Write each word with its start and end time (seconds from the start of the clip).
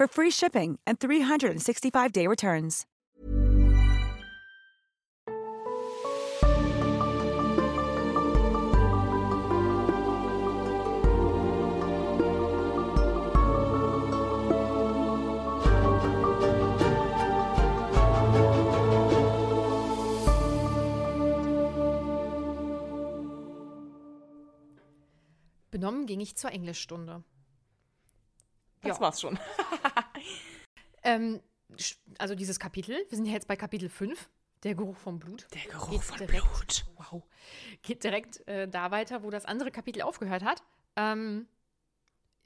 for 0.00 0.08
free 0.08 0.30
shipping 0.30 0.78
and 0.86 0.98
365-day 0.98 2.26
returns. 2.26 2.86
Benommen 25.70 26.06
ging 26.06 26.20
ich 26.20 26.36
zur 26.36 26.52
Englischstunde. 26.52 27.22
Das 28.80 28.96
Ja. 28.96 29.00
war's 29.02 29.20
schon. 29.20 29.38
Ähm, 31.10 31.40
also 32.18 32.34
dieses 32.34 32.58
Kapitel, 32.58 32.96
wir 33.08 33.16
sind 33.16 33.26
ja 33.26 33.32
jetzt 33.32 33.48
bei 33.48 33.56
Kapitel 33.56 33.88
5, 33.88 34.28
der 34.62 34.74
Geruch 34.74 34.96
vom 34.96 35.18
Blut. 35.18 35.46
Der 35.54 35.70
Geruch 35.70 35.90
Geht 35.90 36.02
von 36.02 36.18
direkt, 36.18 36.42
Blut. 36.42 36.84
Wow. 36.96 37.22
Geht 37.82 38.04
direkt 38.04 38.46
äh, 38.48 38.68
da 38.68 38.90
weiter, 38.90 39.22
wo 39.22 39.30
das 39.30 39.44
andere 39.44 39.70
Kapitel 39.70 40.02
aufgehört 40.02 40.44
hat. 40.44 40.62
Ähm, 40.96 41.46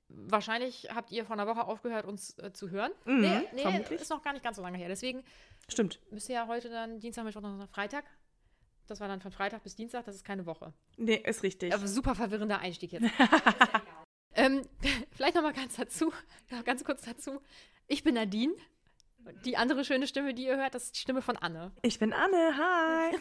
wahrscheinlich 0.08 0.88
habt 0.94 1.10
ihr 1.10 1.24
vor 1.24 1.34
einer 1.34 1.46
Woche 1.46 1.64
aufgehört, 1.64 2.04
uns 2.06 2.38
äh, 2.38 2.52
zu 2.52 2.70
hören. 2.70 2.92
Mhm, 3.04 3.20
nee, 3.20 3.48
nee, 3.52 3.62
vermutlich. 3.62 4.00
ist 4.00 4.10
noch 4.10 4.22
gar 4.22 4.32
nicht 4.32 4.44
ganz 4.44 4.56
so 4.56 4.62
lange 4.62 4.78
her. 4.78 4.88
Deswegen 4.88 5.24
Stimmt. 5.68 6.00
müsst 6.10 6.28
ihr 6.28 6.36
ja 6.36 6.46
heute 6.46 6.68
dann 6.68 7.00
Dienstag, 7.00 7.24
Mittwoch, 7.24 7.42
Donnerstag, 7.42 7.70
Freitag. 7.70 8.04
Das 8.86 9.00
war 9.00 9.08
dann 9.08 9.20
von 9.20 9.32
Freitag 9.32 9.62
bis 9.62 9.74
Dienstag, 9.74 10.04
das 10.04 10.14
ist 10.14 10.24
keine 10.24 10.44
Woche. 10.44 10.74
Nee, 10.98 11.16
ist 11.16 11.42
richtig. 11.42 11.72
Aber 11.72 11.88
super 11.88 12.14
verwirrender 12.14 12.58
Einstieg 12.58 12.92
jetzt. 12.92 13.06
ähm, 14.34 14.62
vielleicht 15.12 15.34
noch 15.36 15.42
mal 15.42 15.54
ganz 15.54 15.76
dazu, 15.76 16.12
ganz 16.64 16.84
kurz 16.84 17.02
dazu. 17.02 17.40
Ich 17.86 18.02
bin 18.02 18.14
Nadine. 18.14 18.54
Die 19.46 19.56
andere 19.56 19.84
schöne 19.84 20.06
Stimme, 20.06 20.34
die 20.34 20.44
ihr 20.44 20.56
hört, 20.56 20.74
das 20.74 20.84
ist 20.84 20.96
die 20.96 21.00
Stimme 21.00 21.22
von 21.22 21.36
Anne. 21.38 21.72
Ich 21.82 21.98
bin 21.98 22.12
Anne, 22.12 22.56
hi. 22.58 23.16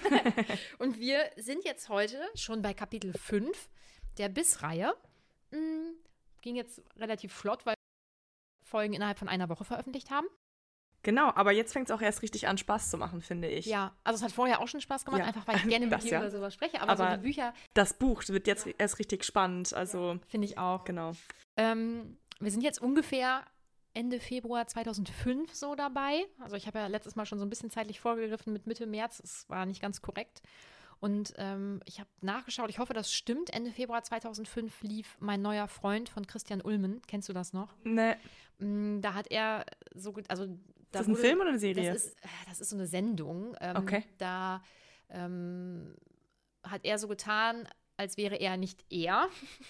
Und 0.80 1.00
wir 1.00 1.20
sind 1.38 1.64
jetzt 1.64 1.88
heute 1.88 2.20
schon 2.36 2.62
bei 2.62 2.74
Kapitel 2.74 3.14
5 3.14 3.70
der 4.18 4.28
Biss-Reihe. 4.28 4.94
Mm, 5.52 5.92
Ging 6.42 6.56
jetzt 6.58 6.82
relativ 6.98 7.32
flott, 7.34 7.66
weil 7.66 7.76
wir 7.76 8.68
Folgen 8.70 8.94
innerhalb 8.94 9.18
von 9.18 9.30
einer 9.30 9.48
Woche 9.48 9.64
veröffentlicht 9.64 10.10
haben. 10.12 10.28
genau, 11.04 11.32
aber 11.36 11.54
jetzt 11.54 11.72
fängt 11.72 11.90
es 11.90 11.96
auch 11.96 12.02
erst 12.02 12.22
richtig 12.22 12.50
an, 12.50 12.58
Spaß 12.58 12.90
zu 12.90 12.98
machen, 12.98 13.22
finde 13.22 13.48
ich. 13.48 13.66
Ja, 13.66 13.96
also 14.04 14.18
es 14.18 14.24
hat 14.24 14.34
vorher 14.34 14.60
auch 14.60 14.68
schon 14.68 14.82
Spaß 14.82 15.06
gemacht, 15.06 15.22
Ja, 15.22 15.28
einfach 15.28 15.48
weil 15.48 15.56
ich 15.56 15.64
gerne 15.70 15.88
mit 15.88 16.04
dir 16.04 16.12
ja. 16.12 16.20
über 16.20 16.32
sowas 16.32 16.54
spreche. 16.54 16.82
Aber, 16.82 16.98
so 16.98 17.04
Aber- 17.04 17.16
die 17.16 17.24
Bücher 17.24 17.54
Das 17.76 17.94
Buch 17.98 18.24
wird 18.28 18.48
jetzt 18.48 18.68
erst 18.78 19.00
richtig 19.00 19.24
spannend, 19.24 19.74
also 19.74 20.20
finde 20.28 20.48
ich 20.48 20.58
auch. 20.58 20.84
genau. 20.84 21.14
Ähm, 21.56 22.18
wir 22.42 22.52
sind 22.52 22.62
jetzt 22.62 22.82
ungefähr 22.82 23.46
Ende 23.94 24.20
Februar 24.20 24.66
2005 24.68 25.54
so 25.54 25.76
dabei. 25.76 26.26
Also 26.40 26.56
ich 26.56 26.68
habe 26.68 26.80
ja 26.80 26.88
letztes 26.88 27.16
Mal 27.16 27.26
schon 27.26 27.40
so 27.40 27.46
ein 27.46 27.50
bisschen 27.50 27.70
zeitlich 27.70 28.00
vorgegriffen 28.00 28.52
mit 28.54 28.66
Mitte 28.68 28.86
März. 28.88 29.20
Es 29.24 29.50
war 29.50 29.66
nicht 29.66 29.82
ganz 29.82 30.02
korrekt. 30.02 30.42
Und 31.00 31.34
ähm, 31.38 31.82
ich 31.86 32.00
habe 32.00 32.10
nachgeschaut, 32.22 32.70
ich 32.70 32.80
hoffe, 32.80 32.94
das 32.94 33.14
stimmt. 33.14 33.50
Ende 33.54 33.72
Februar 33.72 34.04
2005 34.04 34.84
lief 34.84 35.18
mein 35.20 35.42
neuer 35.42 35.68
Freund 35.68 36.08
von 36.10 36.26
Christian 36.26 36.62
Ulmen. 36.62 37.02
Kennst 37.08 37.28
du 37.30 37.34
das 37.34 37.54
noch? 37.54 37.74
Ne, 37.84 38.18
Mm, 38.60 39.02
Da 39.02 39.16
hat 39.16 39.30
er 39.32 39.66
so, 39.96 40.14
also 40.28 40.46
da 40.46 40.52
ist 40.52 40.60
das 40.92 41.08
ein 41.08 41.12
wurde- 41.14 41.22
Film 41.22 41.40
oder 41.42 41.50
eine 41.50 41.60
Serie? 41.60 41.92
Das 41.94 42.06
ist, 42.06 42.16
äh, 42.24 42.28
das 42.48 42.62
ist 42.62 42.70
so 42.70 42.76
eine 42.78 42.86
Sendung. 42.88 43.56
Ähm, 43.60 43.78
Okay. 43.78 44.04
Da 44.20 44.62
ähm, 45.10 45.96
hat 46.64 46.86
er 46.86 46.98
so 47.00 47.08
getan, 47.08 47.68
als 47.98 48.16
wäre 48.18 48.36
er 48.36 48.58
nicht 48.58 48.86
er 48.92 49.28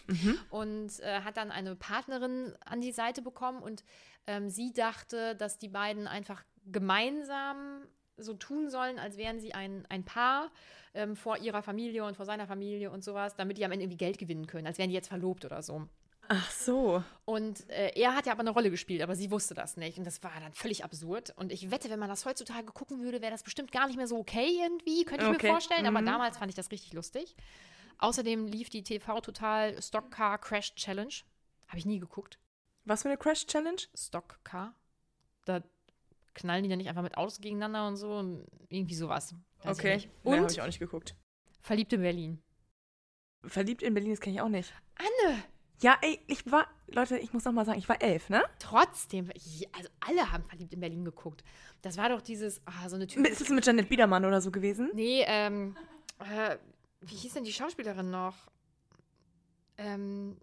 Mhm. 0.07 0.38
und 0.50 1.00
äh, 1.00 1.22
hat 1.22 1.38
dann 1.38 1.50
eine 1.51 1.75
Partnerin 1.75 2.53
an 2.66 2.81
die 2.81 2.91
Seite 2.91 3.22
bekommen 3.22 3.63
und 3.63 3.84
ähm, 4.28 4.50
sie 4.50 4.73
dachte, 4.73 5.35
dass 5.35 5.57
die 5.57 5.69
beiden 5.69 6.07
einfach 6.07 6.44
gemeinsam 6.66 7.88
so 8.17 8.34
tun 8.34 8.69
sollen, 8.69 9.00
als 9.00 9.17
wären 9.17 9.39
sie 9.39 9.53
ein, 9.53 9.85
ein 9.89 10.06
Paar 10.06 10.51
ähm, 10.94 11.16
vor 11.16 11.38
ihrer 11.38 11.63
Familie 11.63 12.06
und 12.06 12.16
vor 12.16 12.25
seiner 12.25 12.47
Familie 12.47 12.91
und 12.91 13.03
sowas, 13.03 13.35
damit 13.35 13.57
die 13.57 13.66
am 13.66 13.72
Ende 13.72 13.84
irgendwie 13.85 13.97
Geld 13.97 14.17
gewinnen 14.17 14.47
können, 14.47 14.67
als 14.67 14.78
wären 14.78 14.89
die 14.89 14.95
jetzt 14.95 15.07
verlobt 15.07 15.45
oder 15.45 15.61
so. 15.61 15.88
Ach 16.29 16.51
so. 16.51 17.03
Und 17.25 17.69
äh, 17.69 17.91
er 17.95 18.16
hat 18.16 18.25
ja 18.25 18.31
aber 18.31 18.41
eine 18.41 18.51
Rolle 18.51 18.72
gespielt, 18.72 19.01
aber 19.01 19.16
sie 19.16 19.29
wusste 19.29 19.53
das 19.53 19.75
nicht. 19.75 19.97
Und 19.97 20.06
das 20.06 20.23
war 20.23 20.31
dann 20.40 20.53
völlig 20.53 20.84
absurd. 20.84 21.34
Und 21.35 21.51
ich 21.51 21.69
wette, 21.69 21.90
wenn 21.90 22.00
man 22.00 22.09
das 22.09 22.25
heutzutage 22.25 22.72
gucken 22.72 23.01
würde, 23.01 23.22
wäre 23.22 23.31
das 23.31 23.44
bestimmt 23.44 23.72
gar 23.72 23.88
nicht 23.88 23.97
mehr 23.97 24.07
so 24.07 24.17
okay 24.17 24.47
irgendwie, 24.63 25.03
könnte 25.03 25.25
ich 25.25 25.31
Okay, 25.31 25.47
mir 25.47 25.53
vorstellen. 25.53 25.85
Aber 25.85 26.01
mhm. 26.01 26.05
damals 26.05 26.38
fand 26.38 26.50
ich 26.50 26.55
das 26.55 26.72
richtig 26.72 26.94
lustig. 26.94 27.35
Außerdem 27.97 28.47
lief 28.47 28.69
die 28.69 28.84
TV 28.84 29.19
Total 29.19 29.81
Stock 29.81 30.11
Car 30.11 30.38
Crash 30.38 30.75
Challenge. 30.75 31.13
Habe 31.67 31.78
ich 31.78 31.85
nie 31.85 32.00
geguckt. 32.00 32.40
Was 32.86 33.04
für 33.04 33.10
eine 33.10 33.18
Crash 33.18 33.46
Challenge? 33.46 33.82
Stock 33.96 34.40
Car. 34.44 34.76
Da 35.46 35.62
knallen 36.34 36.64
die 36.64 36.70
dann 36.70 36.80
nicht 36.80 36.90
einfach 36.90 37.04
mit 37.04 37.18
Autos 37.18 37.40
gegeneinander 37.40 37.88
und 37.88 37.96
so. 37.96 38.14
Und 38.14 38.46
irgendwie 38.70 38.96
sowas. 38.96 39.36
Weiß 39.64 39.78
ich 39.78 39.84
okay. 39.84 39.96
nicht. 39.96 40.10
Nee, 40.24 40.32
habe 40.32 40.44
Und 40.44 40.52
ich 40.52 40.62
auch 40.62 40.66
nicht 40.66 40.80
geguckt. 40.80 41.16
Verliebt 41.62 41.94
in 41.94 42.02
Berlin. 42.02 42.42
Verliebt 43.46 43.84
in 43.84 43.94
Berlin, 43.94 44.12
das 44.12 44.20
kenne 44.20 44.36
ich 44.36 44.42
auch 44.42 44.50
nicht. 44.50 44.74
Anne! 44.96 45.44
Ja, 45.82 45.98
ey, 46.02 46.20
ich 46.28 46.50
war, 46.50 46.68
Leute, 46.88 47.18
ich 47.18 47.34
muss 47.34 47.44
noch 47.44 47.52
mal 47.52 47.66
sagen, 47.66 47.78
ich 47.78 47.90
war 47.90 48.02
elf, 48.02 48.30
ne? 48.30 48.42
Trotzdem, 48.60 49.30
also 49.74 49.90
alle 50.00 50.32
haben 50.32 50.46
verliebt 50.46 50.74
in 50.74 50.80
Berlin 50.80 51.04
geguckt. 51.04 51.44
Das 51.82 51.98
war 51.98 52.08
doch 52.08 52.22
dieses, 52.22 52.62
ah, 52.66 52.88
so 52.88 52.96
eine 52.96 53.03
Ist 53.03 53.14
typische 53.16 53.44
es 53.44 53.50
mit 53.50 53.66
Janet 53.66 53.90
Biedermann 53.90 54.24
oder 54.24 54.40
so 54.40 54.50
gewesen? 54.50 54.91
Nee, 54.94 55.26
ähm, 55.28 55.76
äh, 56.20 56.58
wie 57.02 57.16
hieß 57.16 57.34
denn 57.34 57.44
die 57.44 57.52
Schauspielerin 57.52 58.09
noch? 58.09 58.36
Ähm, 59.78 60.38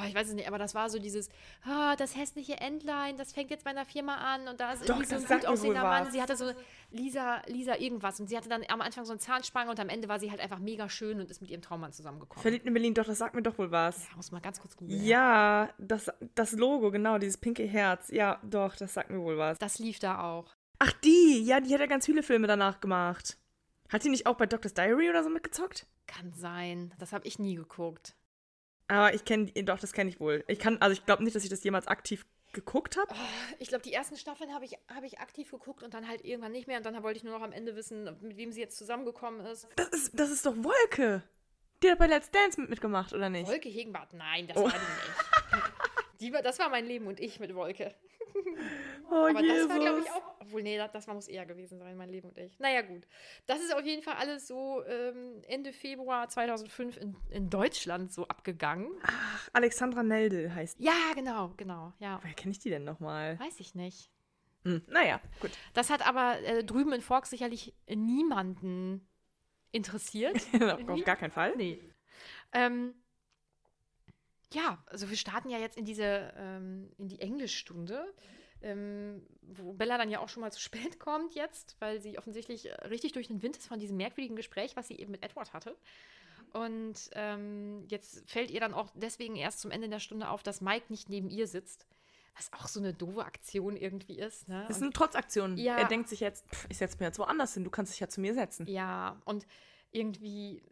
oh, 0.00 0.06
ich 0.06 0.14
weiß 0.14 0.28
es 0.28 0.34
nicht, 0.34 0.48
aber 0.48 0.58
das 0.58 0.74
war 0.74 0.88
so 0.88 0.98
dieses, 0.98 1.28
ah, 1.64 1.96
das 1.96 2.16
hässliche 2.16 2.60
Entlein, 2.60 3.16
das 3.16 3.32
fängt 3.32 3.50
jetzt 3.50 3.64
bei 3.64 3.70
einer 3.70 3.84
Firma 3.84 4.16
an 4.16 4.48
und 4.48 4.60
da 4.60 4.72
ist 4.72 4.88
Doch, 4.88 5.00
irgendwie 5.00 5.06
so 5.06 5.16
ein 5.16 5.40
gut 5.40 5.46
aussehender 5.46 5.82
Mann. 5.82 6.10
Sie 6.10 6.20
hatte 6.20 6.36
so 6.36 6.52
Lisa, 6.90 7.42
Lisa 7.46 7.76
irgendwas 7.76 8.20
und 8.20 8.28
sie 8.28 8.36
hatte 8.36 8.48
dann 8.48 8.64
am 8.68 8.80
Anfang 8.80 9.04
so 9.04 9.12
eine 9.12 9.20
Zahnspange 9.20 9.70
und 9.70 9.80
am 9.80 9.88
Ende 9.88 10.08
war 10.08 10.20
sie 10.20 10.30
halt 10.30 10.40
einfach 10.40 10.58
mega 10.58 10.88
schön 10.88 11.20
und 11.20 11.30
ist 11.30 11.40
mit 11.40 11.50
ihrem 11.50 11.62
Traummann 11.62 11.92
zusammengekommen. 11.92 12.42
Verliebt 12.42 12.66
in 12.66 12.72
Berlin, 12.72 12.94
doch, 12.94 13.04
das 13.04 13.18
sagt 13.18 13.34
mir 13.34 13.42
doch 13.42 13.58
wohl 13.58 13.70
was. 13.70 14.04
Ja, 14.08 14.16
muss 14.16 14.32
mal 14.32 14.40
ganz 14.40 14.60
kurz 14.60 14.76
googeln. 14.76 15.04
Ja, 15.04 15.70
das, 15.78 16.10
das 16.34 16.52
Logo, 16.52 16.90
genau, 16.90 17.18
dieses 17.18 17.36
pinke 17.38 17.64
Herz. 17.64 18.08
Ja, 18.10 18.40
doch, 18.42 18.76
das 18.76 18.94
sagt 18.94 19.10
mir 19.10 19.20
wohl 19.20 19.38
was. 19.38 19.58
Das 19.58 19.78
lief 19.78 19.98
da 19.98 20.22
auch. 20.22 20.54
Ach, 20.78 20.92
die, 21.04 21.42
ja, 21.44 21.60
die 21.60 21.72
hat 21.72 21.80
ja 21.80 21.86
ganz 21.86 22.06
viele 22.06 22.22
Filme 22.22 22.46
danach 22.46 22.80
gemacht. 22.80 23.38
Hat 23.88 24.04
die 24.04 24.08
nicht 24.08 24.26
auch 24.26 24.36
bei 24.36 24.46
Doctor's 24.46 24.74
Diary 24.74 25.08
oder 25.08 25.22
so 25.22 25.30
mitgezockt? 25.30 25.86
Kann 26.06 26.32
sein. 26.32 26.92
Das 26.98 27.12
habe 27.12 27.26
ich 27.26 27.38
nie 27.38 27.54
geguckt. 27.54 28.16
Aber 28.88 29.14
ich 29.14 29.24
kenne, 29.24 29.46
doch, 29.46 29.78
das 29.78 29.92
kenne 29.92 30.10
ich 30.10 30.20
wohl. 30.20 30.44
Ich 30.46 30.58
kann, 30.58 30.78
also 30.78 30.92
ich 30.92 31.06
glaube 31.06 31.24
nicht, 31.24 31.34
dass 31.34 31.44
ich 31.44 31.50
das 31.50 31.64
jemals 31.64 31.86
aktiv 31.86 32.26
geguckt 32.54 32.96
habe? 32.96 33.08
Oh, 33.10 33.54
ich 33.58 33.68
glaube, 33.68 33.82
die 33.82 33.92
ersten 33.92 34.16
Staffeln 34.16 34.54
habe 34.54 34.64
ich, 34.64 34.78
hab 34.94 35.02
ich 35.04 35.18
aktiv 35.18 35.50
geguckt 35.50 35.82
und 35.82 35.92
dann 35.92 36.08
halt 36.08 36.24
irgendwann 36.24 36.52
nicht 36.52 36.66
mehr. 36.66 36.78
Und 36.78 36.86
dann 36.86 37.02
wollte 37.02 37.18
ich 37.18 37.24
nur 37.24 37.36
noch 37.36 37.44
am 37.44 37.52
Ende 37.52 37.76
wissen, 37.76 38.04
mit 38.22 38.36
wem 38.36 38.52
sie 38.52 38.60
jetzt 38.60 38.78
zusammengekommen 38.78 39.44
ist. 39.44 39.68
Das 39.76 39.88
ist, 39.88 40.18
das 40.18 40.30
ist 40.30 40.46
doch 40.46 40.54
Wolke. 40.56 41.22
Die 41.82 41.90
hat 41.90 41.98
bei 41.98 42.06
Let's 42.06 42.30
Dance 42.30 42.58
mit, 42.58 42.70
mitgemacht, 42.70 43.12
oder 43.12 43.28
nicht? 43.28 43.46
Wolke 43.46 43.68
Hegenbart, 43.68 44.14
nein, 44.14 44.46
das 44.46 44.56
oh. 44.56 44.64
war 44.64 44.70
die 44.70 44.78
nicht. 44.78 45.43
die 46.24 46.30
das 46.30 46.58
war 46.58 46.68
mein 46.68 46.86
Leben 46.86 47.06
und 47.06 47.20
ich 47.20 47.40
mit 47.40 47.54
Wolke. 47.54 47.94
Oh, 49.10 49.26
Aber 49.28 49.40
Jesus. 49.42 49.68
das 49.68 49.68
war, 49.68 49.78
glaube 49.78 50.00
ich, 50.00 50.10
auch. 50.10 50.34
Obwohl, 50.40 50.62
nee, 50.62 50.76
das, 50.76 50.90
das 50.90 51.06
muss 51.06 51.28
eher 51.28 51.44
gewesen 51.46 51.78
sein, 51.78 51.96
mein 51.96 52.08
Leben 52.08 52.28
und 52.28 52.38
ich. 52.38 52.58
Naja, 52.58 52.82
gut. 52.82 53.06
Das 53.46 53.60
ist 53.60 53.72
auf 53.74 53.84
jeden 53.84 54.02
Fall 54.02 54.14
alles 54.14 54.48
so 54.48 54.82
ähm, 54.86 55.42
Ende 55.46 55.72
Februar 55.72 56.28
2005 56.28 56.96
in, 56.96 57.16
in 57.30 57.50
Deutschland 57.50 58.12
so 58.12 58.26
abgegangen. 58.26 58.90
Ach, 59.02 59.48
Alexandra 59.52 60.02
Nelde 60.02 60.52
heißt. 60.54 60.80
Ja, 60.80 61.12
genau, 61.14 61.52
genau. 61.56 61.92
Ja. 61.98 62.18
Woher 62.22 62.34
kenne 62.34 62.52
ich 62.52 62.58
die 62.58 62.70
denn 62.70 62.84
nochmal? 62.84 63.38
Weiß 63.38 63.60
ich 63.60 63.74
nicht. 63.74 64.10
Hm, 64.64 64.82
naja, 64.88 65.20
gut. 65.40 65.50
Das 65.74 65.90
hat 65.90 66.06
aber 66.06 66.40
äh, 66.40 66.64
drüben 66.64 66.92
in 66.92 67.02
Forks 67.02 67.30
sicherlich 67.30 67.74
niemanden 67.88 69.06
interessiert. 69.70 70.40
auf 70.88 71.04
gar 71.04 71.16
keinen 71.16 71.32
Fall. 71.32 71.54
Nee. 71.56 71.78
Ähm, 72.52 72.94
ja, 74.54 74.82
also 74.86 75.10
wir 75.10 75.16
starten 75.16 75.50
ja 75.50 75.58
jetzt 75.58 75.76
in 75.76 75.84
diese, 75.84 76.32
ähm, 76.36 76.90
in 76.98 77.08
die 77.08 77.20
Englischstunde, 77.20 78.12
ähm, 78.62 79.22
wo 79.42 79.72
Bella 79.74 79.98
dann 79.98 80.10
ja 80.10 80.20
auch 80.20 80.28
schon 80.28 80.40
mal 80.40 80.52
zu 80.52 80.60
spät 80.60 80.98
kommt 80.98 81.34
jetzt, 81.34 81.76
weil 81.80 82.00
sie 82.00 82.18
offensichtlich 82.18 82.66
äh, 82.66 82.86
richtig 82.86 83.12
durch 83.12 83.28
den 83.28 83.42
Wind 83.42 83.56
ist 83.56 83.66
von 83.66 83.78
diesem 83.78 83.96
merkwürdigen 83.96 84.36
Gespräch, 84.36 84.76
was 84.76 84.88
sie 84.88 84.98
eben 84.98 85.10
mit 85.10 85.22
Edward 85.22 85.52
hatte. 85.52 85.76
Und 86.52 87.10
ähm, 87.14 87.84
jetzt 87.88 88.22
fällt 88.30 88.50
ihr 88.50 88.60
dann 88.60 88.74
auch 88.74 88.90
deswegen 88.94 89.34
erst 89.34 89.60
zum 89.60 89.72
Ende 89.72 89.88
der 89.88 89.98
Stunde 89.98 90.28
auf, 90.28 90.42
dass 90.42 90.60
Mike 90.60 90.86
nicht 90.88 91.08
neben 91.08 91.28
ihr 91.28 91.48
sitzt. 91.48 91.86
Was 92.36 92.52
auch 92.52 92.66
so 92.66 92.80
eine 92.80 92.92
doofe 92.92 93.24
Aktion 93.24 93.76
irgendwie 93.76 94.18
ist. 94.18 94.48
Ne? 94.48 94.64
Das 94.66 94.78
ist 94.78 94.82
eine 94.82 94.92
Trotzaktion. 94.92 95.56
Ja, 95.56 95.76
er 95.78 95.86
denkt 95.86 96.08
sich 96.08 96.20
jetzt, 96.20 96.46
pff, 96.48 96.66
ich 96.68 96.78
setze 96.78 96.98
mir 96.98 97.06
jetzt 97.06 97.18
woanders 97.18 97.54
hin, 97.54 97.64
du 97.64 97.70
kannst 97.70 97.92
dich 97.92 98.00
ja 98.00 98.08
zu 98.08 98.20
mir 98.20 98.34
setzen. 98.34 98.66
Ja, 98.66 99.20
und 99.24 99.46
irgendwie 99.92 100.62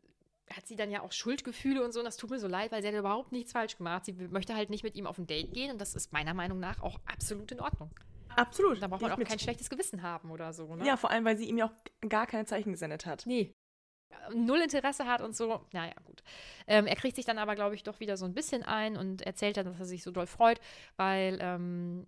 hat 0.50 0.66
sie 0.66 0.76
dann 0.76 0.90
ja 0.90 1.02
auch 1.02 1.12
Schuldgefühle 1.12 1.84
und 1.84 1.92
so. 1.92 2.00
Und 2.00 2.04
das 2.04 2.16
tut 2.16 2.30
mir 2.30 2.38
so 2.38 2.48
leid, 2.48 2.72
weil 2.72 2.82
sie 2.82 2.88
hat 2.88 2.94
überhaupt 2.94 3.32
nichts 3.32 3.52
falsch 3.52 3.76
gemacht. 3.76 4.04
Sie 4.04 4.12
möchte 4.12 4.54
halt 4.54 4.70
nicht 4.70 4.84
mit 4.84 4.96
ihm 4.96 5.06
auf 5.06 5.18
ein 5.18 5.26
Date 5.26 5.52
gehen. 5.52 5.70
Und 5.70 5.80
das 5.80 5.94
ist 5.94 6.12
meiner 6.12 6.34
Meinung 6.34 6.60
nach 6.60 6.82
auch 6.82 7.00
absolut 7.06 7.52
in 7.52 7.60
Ordnung. 7.60 7.90
Absolut. 8.36 8.82
Da 8.82 8.88
braucht 8.88 9.02
man 9.02 9.12
auch 9.12 9.18
kein 9.18 9.38
schlechtes 9.38 9.70
Gewissen 9.70 10.02
haben 10.02 10.30
oder 10.30 10.52
so. 10.52 10.74
Ne? 10.74 10.86
Ja, 10.86 10.96
vor 10.96 11.10
allem, 11.10 11.24
weil 11.24 11.36
sie 11.36 11.48
ihm 11.48 11.58
ja 11.58 11.66
auch 11.66 12.08
gar 12.08 12.26
keine 12.26 12.46
Zeichen 12.46 12.72
gesendet 12.72 13.06
hat. 13.06 13.24
Nee. 13.26 13.54
Null 14.34 14.60
Interesse 14.60 15.06
hat 15.06 15.22
und 15.22 15.34
so. 15.34 15.66
Naja, 15.72 15.94
gut. 16.04 16.22
Ähm, 16.66 16.86
er 16.86 16.96
kriegt 16.96 17.16
sich 17.16 17.24
dann 17.24 17.38
aber, 17.38 17.54
glaube 17.54 17.74
ich, 17.74 17.82
doch 17.82 18.00
wieder 18.00 18.16
so 18.16 18.24
ein 18.24 18.34
bisschen 18.34 18.62
ein 18.62 18.96
und 18.96 19.22
erzählt 19.22 19.56
dann, 19.56 19.66
dass 19.66 19.80
er 19.80 19.86
sich 19.86 20.02
so 20.02 20.10
doll 20.10 20.26
freut, 20.26 20.60
weil 20.96 21.38
ähm, 21.40 22.06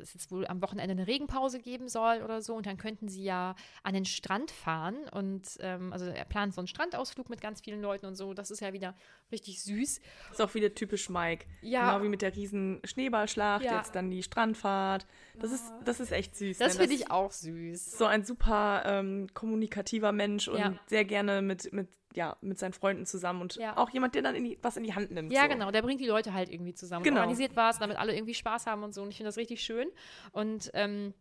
es 0.00 0.14
jetzt 0.14 0.30
wohl 0.30 0.46
am 0.46 0.62
Wochenende 0.62 0.92
eine 0.92 1.06
Regenpause 1.06 1.58
geben 1.58 1.88
soll 1.88 2.22
oder 2.22 2.42
so. 2.42 2.54
Und 2.54 2.66
dann 2.66 2.76
könnten 2.76 3.08
sie 3.08 3.24
ja 3.24 3.54
an 3.82 3.94
den 3.94 4.04
Strand 4.04 4.50
fahren. 4.50 4.96
Und 5.12 5.58
ähm, 5.60 5.92
also 5.92 6.06
er 6.06 6.24
plant 6.24 6.54
so 6.54 6.60
einen 6.60 6.68
Strandausflug 6.68 7.28
mit 7.28 7.40
ganz 7.40 7.60
vielen 7.60 7.80
Leuten 7.80 8.06
und 8.06 8.14
so. 8.14 8.34
Das 8.34 8.50
ist 8.50 8.60
ja 8.60 8.72
wieder 8.72 8.94
richtig 9.32 9.62
süß. 9.62 10.00
Ist 10.30 10.42
auch 10.42 10.54
wieder 10.54 10.74
typisch 10.74 11.08
Mike. 11.08 11.46
Ja. 11.62 11.92
Genau 11.92 12.04
wie 12.04 12.08
mit 12.08 12.22
der 12.22 12.34
riesen 12.34 12.80
Schneeballschlacht, 12.84 13.64
ja. 13.64 13.78
jetzt 13.78 13.94
dann 13.94 14.10
die 14.10 14.22
Strandfahrt. 14.22 15.06
Das 15.38 15.52
ist, 15.52 15.72
das 15.84 16.00
ist 16.00 16.12
echt 16.12 16.36
süß. 16.36 16.58
Das 16.58 16.76
finde 16.76 16.94
ich 16.94 17.10
auch 17.10 17.32
süß. 17.32 17.98
So 17.98 18.04
ein 18.06 18.24
super 18.24 18.82
ähm, 18.86 19.28
kommunikativer 19.34 20.12
Mensch 20.12 20.48
und 20.48 20.58
ja. 20.58 20.78
sehr 20.86 21.04
gerne 21.04 21.42
mit, 21.42 21.72
mit 21.72 21.88
ja, 22.16 22.36
mit 22.40 22.58
seinen 22.58 22.72
Freunden 22.72 23.06
zusammen 23.06 23.42
und 23.42 23.56
ja. 23.56 23.76
auch 23.76 23.90
jemand, 23.90 24.14
der 24.14 24.22
dann 24.22 24.34
in 24.34 24.44
die, 24.44 24.58
was 24.62 24.76
in 24.76 24.84
die 24.84 24.94
Hand 24.94 25.10
nimmt. 25.10 25.32
Ja, 25.32 25.42
so. 25.42 25.48
genau, 25.48 25.70
der 25.70 25.82
bringt 25.82 26.00
die 26.00 26.06
Leute 26.06 26.32
halt 26.32 26.50
irgendwie 26.50 26.74
zusammen. 26.74 27.04
Genau. 27.04 27.20
Organisiert 27.20 27.54
was, 27.54 27.78
damit 27.78 27.98
alle 27.98 28.14
irgendwie 28.14 28.34
Spaß 28.34 28.66
haben 28.66 28.82
und 28.82 28.94
so. 28.94 29.02
Und 29.02 29.10
ich 29.10 29.16
finde 29.16 29.28
das 29.28 29.36
richtig 29.36 29.62
schön. 29.62 29.88
Und 30.32 30.70
ähm, 30.74 31.14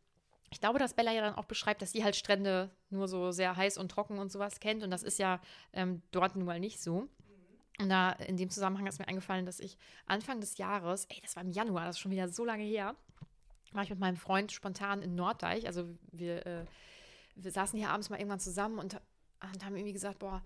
ich 0.52 0.60
glaube, 0.62 0.80
dass 0.80 0.94
Bella 0.94 1.12
ja 1.12 1.22
dann 1.22 1.36
auch 1.36 1.46
beschreibt, 1.46 1.82
dass 1.82 1.92
sie 1.92 2.04
halt 2.04 2.16
Strände 2.16 2.72
nur 2.90 3.08
so 3.08 3.32
sehr 3.32 3.56
heiß 3.56 3.78
und 3.78 3.90
trocken 3.90 4.20
und 4.20 4.32
sowas 4.32 4.60
kennt. 4.60 4.84
Und 4.84 4.92
das 4.92 5.04
ist 5.04 5.20
ja 5.20 5.42
ähm, 5.74 6.02
dort 6.12 6.36
nun 6.36 6.46
mal 6.46 6.60
nicht 6.60 6.82
so. 6.82 7.10
Und 7.78 7.90
da 7.90 8.12
in 8.12 8.38
dem 8.38 8.50
Zusammenhang 8.50 8.88
ist 8.88 9.00
mir 9.00 9.08
eingefallen, 9.08 9.46
dass 9.46 9.60
ich 9.60 9.78
Anfang 10.06 10.40
des 10.40 10.58
Jahres, 10.58 11.06
ey, 11.10 11.20
das 11.22 11.36
war 11.36 11.44
im 11.44 11.52
Januar, 11.52 11.86
das 11.86 11.98
ist 11.98 12.00
schon 12.00 12.12
wieder 12.12 12.30
so 12.30 12.46
lange 12.46 12.64
her, 12.64 12.96
war 13.74 13.84
ich 13.84 13.90
mit 13.90 14.00
meinem 14.00 14.16
Freund 14.16 14.52
spontan 14.52 15.02
in 15.02 15.16
Norddeich. 15.16 15.68
Also 15.68 15.90
wir, 16.12 16.46
äh, 16.46 16.66
wir 17.36 17.52
saßen 17.52 17.78
hier 17.78 17.90
abends 17.90 18.10
mal 18.10 18.18
irgendwann 18.18 18.40
zusammen 18.40 18.80
und, 18.80 18.94
und 18.94 19.66
haben 19.66 19.76
irgendwie 19.76 19.94
gesagt, 19.94 20.20
boah, 20.20 20.42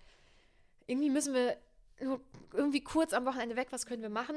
irgendwie 0.90 1.10
müssen 1.10 1.34
wir 1.34 1.58
nur 2.02 2.22
irgendwie 2.54 2.82
kurz 2.82 3.14
am 3.14 3.26
Wochenende 3.26 3.56
weg, 3.56 3.68
was 3.72 3.86
können 3.86 4.02
wir 4.02 4.10
machen? 4.10 4.36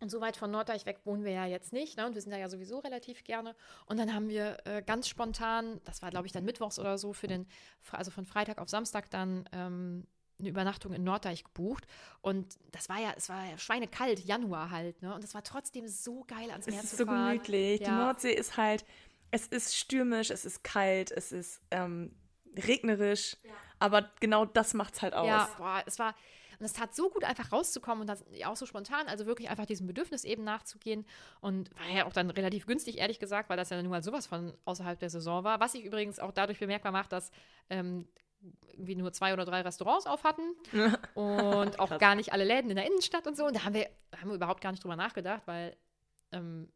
Und 0.00 0.10
so 0.10 0.20
weit 0.20 0.36
von 0.36 0.50
Norddeich 0.50 0.84
weg 0.84 0.98
wohnen 1.04 1.24
wir 1.24 1.30
ja 1.30 1.46
jetzt 1.46 1.72
nicht. 1.72 1.96
Ne? 1.96 2.06
Und 2.06 2.14
wir 2.14 2.20
sind 2.22 2.32
da 2.32 2.38
ja 2.38 2.48
sowieso 2.48 2.80
relativ 2.80 3.22
gerne. 3.22 3.54
Und 3.86 4.00
dann 4.00 4.12
haben 4.12 4.28
wir 4.28 4.58
äh, 4.64 4.82
ganz 4.82 5.08
spontan, 5.08 5.80
das 5.84 6.02
war 6.02 6.10
glaube 6.10 6.26
ich 6.26 6.32
dann 6.32 6.44
mittwochs 6.44 6.80
oder 6.80 6.98
so, 6.98 7.12
für 7.12 7.28
den, 7.28 7.46
also 7.92 8.10
von 8.10 8.26
Freitag 8.26 8.58
auf 8.58 8.68
Samstag 8.68 9.10
dann 9.10 9.48
ähm, 9.52 10.08
eine 10.40 10.48
Übernachtung 10.48 10.92
in 10.92 11.04
Norddeich 11.04 11.44
gebucht. 11.44 11.86
Und 12.20 12.56
das 12.72 12.88
war 12.88 13.00
ja, 13.00 13.12
es 13.16 13.28
war 13.28 13.48
ja 13.48 13.56
schweinekalt, 13.58 14.18
Januar 14.24 14.70
halt. 14.70 15.00
Ne? 15.02 15.14
Und 15.14 15.22
es 15.22 15.34
war 15.34 15.44
trotzdem 15.44 15.86
so 15.86 16.24
geil 16.26 16.50
ans 16.50 16.66
Meer 16.66 16.80
zu 16.80 16.82
fahren. 16.82 16.84
Es 16.84 16.92
ist 16.92 16.98
so 16.98 17.06
gemütlich. 17.06 17.80
Ja. 17.82 17.86
Die 17.86 17.92
Nordsee 17.92 18.32
ist 18.32 18.56
halt, 18.56 18.84
es 19.30 19.46
ist 19.46 19.76
stürmisch, 19.76 20.30
es 20.30 20.44
ist 20.44 20.64
kalt, 20.64 21.12
es 21.12 21.30
ist 21.30 21.60
ähm, 21.70 22.12
regnerisch. 22.56 23.36
Ja. 23.44 23.50
Aber 23.82 24.08
genau 24.20 24.44
das 24.44 24.74
macht 24.74 24.94
es 24.94 25.02
halt 25.02 25.14
aus. 25.14 25.26
Ja, 25.26 25.48
boah, 25.58 25.82
es 25.86 25.98
war. 25.98 26.14
Und 26.58 26.66
es 26.66 26.74
tat 26.74 26.94
so 26.94 27.10
gut, 27.10 27.24
einfach 27.24 27.50
rauszukommen 27.50 28.02
und 28.02 28.06
das 28.06 28.24
auch 28.44 28.54
so 28.54 28.66
spontan, 28.66 29.08
also 29.08 29.26
wirklich 29.26 29.50
einfach 29.50 29.66
diesem 29.66 29.88
Bedürfnis 29.88 30.22
eben 30.22 30.44
nachzugehen. 30.44 31.04
Und 31.40 31.76
war 31.76 31.88
ja 31.88 32.06
auch 32.06 32.12
dann 32.12 32.30
relativ 32.30 32.66
günstig, 32.66 32.98
ehrlich 32.98 33.18
gesagt, 33.18 33.50
weil 33.50 33.56
das 33.56 33.70
ja 33.70 33.82
nun 33.82 33.90
mal 33.90 34.02
sowas 34.02 34.26
von 34.28 34.52
außerhalb 34.64 35.00
der 35.00 35.10
Saison 35.10 35.42
war. 35.42 35.58
Was 35.58 35.72
sich 35.72 35.84
übrigens 35.84 36.20
auch 36.20 36.30
dadurch 36.30 36.60
bemerkbar 36.60 36.92
macht, 36.92 37.10
dass 37.10 37.32
ähm, 37.68 38.06
irgendwie 38.72 38.94
nur 38.94 39.12
zwei 39.12 39.32
oder 39.32 39.44
drei 39.44 39.62
Restaurants 39.62 40.06
auf 40.06 40.22
hatten 40.22 40.54
und 41.14 41.80
auch 41.80 41.98
gar 41.98 42.14
nicht 42.14 42.32
alle 42.32 42.44
Läden 42.44 42.70
in 42.70 42.76
der 42.76 42.86
Innenstadt 42.86 43.26
und 43.26 43.36
so. 43.36 43.46
Und 43.46 43.56
da 43.56 43.64
haben 43.64 43.74
wir, 43.74 43.88
haben 44.16 44.28
wir 44.28 44.36
überhaupt 44.36 44.60
gar 44.60 44.70
nicht 44.70 44.84
drüber 44.84 44.96
nachgedacht, 44.96 45.42
weil 45.46 45.76
ähm, 46.30 46.68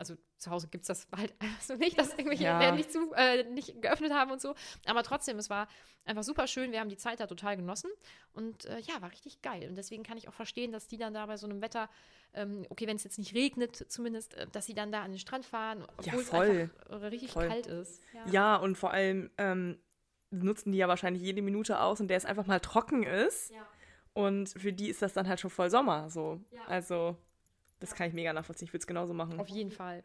also 0.00 0.16
zu 0.38 0.50
Hause 0.50 0.68
gibt 0.68 0.82
es 0.82 0.88
das 0.88 1.06
halt 1.16 1.34
so 1.60 1.74
nicht, 1.74 1.98
dass 1.98 2.10
irgendwelche 2.10 2.44
ja. 2.44 2.58
Läden 2.58 2.76
nicht, 2.76 2.90
zu, 2.90 3.12
äh, 3.12 3.44
nicht 3.44 3.80
geöffnet 3.82 4.12
haben 4.12 4.30
und 4.32 4.40
so. 4.40 4.54
Aber 4.86 5.02
trotzdem, 5.02 5.38
es 5.38 5.50
war 5.50 5.68
einfach 6.06 6.24
super 6.24 6.46
schön. 6.46 6.72
Wir 6.72 6.80
haben 6.80 6.88
die 6.88 6.96
Zeit 6.96 7.20
da 7.20 7.26
total 7.26 7.56
genossen 7.56 7.90
und 8.32 8.64
äh, 8.64 8.80
ja, 8.80 9.00
war 9.02 9.12
richtig 9.12 9.42
geil. 9.42 9.68
Und 9.68 9.76
deswegen 9.76 10.02
kann 10.02 10.16
ich 10.16 10.26
auch 10.26 10.34
verstehen, 10.34 10.72
dass 10.72 10.88
die 10.88 10.96
dann 10.96 11.12
da 11.12 11.26
bei 11.26 11.36
so 11.36 11.46
einem 11.46 11.60
Wetter, 11.60 11.90
ähm, 12.32 12.64
okay, 12.70 12.86
wenn 12.86 12.96
es 12.96 13.04
jetzt 13.04 13.18
nicht 13.18 13.34
regnet 13.34 13.76
zumindest, 13.92 14.34
äh, 14.34 14.46
dass 14.50 14.64
sie 14.64 14.74
dann 14.74 14.90
da 14.90 15.02
an 15.02 15.10
den 15.10 15.20
Strand 15.20 15.44
fahren, 15.44 15.84
obwohl 15.98 16.20
ja, 16.20 16.24
voll. 16.24 16.70
es 16.80 16.90
einfach 16.90 17.10
richtig 17.10 17.32
voll. 17.32 17.48
kalt 17.48 17.66
ist. 17.66 18.02
Ja. 18.14 18.26
ja, 18.32 18.56
und 18.56 18.76
vor 18.76 18.92
allem 18.92 19.30
ähm, 19.36 19.78
nutzen 20.30 20.72
die 20.72 20.78
ja 20.78 20.88
wahrscheinlich 20.88 21.22
jede 21.22 21.42
Minute 21.42 21.78
aus, 21.80 22.00
in 22.00 22.08
der 22.08 22.16
es 22.16 22.24
einfach 22.24 22.46
mal 22.46 22.60
trocken 22.60 23.02
ist. 23.02 23.50
Ja. 23.50 23.66
Und 24.14 24.48
für 24.48 24.72
die 24.72 24.88
ist 24.88 25.02
das 25.02 25.12
dann 25.12 25.28
halt 25.28 25.40
schon 25.40 25.50
voll 25.50 25.68
Sommer 25.68 26.08
so. 26.08 26.40
Also 26.66 27.16
das 27.80 27.94
kann 27.94 28.08
ich 28.08 28.14
mega 28.14 28.32
nachvollziehen. 28.32 28.66
Ich 28.66 28.72
würde 28.72 28.82
es 28.82 28.86
genauso 28.86 29.14
machen. 29.14 29.40
Auf 29.40 29.48
jeden 29.48 29.70
Fall. 29.70 30.04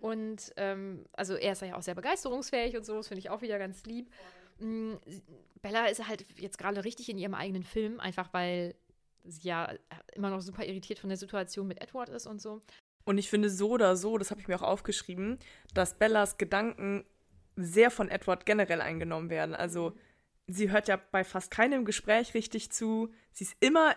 Und 0.00 0.52
ähm, 0.56 1.06
also 1.12 1.34
er 1.34 1.52
ist 1.52 1.62
ja 1.62 1.74
auch 1.74 1.82
sehr 1.82 1.94
begeisterungsfähig 1.94 2.76
und 2.76 2.84
so, 2.84 2.96
das 2.96 3.08
finde 3.08 3.20
ich 3.20 3.30
auch 3.30 3.42
wieder 3.42 3.58
ganz 3.58 3.84
lieb. 3.84 4.10
Mhm, 4.60 4.98
Bella 5.62 5.86
ist 5.86 6.06
halt 6.06 6.24
jetzt 6.38 6.58
gerade 6.58 6.84
richtig 6.84 7.08
in 7.08 7.18
ihrem 7.18 7.34
eigenen 7.34 7.64
Film, 7.64 7.98
einfach 7.98 8.32
weil 8.32 8.74
sie 9.24 9.48
ja 9.48 9.72
immer 10.12 10.30
noch 10.30 10.42
super 10.42 10.64
irritiert 10.64 10.98
von 10.98 11.08
der 11.08 11.16
Situation 11.16 11.66
mit 11.66 11.80
Edward 11.80 12.10
ist 12.10 12.26
und 12.26 12.40
so. 12.40 12.60
Und 13.04 13.18
ich 13.18 13.28
finde 13.28 13.50
so 13.50 13.70
oder 13.70 13.96
so, 13.96 14.18
das 14.18 14.30
habe 14.30 14.40
ich 14.40 14.48
mir 14.48 14.56
auch 14.56 14.62
aufgeschrieben, 14.62 15.38
dass 15.72 15.98
Bellas 15.98 16.38
Gedanken 16.38 17.04
sehr 17.56 17.90
von 17.90 18.08
Edward 18.08 18.46
generell 18.46 18.80
eingenommen 18.80 19.30
werden. 19.30 19.54
Also 19.54 19.94
sie 20.46 20.70
hört 20.70 20.88
ja 20.88 21.00
bei 21.12 21.24
fast 21.24 21.50
keinem 21.50 21.84
Gespräch 21.84 22.34
richtig 22.34 22.70
zu. 22.70 23.12
Sie 23.32 23.44
ist 23.44 23.56
immer 23.60 23.94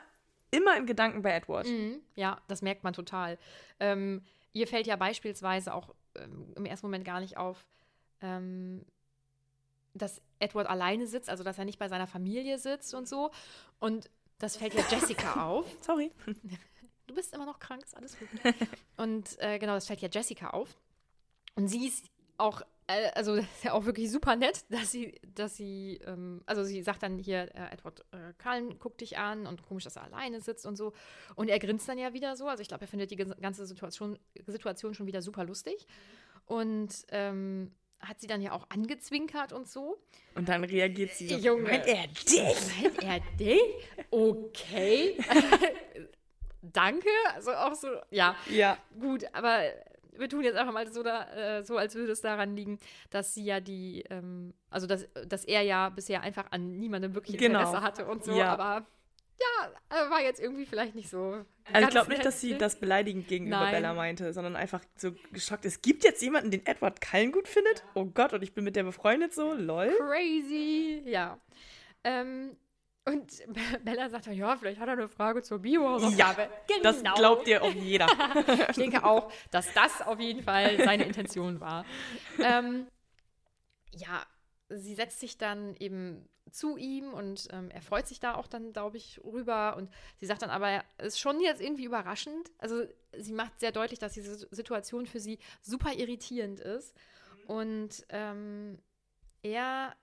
immer 0.51 0.77
in 0.77 0.85
Gedanken 0.85 1.21
bei 1.21 1.31
Edward. 1.31 1.67
Mhm, 1.67 2.01
ja, 2.15 2.39
das 2.47 2.61
merkt 2.61 2.83
man 2.83 2.93
total. 2.93 3.37
Ähm, 3.79 4.21
ihr 4.53 4.67
fällt 4.67 4.87
ja 4.87 4.95
beispielsweise 4.95 5.73
auch 5.73 5.93
ähm, 6.15 6.53
im 6.55 6.65
ersten 6.65 6.85
Moment 6.85 7.05
gar 7.05 7.19
nicht 7.19 7.37
auf, 7.37 7.65
ähm, 8.21 8.85
dass 9.93 10.21
Edward 10.39 10.67
alleine 10.67 11.07
sitzt, 11.07 11.29
also 11.29 11.43
dass 11.43 11.57
er 11.57 11.65
nicht 11.65 11.79
bei 11.79 11.89
seiner 11.89 12.07
Familie 12.07 12.59
sitzt 12.59 12.93
und 12.93 13.07
so. 13.07 13.31
Und 13.79 14.09
das 14.39 14.57
fällt 14.57 14.73
ja 14.73 14.83
Jessica 14.89 15.45
auf. 15.47 15.65
Sorry. 15.81 16.11
Du 17.07 17.15
bist 17.15 17.33
immer 17.33 17.45
noch 17.45 17.59
krank, 17.59 17.83
ist 17.83 17.95
alles 17.95 18.17
gut. 18.19 18.27
Und 18.97 19.39
äh, 19.39 19.59
genau, 19.59 19.73
das 19.73 19.87
fällt 19.87 20.01
ja 20.01 20.09
Jessica 20.11 20.51
auf. 20.51 20.77
Und 21.55 21.67
sie 21.67 21.87
ist 21.87 22.05
auch 22.37 22.61
also 22.87 23.35
das 23.35 23.45
ist 23.45 23.63
ja 23.63 23.73
auch 23.73 23.85
wirklich 23.85 24.11
super 24.11 24.35
nett, 24.35 24.65
dass 24.69 24.91
sie, 24.91 25.19
dass 25.35 25.55
sie, 25.55 25.99
ähm, 26.05 26.41
also 26.45 26.63
sie 26.63 26.81
sagt 26.81 27.03
dann 27.03 27.19
hier, 27.19 27.53
äh, 27.55 27.73
Edward 27.73 28.05
äh, 28.11 28.33
Cullen 28.41 28.79
guckt 28.79 29.01
dich 29.01 29.17
an 29.17 29.45
und 29.45 29.63
komisch, 29.63 29.83
dass 29.83 29.95
er 29.95 30.03
alleine 30.03 30.41
sitzt 30.41 30.65
und 30.65 30.75
so. 30.75 30.93
Und 31.35 31.49
er 31.49 31.59
grinst 31.59 31.87
dann 31.89 31.97
ja 31.97 32.13
wieder 32.13 32.35
so. 32.35 32.47
Also 32.47 32.61
ich 32.61 32.67
glaube, 32.67 32.85
er 32.85 32.87
findet 32.87 33.11
die 33.11 33.17
ganze 33.17 33.65
Situation, 33.65 34.17
Situation 34.45 34.93
schon 34.93 35.07
wieder 35.07 35.21
super 35.21 35.43
lustig. 35.43 35.87
Und 36.45 37.05
ähm, 37.09 37.71
hat 37.99 38.21
sie 38.21 38.27
dann 38.27 38.41
ja 38.41 38.51
auch 38.51 38.67
angezwinkert 38.69 39.53
und 39.53 39.67
so. 39.67 39.97
Und 40.35 40.47
dann 40.47 40.63
reagiert 40.63 41.11
sie 41.11 41.27
so, 41.27 41.35
Junge, 41.35 41.63
meint 41.63 41.87
er 41.87 42.07
dich? 42.07 42.55
Meint 42.81 43.03
er 43.03 43.19
dich? 43.37 43.59
Okay. 44.11 45.17
Danke. 46.61 47.09
Also 47.33 47.51
auch 47.53 47.73
so, 47.75 47.87
ja. 48.11 48.35
Ja. 48.49 48.77
Gut, 48.99 49.25
aber 49.33 49.63
wir 50.19 50.29
tun 50.29 50.43
jetzt 50.43 50.57
einfach 50.57 50.73
mal 50.73 50.91
so, 50.91 51.03
da, 51.03 51.23
äh, 51.33 51.63
so, 51.63 51.77
als 51.77 51.95
würde 51.95 52.11
es 52.11 52.21
daran 52.21 52.55
liegen, 52.55 52.79
dass 53.09 53.33
sie 53.33 53.43
ja 53.45 53.59
die, 53.59 54.03
ähm, 54.09 54.53
also 54.69 54.87
dass, 54.87 55.07
dass 55.27 55.45
er 55.45 55.61
ja 55.61 55.89
bisher 55.89 56.21
einfach 56.21 56.51
an 56.51 56.77
niemandem 56.79 57.15
wirklich 57.15 57.37
Genau. 57.37 57.59
Interesse 57.59 57.81
hatte 57.81 58.05
und 58.05 58.23
so, 58.23 58.31
Ja. 58.37 58.53
aber 58.53 58.85
ja, 59.39 59.71
äh, 60.07 60.09
war 60.09 60.21
jetzt 60.21 60.39
irgendwie 60.39 60.65
vielleicht 60.65 60.95
nicht 60.95 61.09
so. 61.09 61.45
Also 61.71 61.87
ich 61.87 61.89
glaube 61.91 62.09
nicht, 62.09 62.25
dass 62.25 62.41
sie 62.41 62.57
das 62.57 62.79
beleidigend 62.79 63.27
gegenüber 63.27 63.59
Nein. 63.59 63.71
Bella 63.71 63.93
meinte, 63.93 64.33
sondern 64.33 64.55
einfach 64.55 64.81
so 64.95 65.11
geschockt. 65.31 65.65
Es 65.65 65.81
gibt 65.81 66.03
jetzt 66.03 66.21
jemanden, 66.23 66.49
den 66.49 66.65
Edward 66.65 67.01
Cullen 67.01 67.31
gut 67.31 67.47
findet? 67.47 67.83
Oh 67.93 68.05
Gott, 68.05 68.33
und 68.33 68.41
ich 68.41 68.53
bin 68.53 68.63
mit 68.63 68.75
der 68.75 68.83
befreundet 68.83 69.33
so, 69.35 69.53
lol. 69.53 69.93
Crazy, 69.99 71.03
ja. 71.05 71.39
Ähm, 72.03 72.57
und 73.07 73.43
Bella 73.83 74.09
sagt 74.09 74.27
dann, 74.27 74.33
ja, 74.33 74.55
vielleicht 74.57 74.79
hat 74.79 74.87
er 74.87 74.93
eine 74.93 75.07
Frage 75.07 75.41
zur 75.41 75.59
Biohausaufgabe. 75.59 76.49
Das 76.83 76.97
Genau. 76.97 77.15
glaubt 77.15 77.47
dir 77.47 77.63
auch 77.63 77.73
jeder. 77.73 78.07
Ich 78.69 78.75
denke 78.75 79.03
auch, 79.03 79.31
dass 79.51 79.73
das 79.73 80.01
auf 80.01 80.19
jeden 80.19 80.43
Fall 80.43 80.77
seine 80.83 81.05
Intention 81.05 81.59
war. 81.59 81.85
Ähm, 82.39 82.87
ja, 83.95 84.23
sie 84.69 84.93
setzt 84.95 85.19
sich 85.19 85.37
dann 85.37 85.75
eben 85.77 86.27
zu 86.51 86.77
ihm 86.77 87.13
und 87.13 87.47
ähm, 87.51 87.69
er 87.71 87.81
freut 87.81 88.07
sich 88.07 88.19
da 88.19 88.35
auch 88.35 88.47
dann, 88.47 88.71
glaube 88.73 88.97
ich, 88.97 89.19
rüber. 89.23 89.75
Und 89.75 89.89
sie 90.17 90.25
sagt 90.25 90.41
dann 90.41 90.49
aber, 90.49 90.83
es 90.97 91.07
ist 91.15 91.19
schon 91.19 91.41
jetzt 91.41 91.61
irgendwie 91.61 91.85
überraschend. 91.85 92.51
Also 92.57 92.85
sie 93.17 93.33
macht 93.33 93.59
sehr 93.59 93.71
deutlich, 93.71 93.99
dass 93.99 94.13
diese 94.13 94.47
Situation 94.53 95.05
für 95.05 95.19
sie 95.19 95.39
super 95.61 95.93
irritierend 95.93 96.59
ist. 96.59 96.95
Und 97.47 98.05
ähm, 98.09 98.79
er 99.41 99.95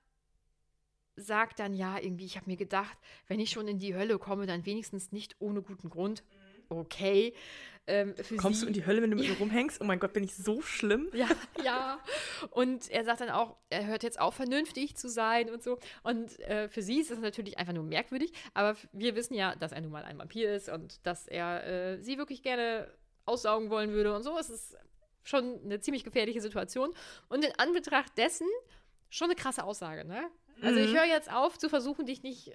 sagt 1.16 1.59
dann, 1.59 1.75
ja, 1.75 1.99
irgendwie, 1.99 2.25
ich 2.25 2.37
habe 2.37 2.50
mir 2.50 2.56
gedacht, 2.56 2.97
wenn 3.28 3.40
ich 3.40 3.50
schon 3.50 3.68
in 3.68 3.78
die 3.78 3.94
Hölle 3.94 4.18
komme, 4.18 4.47
dann 4.47 4.66
wenigstens 4.66 5.12
nicht 5.12 5.37
ohne 5.38 5.62
guten 5.62 5.90
Grund. 5.90 6.23
Okay. 6.68 7.35
Ähm, 7.87 8.14
Kommst 8.38 8.61
sie, 8.61 8.66
du 8.66 8.68
in 8.68 8.73
die 8.73 8.87
Hölle, 8.87 9.02
wenn 9.02 9.11
du 9.11 9.16
mit 9.16 9.28
mir 9.28 9.37
rumhängst? 9.37 9.80
Oh 9.80 9.85
mein 9.85 9.99
Gott, 9.99 10.14
bin 10.14 10.25
ich 10.25 10.35
so 10.35 10.62
schlimm? 10.62 11.11
ja, 11.12 11.28
ja. 11.62 11.99
Und 12.50 12.90
er 12.90 13.04
sagt 13.04 13.21
dann 13.21 13.28
auch, 13.28 13.56
er 13.68 13.87
hört 13.87 14.02
jetzt 14.02 14.18
auf, 14.18 14.35
vernünftig 14.35 14.97
zu 14.97 15.09
sein 15.09 15.50
und 15.50 15.62
so. 15.62 15.78
Und 16.02 16.38
äh, 16.40 16.68
für 16.68 16.80
sie 16.80 17.00
ist 17.00 17.11
es 17.11 17.18
natürlich 17.18 17.59
einfach 17.59 17.75
nur 17.75 17.85
merkwürdig. 17.85 18.33
Aber 18.54 18.76
wir 18.92 19.14
wissen 19.16 19.35
ja, 19.35 19.54
dass 19.56 19.73
er 19.73 19.83
nun 19.83 19.92
mal 19.92 20.04
ein 20.04 20.18
Vampir 20.18 20.54
ist 20.54 20.71
und 20.71 21.06
dass 21.06 21.26
er 21.28 21.66
äh, 21.66 22.02
sie 22.02 22.16
wirklich 22.16 22.42
gerne 22.42 22.90
aussaugen 23.26 23.68
wollen 23.68 23.90
würde 23.90 24.14
und 24.14 24.23
so. 24.23 24.38
Es 24.38 24.49
ist 24.49 24.76
schon 25.23 25.61
eine 25.64 25.80
ziemlich 25.80 26.04
gefährliche 26.04 26.40
Situation. 26.40 26.94
Und 27.28 27.44
in 27.44 27.52
Anbetracht 27.59 28.16
dessen 28.16 28.47
schon 29.11 29.26
eine 29.26 29.37
krasse 29.37 29.62
Aussage, 29.62 30.06
ne? 30.06 30.30
Also 30.66 30.80
ich 30.80 30.94
höre 30.94 31.04
jetzt 31.04 31.33
auf 31.33 31.59
zu 31.59 31.68
versuchen, 31.68 32.06
dich 32.06 32.23
nicht 32.23 32.52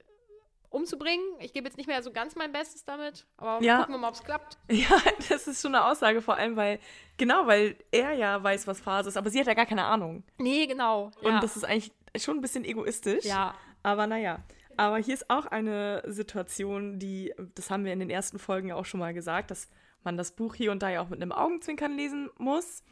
umzubringen. 0.69 1.23
Ich 1.39 1.53
gebe 1.53 1.67
jetzt 1.67 1.77
nicht 1.77 1.87
mehr 1.87 2.01
so 2.03 2.11
ganz 2.11 2.35
mein 2.35 2.51
Bestes 2.51 2.85
damit, 2.85 3.25
aber 3.37 3.63
Ja. 3.63 3.79
gucken 3.79 3.95
wir 3.95 3.99
mal, 3.99 4.09
ob 4.09 4.15
es 4.15 4.23
klappt. 4.23 4.57
Ja, 4.69 5.01
das 5.29 5.47
ist 5.47 5.61
schon 5.61 5.73
eine 5.73 5.85
Aussage, 5.85 6.21
vor 6.21 6.35
allem, 6.35 6.55
weil, 6.55 6.79
genau, 7.17 7.47
weil 7.47 7.75
er 7.91 8.13
ja 8.13 8.41
weiß, 8.41 8.67
was 8.67 8.79
Phase 8.79 9.09
ist, 9.09 9.17
aber 9.17 9.29
sie 9.29 9.39
hat 9.39 9.47
ja 9.47 9.55
gar 9.55 9.65
keine 9.65 9.85
Ahnung. 9.85 10.23
Nee, 10.37 10.67
genau. 10.67 11.11
Und 11.21 11.33
ja. 11.33 11.39
das 11.39 11.55
ist 11.57 11.63
eigentlich 11.63 11.91
schon 12.17 12.37
ein 12.37 12.41
bisschen 12.41 12.65
egoistisch. 12.65 13.25
Ja. 13.25 13.55
Aber 13.81 14.05
naja. 14.07 14.39
Aber 14.77 14.97
hier 14.97 15.13
ist 15.13 15.29
auch 15.29 15.45
eine 15.47 16.03
Situation, 16.05 16.99
die, 16.99 17.33
das 17.55 17.69
haben 17.69 17.83
wir 17.83 17.91
in 17.91 17.99
den 17.99 18.09
ersten 18.09 18.39
Folgen 18.39 18.69
ja 18.69 18.75
auch 18.75 18.85
schon 18.85 18.99
mal 18.99 19.13
gesagt, 19.13 19.51
dass 19.51 19.69
man 20.03 20.15
das 20.17 20.31
Buch 20.31 20.55
hier 20.55 20.71
und 20.71 20.81
da 20.81 20.89
ja 20.89 21.01
auch 21.01 21.09
mit 21.09 21.21
einem 21.21 21.31
Augenzwinkern 21.31 21.93
lesen 21.97 22.29
muss. 22.37 22.83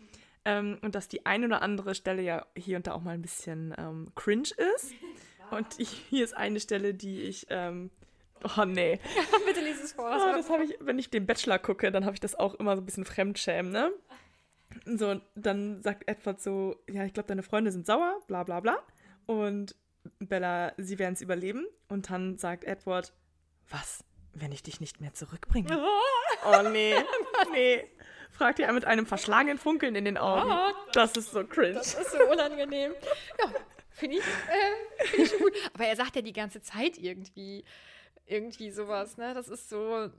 Ähm, 0.48 0.78
und 0.82 0.96
dass 0.96 1.10
die 1.10 1.26
eine 1.26 1.46
oder 1.46 1.62
andere 1.62 1.94
Stelle 1.94 2.22
ja 2.22 2.46
hier 2.56 2.78
und 2.78 2.88
da 2.88 2.94
auch 2.94 3.02
mal 3.02 3.14
ein 3.14 3.22
bisschen 3.22 3.76
ähm, 3.78 4.12
cringe 4.16 4.50
ist. 4.76 4.94
Und 5.52 5.74
hier 6.10 6.24
ist 6.24 6.36
eine 6.36 6.60
Stelle, 6.60 6.94
die 6.94 7.22
ich. 7.22 7.48
Ähm, 7.50 7.90
oh 8.44 8.66
nee. 8.66 9.00
Bitte 9.46 9.62
lies 9.62 9.82
es 9.82 9.94
vor. 9.94 10.08
Ah, 10.10 10.34
das 10.34 10.50
habe 10.50 10.66
ich, 10.66 10.78
wenn 10.82 11.00
ich 11.00 11.10
den 11.10 11.26
Bachelor 11.26 11.60
gucke, 11.60 11.92
dann 11.92 12.04
habe 12.04 12.16
ich 12.16 12.20
das 12.20 12.36
auch 12.36 12.54
immer 12.56 12.76
so 12.76 12.82
ein 12.82 12.86
bisschen 12.86 13.06
Fremdschämen, 13.06 13.72
ne? 13.72 13.92
So, 14.86 15.22
dann 15.36 15.82
sagt 15.82 16.08
Edward 16.08 16.42
so, 16.42 16.76
ja, 16.90 17.06
ich 17.06 17.14
glaube, 17.14 17.28
deine 17.28 17.44
Freunde 17.44 17.72
sind 17.72 17.86
sauer, 17.86 18.20
bla 18.28 18.44
bla 18.44 18.60
bla. 18.60 18.78
Und 19.26 19.76
Bella, 20.20 20.74
sie 20.78 21.00
werden 21.00 21.14
es 21.14 21.22
überleben. 21.22 21.66
Und 21.88 22.10
dann 22.10 22.38
sagt 22.38 22.66
Edward, 22.66 23.14
was, 23.70 24.04
wenn 24.34 24.52
ich 24.52 24.64
dich 24.64 24.82
nicht 24.82 25.00
mehr 25.00 25.14
zurückbringe? 25.14 25.82
Oh 26.46 26.70
nee, 26.70 26.94
nee. 27.54 27.86
Fragt 28.32 28.60
er 28.60 28.72
mit 28.74 28.86
einem 28.86 29.06
verschlagenen 29.06 29.58
Funkeln 29.58 29.96
in 29.96 30.06
den 30.06 30.18
Augen. 30.18 30.52
Das 30.94 31.14
ist 31.18 31.32
so 31.32 31.44
cringe. 31.46 31.74
Das 31.74 31.94
ist 31.96 32.12
so 32.12 32.24
unangenehm. 32.32 32.94
Ja, 33.40 33.52
finde 33.92 34.18
ich, 34.18 34.24
äh, 34.24 35.06
find 35.08 35.24
ich 35.24 35.30
schon 35.32 35.40
gut. 35.40 35.54
Aber 35.74 35.86
er 35.86 35.96
sagt 35.96 36.16
ja 36.16 36.22
die 36.22 36.34
ganze 36.34 36.62
Zeit 36.62 36.98
irgendwie, 36.98 37.64
irgendwie 38.26 38.70
sowas, 38.72 39.18
ne? 39.18 39.34
Das 39.34 39.48
ist 39.48 39.70
so, 39.70 40.10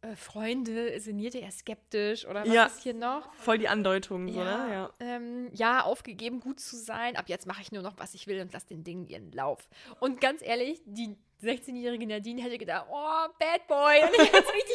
äh, 0.00 0.16
Freunde, 0.16 0.98
sinnierte 0.98 1.38
er 1.40 1.50
skeptisch 1.52 2.26
oder 2.26 2.42
was 2.42 2.52
Ja. 2.52 2.64
ist 2.66 2.82
hier 2.82 2.94
noch? 2.94 3.32
Voll 3.34 3.58
die 3.58 3.68
Andeutung, 3.68 4.28
so, 4.32 4.38
ne? 4.42 4.68
Ja. 4.72 4.90
Ähm, 5.00 5.50
ja, 5.52 5.82
aufgegeben, 5.82 6.40
gut 6.40 6.58
zu 6.58 6.76
sein. 6.76 7.16
Ab 7.16 7.28
jetzt 7.28 7.46
mache 7.46 7.60
ich 7.62 7.70
nur 7.70 7.82
noch, 7.82 7.94
was 7.98 8.14
ich 8.14 8.26
will 8.26 8.40
und 8.40 8.52
lasse 8.52 8.66
den 8.68 8.82
Dingen 8.82 9.06
ihren 9.06 9.30
Lauf. 9.32 9.68
Und 10.00 10.20
ganz 10.20 10.40
ehrlich, 10.42 10.80
die 10.86 11.16
16-jährige 11.42 12.06
Nadine 12.06 12.40
hätte 12.42 12.56
gedacht, 12.58 12.86
oh, 12.90 13.28
Bad 13.38 13.66
Boy. 13.66 14.00
Und 14.04 14.10
ich 14.14 14.32
hätte 14.32 14.44
es 14.44 14.54
richtig. 14.54 14.71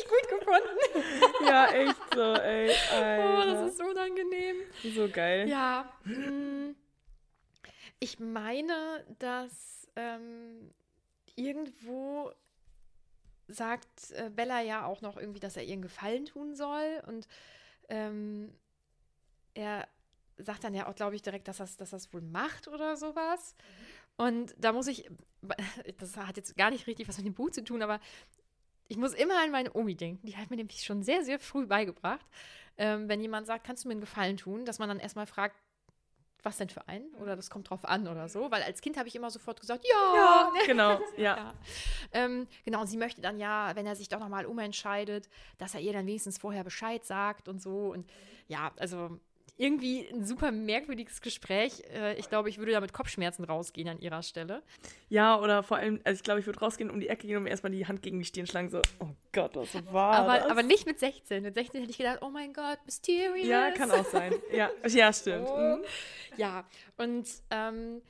Ja, 1.58 1.72
echt 1.72 1.96
so, 2.14 2.34
ey. 2.34 2.70
Oh, 2.92 2.96
Alter. 2.96 3.46
das 3.54 3.70
ist 3.72 3.78
so 3.78 3.84
unangenehm. 3.86 4.56
so 4.96 5.10
geil. 5.10 5.48
Ja. 5.50 5.92
mm, 6.06 6.76
Ich 8.00 8.20
meine, 8.20 9.06
dass 9.20 9.88
ähm, 9.96 10.72
irgendwo 11.36 12.32
sagt 13.48 14.12
äh, 14.12 14.30
Bella 14.30 14.62
ja 14.62 14.86
auch 14.86 15.02
noch 15.02 15.18
irgendwie, 15.18 15.40
dass 15.40 15.58
er 15.58 15.64
ihr 15.64 15.74
einen 15.74 15.82
Gefallen 15.82 16.26
tun 16.26 16.54
soll. 16.56 17.02
Und 17.08 17.28
ähm, 17.90 18.54
er 19.54 19.88
sagt 20.38 20.64
dann 20.64 20.74
ja 20.76 20.88
auch, 20.88 20.96
glaube 20.96 21.16
ich, 21.16 21.22
direkt, 21.22 21.48
dass 21.48 21.60
er 21.60 21.68
dass 21.78 21.90
das 21.92 22.14
wohl 22.14 22.22
macht 22.22 22.68
oder 22.68 22.96
sowas. 22.98 23.56
Und 24.18 24.54
da 24.58 24.74
muss 24.74 24.88
ich, 24.88 25.10
das 25.98 26.18
hat 26.18 26.38
jetzt 26.38 26.58
gar 26.58 26.70
nicht 26.72 26.88
richtig 26.88 27.08
was 27.08 27.18
mit 27.18 27.26
dem 27.26 27.34
Buch 27.34 27.52
zu 27.52 27.64
tun, 27.64 27.82
aber 27.82 28.00
ich 28.88 28.98
muss 28.98 29.14
immer 29.14 29.42
an 29.42 29.52
meine 29.52 29.74
Omi 29.74 29.96
denken. 29.96 30.26
Die 30.26 30.38
hat 30.38 30.50
mir 30.50 30.58
nämlich 30.58 30.84
schon 30.84 31.04
sehr, 31.04 31.24
sehr 31.24 31.40
früh 31.40 31.66
beigebracht, 31.66 32.26
ähm, 32.78 33.10
wenn 33.10 33.22
jemand 33.22 33.48
sagt, 33.48 33.66
kannst 33.66 33.84
du 33.84 33.88
mir 33.88 33.94
einen 33.94 34.02
Gefallen 34.02 34.38
tun, 34.38 34.66
dass 34.66 34.80
man 34.80 34.90
dann 34.90 35.00
erstmal 35.00 35.26
fragt, 35.26 35.56
was 36.44 36.58
denn 36.58 36.70
für 36.70 36.88
einen? 36.88 37.14
Oder 37.16 37.36
das 37.36 37.50
kommt 37.50 37.70
drauf 37.70 37.84
an 37.84 38.08
oder 38.08 38.30
so. 38.30 38.52
Weil 38.52 38.64
als 38.64 38.82
Kind 38.82 38.98
habe 38.98 39.08
ich 39.08 39.16
immer 39.16 39.30
sofort 39.30 39.60
gesagt, 39.60 39.86
ja. 39.86 40.16
Ja, 40.16 40.52
genau, 40.66 41.00
ja. 41.18 41.38
Ja. 41.38 41.54
Ähm, 42.14 42.48
genau, 42.64 42.82
und 42.82 42.88
sie 42.88 42.98
möchte 42.98 43.22
dann 43.22 43.38
ja, 43.38 43.76
wenn 43.76 43.86
er 43.86 43.96
sich 43.96 44.08
doch 44.08 44.20
nochmal 44.20 44.46
umentscheidet, 44.46 45.30
dass 45.58 45.74
er 45.74 45.82
ihr 45.82 45.94
dann 45.94 46.06
wenigstens 46.06 46.38
vorher 46.38 46.64
Bescheid 46.64 47.04
sagt 47.06 47.48
und 47.50 47.62
so. 47.62 47.92
Und 47.92 48.10
ja, 48.48 48.72
also 48.78 49.20
irgendwie 49.58 50.08
ein 50.08 50.24
super 50.24 50.52
merkwürdiges 50.52 51.22
Gespräch. 51.22 51.84
Äh, 51.94 52.14
ich 52.16 52.30
glaube, 52.30 52.50
ich 52.50 52.60
würde 52.60 52.72
da 52.72 52.80
mit 52.80 52.94
Kopfschmerzen 52.94 53.44
rausgehen 53.44 53.90
an 53.90 54.00
ihrer 54.00 54.22
Stelle. 54.22 54.62
Ja, 55.10 55.40
oder 55.40 55.64
vor 55.64 55.78
allem, 55.78 56.00
also 56.04 56.18
ich 56.18 56.24
glaube, 56.24 56.40
ich 56.40 56.46
würde 56.46 56.60
rausgehen, 56.60 56.92
um 56.92 57.00
die 57.00 57.10
Ecke 57.10 57.28
gehen 57.28 57.38
und 57.38 57.44
mir 57.44 57.50
erstmal 57.50 57.72
die 57.72 57.86
Hand 57.88 58.02
gegen 58.02 58.20
die 58.20 58.26
Stirn 58.26 58.46
schlagen, 58.46 58.70
so, 58.70 58.82
oh 59.00 59.10
Gott, 59.34 59.56
was 59.56 59.74
war 59.92 60.14
aber, 60.14 60.40
das? 60.40 60.52
aber 60.52 60.64
nicht 60.64 60.86
mit 60.86 61.00
16. 61.00 61.42
Mit 61.44 61.56
16 61.56 61.82
hätte 61.82 61.92
ich 61.92 61.98
gedacht, 61.98 62.20
oh 62.22 62.30
mein 62.30 62.54
Gott, 62.54 62.80
mysterious. 62.86 63.48
ja, 63.48 63.72
kann 63.72 63.90
auch 63.92 64.06
sein. 64.06 64.34
Ja, 64.54 64.70
ja 64.88 65.12
stimmt. 65.12 65.48
Oh. 65.50 65.58
Mhm. 65.58 65.84
Ja, 66.38 66.66
und 66.98 67.28
ähm, 67.50 68.02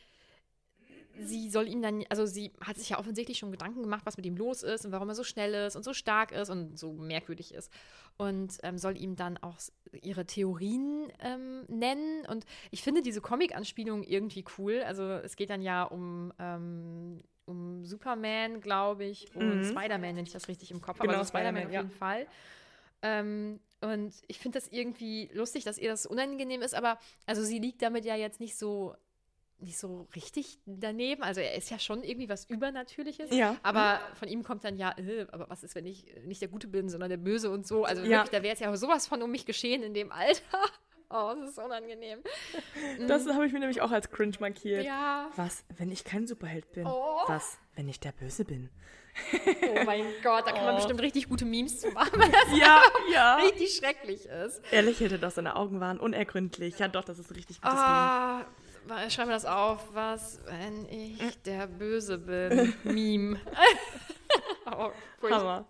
sie 1.20 1.50
soll 1.50 1.68
ihm 1.68 1.82
dann, 1.82 2.04
also 2.10 2.26
sie 2.26 2.52
hat 2.62 2.78
sich 2.78 2.90
ja 2.90 3.00
offensichtlich 3.00 3.38
schon 3.38 3.52
Gedanken 3.52 3.82
gemacht, 3.82 4.06
was 4.06 4.18
mit 4.18 4.26
ihm 4.26 4.38
los 4.38 4.64
ist 4.64 4.86
und 4.86 4.92
warum 4.92 5.10
er 5.10 5.16
so 5.16 5.24
schnell 5.24 5.54
ist 5.54 5.76
und 5.76 5.84
so 5.84 5.94
stark 5.94 6.32
ist 6.32 6.50
und 6.50 6.78
so 6.78 6.94
merkwürdig 6.94 7.54
ist. 7.54 7.72
Und 8.18 8.58
ähm, 8.64 8.78
soll 8.78 8.98
ihm 8.98 9.16
dann 9.16 9.38
auch 9.38 9.58
ihre 10.02 10.26
Theorien 10.26 11.12
ähm, 11.20 11.64
nennen. 11.68 12.26
Und 12.28 12.46
ich 12.72 12.84
finde 12.84 13.02
diese 13.02 13.22
Comic-Anspielung 13.22 14.04
irgendwie 14.04 14.44
cool. 14.58 14.82
Also 14.86 15.04
es 15.04 15.36
geht 15.36 15.50
dann 15.50 15.62
ja 15.62 15.84
um, 15.84 16.34
ähm, 16.40 17.22
um 17.46 17.86
Superman, 17.86 18.60
glaube 18.62 19.06
ich, 19.06 19.34
und 19.36 19.60
Mhm. 19.60 19.64
Spider-Man, 19.64 20.16
wenn 20.16 20.26
ich 20.26 20.34
das 20.34 20.48
richtig 20.48 20.72
im 20.72 20.82
Kopf 20.82 21.00
habe. 21.00 21.08
Genau, 21.10 21.20
also 21.20 21.30
Spider-Man 21.30 21.64
Spider-Man, 21.64 21.68
auf 21.68 21.74
ja. 21.74 21.82
jeden 21.82 21.92
Fall. 21.92 22.28
Ähm, 23.04 23.60
und 23.82 24.14
ich 24.28 24.40
finde 24.40 24.60
das 24.60 24.70
irgendwie 24.70 25.30
lustig, 25.34 25.64
dass 25.64 25.78
ihr 25.78 25.90
das 25.90 26.08
unangenehm 26.08 26.64
ist, 26.64 26.74
aber 26.74 26.98
also 27.28 27.44
sie 27.44 27.60
liegt 27.60 27.82
damit 27.84 28.06
ja 28.06 28.16
jetzt 28.16 28.40
nicht 28.40 28.58
so 28.58 28.96
nicht 29.60 29.78
so 29.78 30.08
richtig 30.16 30.60
daneben. 30.66 31.24
Also 31.24 31.42
er 31.42 31.56
ist 31.56 31.70
ja 31.72 31.80
schon 31.80 32.04
irgendwie 32.04 32.30
was 32.30 32.46
Übernatürliches. 32.46 33.32
Ja. 33.32 33.56
Aber 33.64 34.00
von 34.16 34.28
ihm 34.28 34.44
kommt 34.44 34.64
dann 34.64 34.78
ja, 34.78 34.94
äh, 34.98 35.26
aber 35.32 35.50
was 35.50 35.64
ist, 35.64 35.74
wenn 35.76 35.86
ich 35.86 36.16
äh, 36.16 36.20
nicht 36.22 36.42
der 36.42 36.48
Gute 36.50 36.68
bin, 36.68 36.90
sondern 36.90 37.10
der 37.10 37.18
Böse 37.18 37.50
und 37.50 37.66
so. 37.66 37.84
Also 37.86 38.04
Ja. 38.04 38.10
wirklich, 38.10 38.30
da 38.32 38.38
wäre 38.44 38.48
jetzt 38.50 38.60
ja 38.62 38.76
sowas 38.78 39.08
von 39.08 39.22
um 39.24 39.32
mich 39.32 39.46
geschehen 39.46 39.84
in 39.84 39.94
dem 39.94 40.12
Alter. 40.12 40.42
Oh, 41.10 41.34
das 41.40 41.52
ist 41.52 41.58
unangenehm. 41.58 42.20
Das 43.08 43.26
habe 43.28 43.46
ich 43.46 43.54
mir 43.54 43.60
nämlich 43.60 43.80
auch 43.80 43.92
als 43.92 44.12
cringe 44.12 44.36
markiert. 44.42 44.84
Ja. 44.84 45.32
Was, 45.38 45.64
wenn 45.78 45.90
ich 45.90 46.04
kein 46.04 46.28
Superheld 46.28 46.70
bin? 46.74 46.86
Oh. 46.86 47.22
Was, 47.28 47.58
wenn 47.78 47.88
ich 47.88 48.02
der 48.02 48.12
Böse 48.12 48.44
bin? 48.44 48.70
Oh 49.34 49.84
mein 49.86 50.04
Gott, 50.22 50.46
da 50.46 50.52
kann 50.52 50.66
man 50.66 50.76
bestimmt 50.76 51.02
richtig 51.02 51.30
gute 51.30 51.46
Memes 51.46 51.80
zu 51.80 51.92
machen, 51.92 52.20
weil 52.20 52.30
das 52.30 52.48
Ja, 52.60 52.82
ja. 53.14 53.36
richtig 53.38 53.74
schrecklich 53.78 54.26
ist. 54.26 54.62
Er 54.70 54.82
lächelte, 54.82 55.18
doch 55.18 55.32
seine 55.32 55.56
Augen 55.56 55.80
waren 55.80 55.98
unergründlich. 55.98 56.78
Ja, 56.78 56.90
doch, 56.90 57.06
das 57.06 57.20
ist 57.20 57.34
richtig 57.34 57.62
gutes 57.62 57.80
Meme. 57.80 58.46
Schreib 59.10 59.28
mir 59.28 59.34
das 59.34 59.46
auf. 59.46 59.94
Was, 59.94 60.40
wenn 60.46 60.86
ich 60.90 61.42
der 61.44 61.68
Böse 61.68 62.18
bin? 62.18 62.74
Meme. 62.84 63.40
oh. 64.66 64.92
Hammer. 65.30 65.68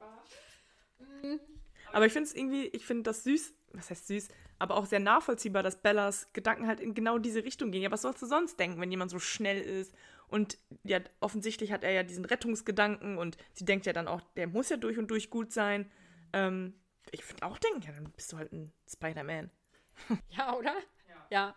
Aber 1.92 2.06
ich 2.06 2.14
finde 2.14 2.28
es 2.28 2.36
irgendwie, 2.36 2.66
ich 2.68 2.86
finde 2.86 3.04
das 3.04 3.24
süß, 3.24 3.54
was 3.74 3.90
heißt 3.90 4.08
süß, 4.08 4.28
aber 4.60 4.76
auch 4.76 4.86
sehr 4.86 5.00
nachvollziehbar, 5.00 5.64
dass 5.64 5.82
Bellas 5.82 6.32
Gedanken 6.34 6.68
halt 6.68 6.80
in 6.80 6.94
genau 6.94 7.18
diese 7.18 7.44
Richtung 7.44 7.72
gehen. 7.72 7.82
Ja, 7.82 7.92
was 7.92 8.02
sollst 8.02 8.22
du 8.22 8.26
sonst 8.26 8.60
denken, 8.60 8.80
wenn 8.82 8.92
jemand 8.92 9.12
so 9.12 9.20
schnell 9.20 9.62
ist? 9.62 9.94
Und 10.28 10.58
ja, 10.84 11.00
offensichtlich 11.22 11.72
hat 11.72 11.84
er 11.84 11.92
ja 11.92 12.04
diesen 12.04 12.26
Rettungsgedanken 12.26 13.18
und 13.18 13.38
sie 13.54 13.66
denkt 13.66 13.86
ja 13.86 13.94
dann 13.94 14.08
auch, 14.08 14.22
der 14.36 14.48
muss 14.48 14.70
ja 14.70 14.78
durch 14.78 14.98
und 14.98 15.10
durch 15.10 15.30
gut 15.30 15.54
sein. 15.54 15.90
Ähm, 16.34 16.74
ich 17.12 17.28
würde 17.30 17.46
auch 17.46 17.58
denken, 17.58 17.82
ja, 17.82 17.94
dann 17.94 18.12
bist 18.12 18.34
du 18.34 18.38
halt 18.38 18.52
ein 18.52 18.74
Spider-Man. 18.90 19.50
Ja, 20.30 20.56
oder? 20.56 20.76
Ja. 21.30 21.56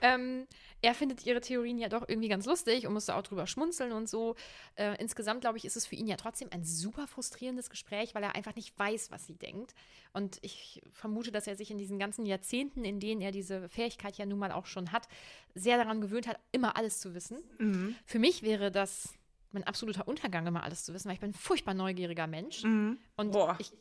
Ähm, 0.00 0.46
er 0.84 0.94
findet 0.94 1.24
ihre 1.24 1.40
Theorien 1.40 1.78
ja 1.78 1.88
doch 1.88 2.06
irgendwie 2.06 2.28
ganz 2.28 2.44
lustig 2.44 2.86
und 2.86 2.92
musste 2.92 3.16
auch 3.16 3.22
drüber 3.22 3.46
schmunzeln 3.46 3.92
und 3.92 4.08
so. 4.08 4.36
Äh, 4.76 5.00
insgesamt, 5.00 5.40
glaube 5.40 5.56
ich, 5.56 5.64
ist 5.64 5.76
es 5.76 5.86
für 5.86 5.96
ihn 5.96 6.06
ja 6.06 6.16
trotzdem 6.16 6.48
ein 6.50 6.62
super 6.62 7.06
frustrierendes 7.06 7.70
Gespräch, 7.70 8.14
weil 8.14 8.22
er 8.22 8.34
einfach 8.34 8.54
nicht 8.54 8.78
weiß, 8.78 9.10
was 9.10 9.26
sie 9.26 9.34
denkt. 9.34 9.74
Und 10.12 10.38
ich 10.42 10.82
vermute, 10.92 11.32
dass 11.32 11.46
er 11.46 11.56
sich 11.56 11.70
in 11.70 11.78
diesen 11.78 11.98
ganzen 11.98 12.26
Jahrzehnten, 12.26 12.84
in 12.84 13.00
denen 13.00 13.22
er 13.22 13.32
diese 13.32 13.68
Fähigkeit 13.70 14.18
ja 14.18 14.26
nun 14.26 14.38
mal 14.38 14.52
auch 14.52 14.66
schon 14.66 14.92
hat, 14.92 15.08
sehr 15.54 15.78
daran 15.78 16.02
gewöhnt 16.02 16.28
hat, 16.28 16.38
immer 16.52 16.76
alles 16.76 17.00
zu 17.00 17.14
wissen. 17.14 17.38
Mhm. 17.58 17.96
Für 18.04 18.18
mich 18.18 18.42
wäre 18.42 18.70
das 18.70 19.14
mein 19.52 19.64
absoluter 19.64 20.06
Untergang, 20.06 20.46
immer 20.46 20.64
alles 20.64 20.84
zu 20.84 20.92
wissen, 20.92 21.08
weil 21.08 21.14
ich 21.14 21.20
bin 21.20 21.30
ein 21.30 21.34
furchtbar 21.34 21.72
neugieriger 21.72 22.26
Mensch. 22.26 22.62
Mhm. 22.62 22.98
Und 23.16 23.32
Boah. 23.32 23.56
ich, 23.58 23.72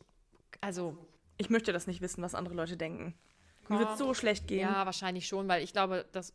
also. 0.61 0.97
Ich 1.37 1.49
möchte 1.49 1.73
das 1.73 1.87
nicht 1.87 1.99
wissen, 1.99 2.21
was 2.21 2.35
andere 2.35 2.55
Leute 2.55 2.77
denken. 2.77 3.13
Mir 3.69 3.79
wird 3.79 3.97
so 3.97 4.13
schlecht 4.13 4.47
gehen. 4.47 4.61
Ja, 4.61 4.85
wahrscheinlich 4.85 5.27
schon, 5.27 5.47
weil 5.47 5.63
ich 5.63 5.73
glaube, 5.73 6.05
dass. 6.11 6.33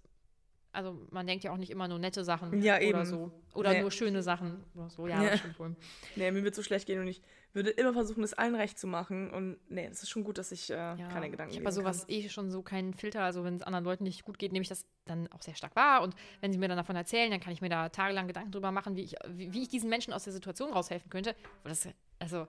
Also 0.70 1.06
man 1.10 1.26
denkt 1.26 1.44
ja 1.44 1.50
auch 1.50 1.56
nicht 1.56 1.70
immer 1.70 1.88
nur 1.88 1.98
nette 1.98 2.24
Sachen 2.24 2.62
ja, 2.62 2.76
oder 2.76 2.82
eben. 2.82 3.04
so. 3.06 3.32
Oder 3.54 3.72
nee. 3.72 3.80
nur 3.80 3.90
schöne 3.90 4.22
Sachen 4.22 4.62
oder 4.74 4.90
so. 4.90 5.08
Ja, 5.08 5.22
ja. 5.22 5.30
das 5.30 5.58
wohl. 5.58 5.74
Nee, 6.14 6.30
mir 6.30 6.44
wird 6.44 6.54
so 6.54 6.62
schlecht 6.62 6.86
gehen 6.86 7.00
und 7.00 7.08
ich 7.08 7.22
würde 7.54 7.70
immer 7.70 7.92
versuchen, 7.92 8.22
es 8.22 8.34
allen 8.34 8.54
recht 8.54 8.78
zu 8.78 8.86
machen. 8.86 9.30
Und 9.30 9.58
nee, 9.68 9.86
es 9.86 10.02
ist 10.02 10.10
schon 10.10 10.24
gut, 10.24 10.38
dass 10.38 10.52
ich 10.52 10.70
äh, 10.70 10.74
ja. 10.74 11.08
keine 11.08 11.30
Gedanken 11.30 11.52
habe. 11.52 11.52
Ich 11.52 11.58
habe 11.58 11.72
sowas 11.72 12.04
eh 12.08 12.28
schon 12.28 12.50
so 12.50 12.62
keinen 12.62 12.92
Filter. 12.94 13.22
Also 13.22 13.44
wenn 13.44 13.56
es 13.56 13.62
anderen 13.62 13.84
Leuten 13.84 14.04
nicht 14.04 14.24
gut 14.24 14.38
geht, 14.38 14.52
nehme 14.52 14.62
ich 14.62 14.68
das 14.68 14.86
dann 15.06 15.26
auch 15.32 15.42
sehr 15.42 15.54
stark 15.54 15.74
wahr. 15.74 16.02
Und 16.02 16.14
wenn 16.40 16.52
sie 16.52 16.58
mir 16.58 16.68
dann 16.68 16.76
davon 16.76 16.96
erzählen, 16.96 17.30
dann 17.30 17.40
kann 17.40 17.52
ich 17.52 17.60
mir 17.60 17.70
da 17.70 17.88
tagelang 17.88 18.28
Gedanken 18.28 18.52
drüber 18.52 18.70
machen, 18.70 18.96
wie 18.96 19.02
ich, 19.02 19.14
wie, 19.26 19.52
wie 19.52 19.62
ich 19.62 19.68
diesen 19.68 19.88
Menschen 19.88 20.12
aus 20.12 20.24
der 20.24 20.32
Situation 20.32 20.72
raushelfen 20.72 21.10
könnte. 21.10 21.34
Das, 21.64 21.88
also 22.18 22.46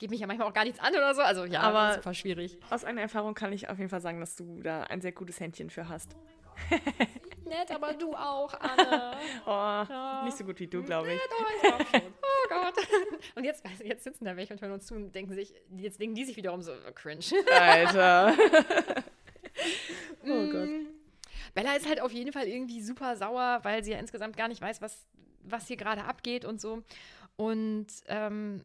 geht 0.00 0.10
mich 0.10 0.20
ja 0.20 0.26
manchmal 0.26 0.48
auch 0.48 0.54
gar 0.54 0.64
nichts 0.64 0.80
an 0.80 0.92
oder 0.94 1.14
so. 1.14 1.20
Also 1.20 1.44
ja, 1.44 1.60
aber 1.60 1.94
super 1.94 2.14
schwierig. 2.14 2.58
Aus 2.70 2.84
einer 2.84 3.02
Erfahrung 3.02 3.34
kann 3.34 3.52
ich 3.52 3.68
auf 3.68 3.78
jeden 3.78 3.90
Fall 3.90 4.00
sagen, 4.00 4.18
dass 4.18 4.34
du 4.34 4.60
da 4.62 4.84
ein 4.84 5.00
sehr 5.02 5.12
gutes 5.12 5.38
Händchen 5.38 5.70
für 5.70 5.88
hast. 5.88 6.16
Nett, 7.44 7.70
aber 7.70 7.92
du 7.92 8.14
auch, 8.14 8.52
Anne. 8.58 9.16
oh, 9.46 9.50
ja. 9.50 10.22
Nicht 10.24 10.36
so 10.36 10.44
gut 10.44 10.58
wie 10.58 10.66
du, 10.66 10.82
glaube 10.82 11.12
ich. 11.12 11.20
Nett, 11.20 11.30
aber 11.38 11.48
ich 11.50 11.74
auch 11.74 11.90
schon. 11.90 12.12
Oh 12.22 12.48
Gott. 12.48 12.74
Und 13.36 13.44
jetzt, 13.44 13.64
also 13.64 13.84
jetzt 13.84 14.02
sitzen 14.02 14.24
da 14.24 14.36
welche 14.36 14.52
und 14.54 14.60
hören 14.60 14.72
uns 14.72 14.86
zu 14.86 14.94
und 14.94 15.14
denken 15.14 15.34
sich, 15.34 15.54
jetzt 15.76 16.00
denken 16.00 16.16
die 16.16 16.24
sich 16.24 16.36
wiederum 16.36 16.62
so, 16.62 16.72
oh, 16.72 16.92
cringe. 16.92 17.24
Alter. 17.52 18.34
oh 20.24 20.46
Gott. 20.46 20.68
Mm. 20.68 20.86
Bella 21.54 21.76
ist 21.76 21.88
halt 21.88 22.00
auf 22.00 22.10
jeden 22.12 22.32
Fall 22.32 22.48
irgendwie 22.48 22.80
super 22.80 23.16
sauer, 23.16 23.60
weil 23.62 23.84
sie 23.84 23.92
ja 23.92 23.98
insgesamt 23.98 24.36
gar 24.36 24.48
nicht 24.48 24.60
weiß, 24.60 24.80
was, 24.80 25.06
was 25.44 25.68
hier 25.68 25.76
gerade 25.76 26.04
abgeht 26.04 26.44
und 26.44 26.60
so. 26.60 26.82
Und 27.36 27.88
ähm, 28.08 28.64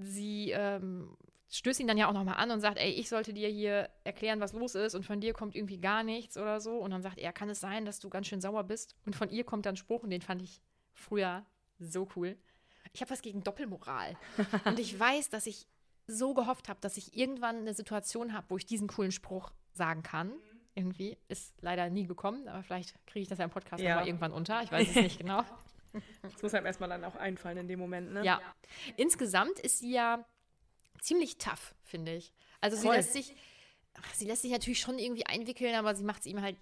sie 0.00 0.50
ähm, 0.50 1.16
stößt 1.52 1.80
ihn 1.80 1.86
dann 1.86 1.98
ja 1.98 2.08
auch 2.08 2.12
nochmal 2.12 2.36
an 2.36 2.50
und 2.50 2.60
sagt, 2.60 2.78
ey, 2.78 2.90
ich 2.90 3.08
sollte 3.08 3.32
dir 3.32 3.48
hier 3.48 3.90
erklären, 4.04 4.40
was 4.40 4.52
los 4.52 4.74
ist 4.74 4.94
und 4.94 5.04
von 5.04 5.20
dir 5.20 5.34
kommt 5.34 5.54
irgendwie 5.54 5.78
gar 5.78 6.02
nichts 6.02 6.36
oder 6.36 6.60
so. 6.60 6.78
Und 6.78 6.90
dann 6.90 7.02
sagt 7.02 7.18
er, 7.18 7.32
kann 7.32 7.50
es 7.50 7.60
sein, 7.60 7.84
dass 7.84 8.00
du 8.00 8.08
ganz 8.08 8.26
schön 8.26 8.40
sauer 8.40 8.64
bist? 8.64 8.96
Und 9.04 9.14
von 9.14 9.28
ihr 9.28 9.44
kommt 9.44 9.66
dann 9.66 9.76
Spruch 9.76 10.02
und 10.02 10.10
den 10.10 10.22
fand 10.22 10.42
ich 10.42 10.62
früher 10.94 11.44
so 11.78 12.08
cool. 12.16 12.36
Ich 12.94 13.00
habe 13.00 13.10
was 13.10 13.22
gegen 13.22 13.44
Doppelmoral. 13.44 14.16
und 14.64 14.78
ich 14.78 14.98
weiß, 14.98 15.28
dass 15.28 15.46
ich 15.46 15.66
so 16.06 16.34
gehofft 16.34 16.68
habe, 16.68 16.80
dass 16.80 16.96
ich 16.96 17.16
irgendwann 17.16 17.56
eine 17.56 17.74
Situation 17.74 18.32
habe, 18.32 18.46
wo 18.48 18.56
ich 18.56 18.66
diesen 18.66 18.88
coolen 18.88 19.12
Spruch 19.12 19.52
sagen 19.72 20.02
kann. 20.02 20.32
Irgendwie 20.74 21.18
ist 21.28 21.54
leider 21.60 21.90
nie 21.90 22.06
gekommen, 22.06 22.48
aber 22.48 22.62
vielleicht 22.62 22.94
kriege 23.06 23.22
ich 23.22 23.28
das 23.28 23.38
ja 23.38 23.44
im 23.44 23.50
Podcast 23.50 23.82
ja. 23.82 24.04
irgendwann 24.04 24.32
unter. 24.32 24.62
Ich 24.62 24.72
weiß 24.72 24.88
es 24.88 24.94
nicht 24.96 25.18
genau. 25.20 25.44
Das 26.22 26.42
muss 26.42 26.54
einem 26.54 26.66
erstmal 26.66 26.88
dann 26.88 27.04
auch 27.04 27.16
einfallen 27.16 27.58
in 27.58 27.68
dem 27.68 27.78
Moment, 27.78 28.12
ne? 28.12 28.24
Ja. 28.24 28.40
Insgesamt 28.96 29.58
ist 29.58 29.78
sie 29.78 29.92
ja 29.92 30.24
ziemlich 31.00 31.38
tough, 31.38 31.74
finde 31.82 32.14
ich. 32.14 32.32
Also 32.60 32.76
sie 32.76 32.88
lässt 32.88 33.12
sich, 33.12 33.36
sie 34.14 34.26
lässt 34.26 34.42
sich 34.42 34.52
natürlich 34.52 34.80
schon 34.80 34.98
irgendwie 34.98 35.26
einwickeln, 35.26 35.74
aber 35.74 35.94
sie 35.94 36.04
macht 36.04 36.20
es 36.20 36.26
ihm 36.26 36.40
halt 36.40 36.56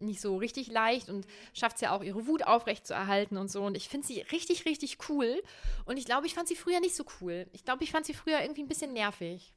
nicht 0.00 0.20
so 0.20 0.36
richtig 0.36 0.70
leicht 0.70 1.08
und 1.08 1.26
schafft 1.52 1.76
es 1.76 1.82
ja 1.82 1.94
auch, 1.94 2.02
ihre 2.02 2.26
Wut 2.26 2.42
aufrecht 2.42 2.86
zu 2.86 2.94
erhalten 2.94 3.36
und 3.36 3.50
so. 3.50 3.62
Und 3.62 3.76
ich 3.76 3.88
finde 3.88 4.06
sie 4.06 4.20
richtig, 4.32 4.64
richtig 4.64 4.98
cool. 5.08 5.42
Und 5.84 5.98
ich 5.98 6.04
glaube, 6.04 6.26
ich 6.26 6.34
fand 6.34 6.48
sie 6.48 6.56
früher 6.56 6.80
nicht 6.80 6.96
so 6.96 7.04
cool. 7.20 7.46
Ich 7.52 7.64
glaube, 7.64 7.84
ich 7.84 7.92
fand 7.92 8.06
sie 8.06 8.14
früher 8.14 8.40
irgendwie 8.40 8.62
ein 8.62 8.68
bisschen 8.68 8.92
nervig. 8.92 9.54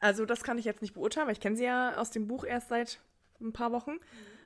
Also, 0.00 0.24
das 0.24 0.44
kann 0.44 0.58
ich 0.58 0.64
jetzt 0.64 0.82
nicht 0.82 0.94
beurteilen, 0.94 1.26
weil 1.26 1.34
ich 1.34 1.40
kenne 1.40 1.56
sie 1.56 1.64
ja 1.64 1.96
aus 1.96 2.10
dem 2.10 2.26
Buch 2.26 2.44
erst 2.44 2.68
seit 2.68 3.00
ein 3.40 3.52
paar 3.52 3.72
Wochen. 3.72 3.98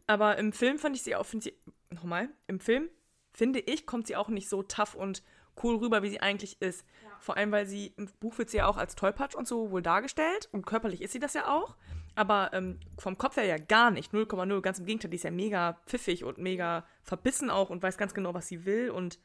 Aber 0.07 0.37
im 0.39 0.53
Film 0.53 0.79
fand 0.79 0.97
ich 0.97 1.03
sie 1.03 1.15
auch, 1.17 1.27
finde 1.27 1.45
sie, 1.45 1.55
nochmal, 1.91 2.29
im 2.47 2.61
Film 2.61 2.89
finde 3.35 3.61
ich, 3.61 3.85
kommt 3.85 4.07
sie 4.07 4.17
auch 4.17 4.29
nicht 4.29 4.49
so 4.49 4.63
tough 4.63 4.95
und 4.95 5.23
cool 5.63 5.77
rüber, 5.77 6.03
wie 6.03 6.11
sie 6.11 6.21
eigentlich 6.21 6.61
ist. 6.63 6.85
Ja. 7.05 7.11
Vor 7.19 7.37
allem, 7.37 7.53
weil 7.53 7.67
sie 7.67 7.93
im 7.97 8.09
Buch 8.21 8.39
wird 8.39 8.51
sie 8.51 8.59
ja 8.59 8.67
auch 8.67 8.77
als 8.77 8.95
Tollpatsch 8.95 9.35
und 9.35 9.47
so 9.47 9.71
wohl 9.71 9.83
dargestellt 9.83 10.49
und 10.53 10.67
körperlich 10.67 11.03
ist 11.03 11.13
sie 11.13 11.21
das 11.21 11.35
ja 11.35 11.49
auch. 11.49 11.77
Aber 12.17 12.53
ähm, 12.53 12.79
vom 12.97 13.19
Kopf 13.19 13.37
her 13.37 13.45
ja 13.45 13.59
gar 13.59 13.91
nicht. 13.91 14.13
0,0. 14.13 14.61
Ganz 14.61 14.79
im 14.79 14.87
Gegenteil, 14.87 15.11
die 15.11 15.17
ist 15.17 15.25
ja 15.25 15.33
mega 15.33 15.81
pfiffig 15.87 16.25
und 16.25 16.39
mega 16.39 16.87
verbissen 17.03 17.51
auch 17.51 17.71
und 17.71 17.83
weiß 17.83 17.99
ganz 17.99 18.15
genau, 18.15 18.35
was 18.35 18.47
sie 18.47 18.65
will 18.65 18.91
und 18.91 19.19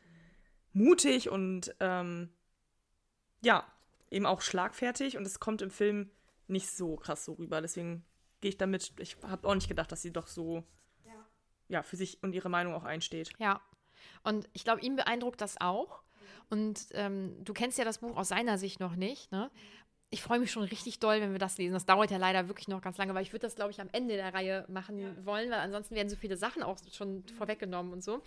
mutig 0.73 1.29
und 1.29 1.75
ähm, 1.79 2.29
ja, 3.41 3.63
eben 4.09 4.25
auch 4.25 4.41
schlagfertig. 4.41 5.17
Und 5.17 5.27
es 5.27 5.39
kommt 5.39 5.61
im 5.61 5.69
Film 5.69 6.09
nicht 6.47 6.75
so 6.75 6.95
krass 6.95 7.25
so 7.25 7.33
rüber. 7.33 7.61
Deswegen 7.61 8.05
gehe 8.41 8.49
ich 8.49 8.57
damit. 8.57 8.93
Ich 8.97 9.17
habe 9.21 9.47
auch 9.47 9.55
nicht 9.55 9.67
gedacht, 9.69 9.91
dass 9.91 10.01
sie 10.01 10.11
doch 10.11 10.25
so 10.25 10.63
ja. 11.05 11.27
ja 11.67 11.83
für 11.83 11.95
sich 11.95 12.23
und 12.23 12.33
ihre 12.33 12.49
Meinung 12.49 12.73
auch 12.73 12.85
einsteht. 12.85 13.31
Ja, 13.37 13.61
und 14.23 14.49
ich 14.53 14.63
glaube, 14.63 14.81
ihn 14.81 14.95
beeindruckt 14.95 15.41
das 15.41 15.59
auch. 15.59 16.01
Und 16.49 16.87
ähm, 16.93 17.35
du 17.43 17.53
kennst 17.53 17.77
ja 17.77 17.85
das 17.85 17.99
Buch 17.99 18.17
aus 18.17 18.29
seiner 18.29 18.57
Sicht 18.57 18.79
noch 18.79 18.95
nicht, 18.95 19.31
ne? 19.31 19.51
Ich 20.11 20.23
freue 20.23 20.39
mich 20.39 20.51
schon 20.51 20.63
richtig 20.63 20.99
doll, 20.99 21.21
wenn 21.21 21.33
wir 21.33 21.39
das 21.39 21.59
lesen. 21.59 21.73
Das 21.73 21.85
dauert 21.85 22.09
ja 22.09 22.17
leider 22.17 22.47
wirklich 22.47 22.67
noch 22.67 22.81
ganz 22.81 22.97
lange, 22.97 23.13
weil 23.13 23.21
ich 23.21 23.31
würde 23.31 23.45
das, 23.45 23.55
glaube 23.55 23.69
ich, 23.69 23.79
am 23.79 23.89
Ende 23.91 24.15
der 24.15 24.33
Reihe 24.33 24.65
machen 24.67 24.97
ja. 24.97 25.23
wollen, 25.23 25.51
weil 25.51 25.59
ansonsten 25.59 25.93
werden 25.93 26.09
so 26.09 26.15
viele 26.15 26.35
Sachen 26.35 26.63
auch 26.63 26.77
schon 26.91 27.23
vorweggenommen 27.37 27.93
und 27.93 28.03
so. 28.03 28.23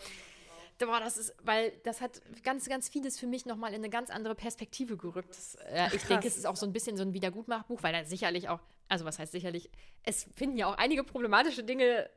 Boah, 0.79 1.01
das 1.01 1.17
ist, 1.17 1.35
weil 1.43 1.73
das 1.85 2.01
hat 2.01 2.21
ganz, 2.43 2.69
ganz 2.69 2.89
vieles 2.89 3.19
für 3.19 3.27
mich 3.27 3.47
nochmal 3.47 3.71
in 3.71 3.77
eine 3.77 3.91
ganz 3.91 4.11
andere 4.11 4.35
Perspektive 4.35 4.97
gerückt. 4.97 5.31
Das, 5.31 5.55
äh, 5.67 5.89
ich 5.95 6.03
denke, 6.05 6.27
es 6.27 6.37
ist 6.37 6.47
auch 6.47 6.57
so 6.57 6.67
ein 6.67 6.73
bisschen 6.73 6.97
so 6.97 7.03
ein 7.03 7.13
Wiedergutmachbuch, 7.15 7.83
weil 7.83 7.93
da 7.93 8.05
sicherlich 8.05 8.49
auch, 8.49 8.61
also 8.89 9.05
was 9.05 9.19
heißt 9.19 9.33
sicherlich, 9.33 9.71
es 10.05 10.29
finden 10.35 10.57
ja 10.57 10.67
auch 10.67 10.79
einige 10.79 11.05
problematische 11.05 11.63
Dinge 11.63 12.09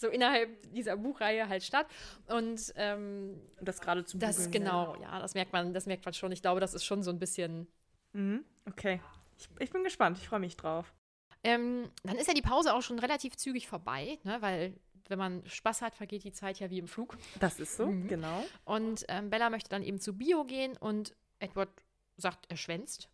so 0.00 0.08
innerhalb 0.08 0.48
dieser 0.72 0.96
Buchreihe 0.96 1.48
halt 1.48 1.62
statt. 1.62 1.86
Und 2.26 2.72
ähm, 2.76 3.40
das 3.60 3.80
gerade 3.80 4.04
zu 4.04 4.18
Das 4.18 4.36
Bucheln, 4.36 4.52
genau, 4.52 4.94
ja. 4.96 5.02
ja, 5.02 5.18
das 5.20 5.34
merkt 5.34 5.52
man, 5.52 5.74
das 5.74 5.86
merkt 5.86 6.04
man 6.04 6.14
schon. 6.14 6.32
Ich 6.32 6.42
glaube, 6.42 6.60
das 6.60 6.74
ist 6.74 6.84
schon 6.84 7.02
so 7.02 7.10
ein 7.10 7.18
bisschen. 7.18 7.66
Mhm. 8.12 8.44
Okay. 8.66 9.00
Ich, 9.38 9.48
ich, 9.58 9.70
bin 9.70 9.84
gespannt, 9.84 10.18
ich 10.18 10.28
freue 10.28 10.40
mich 10.40 10.56
drauf. 10.56 10.92
Ähm, 11.42 11.88
dann 12.02 12.16
ist 12.16 12.28
ja 12.28 12.34
die 12.34 12.42
Pause 12.42 12.74
auch 12.74 12.82
schon 12.82 12.98
relativ 12.98 13.36
zügig 13.36 13.66
vorbei, 13.66 14.18
ne? 14.24 14.36
weil 14.40 14.74
wenn 15.08 15.18
man 15.18 15.42
Spaß 15.46 15.82
hat, 15.82 15.94
vergeht 15.94 16.24
die 16.24 16.32
Zeit 16.32 16.60
ja 16.60 16.70
wie 16.70 16.78
im 16.78 16.88
Flug. 16.88 17.16
Das 17.38 17.58
ist 17.58 17.76
so, 17.76 17.86
mhm. 17.86 18.08
genau. 18.08 18.44
Und 18.64 19.04
ähm, 19.08 19.30
Bella 19.30 19.50
möchte 19.50 19.70
dann 19.70 19.82
eben 19.82 20.00
zu 20.00 20.16
Bio 20.16 20.44
gehen 20.44 20.76
und 20.76 21.14
Edward 21.38 21.70
sagt, 22.16 22.46
er 22.48 22.56
schwänzt. 22.56 23.08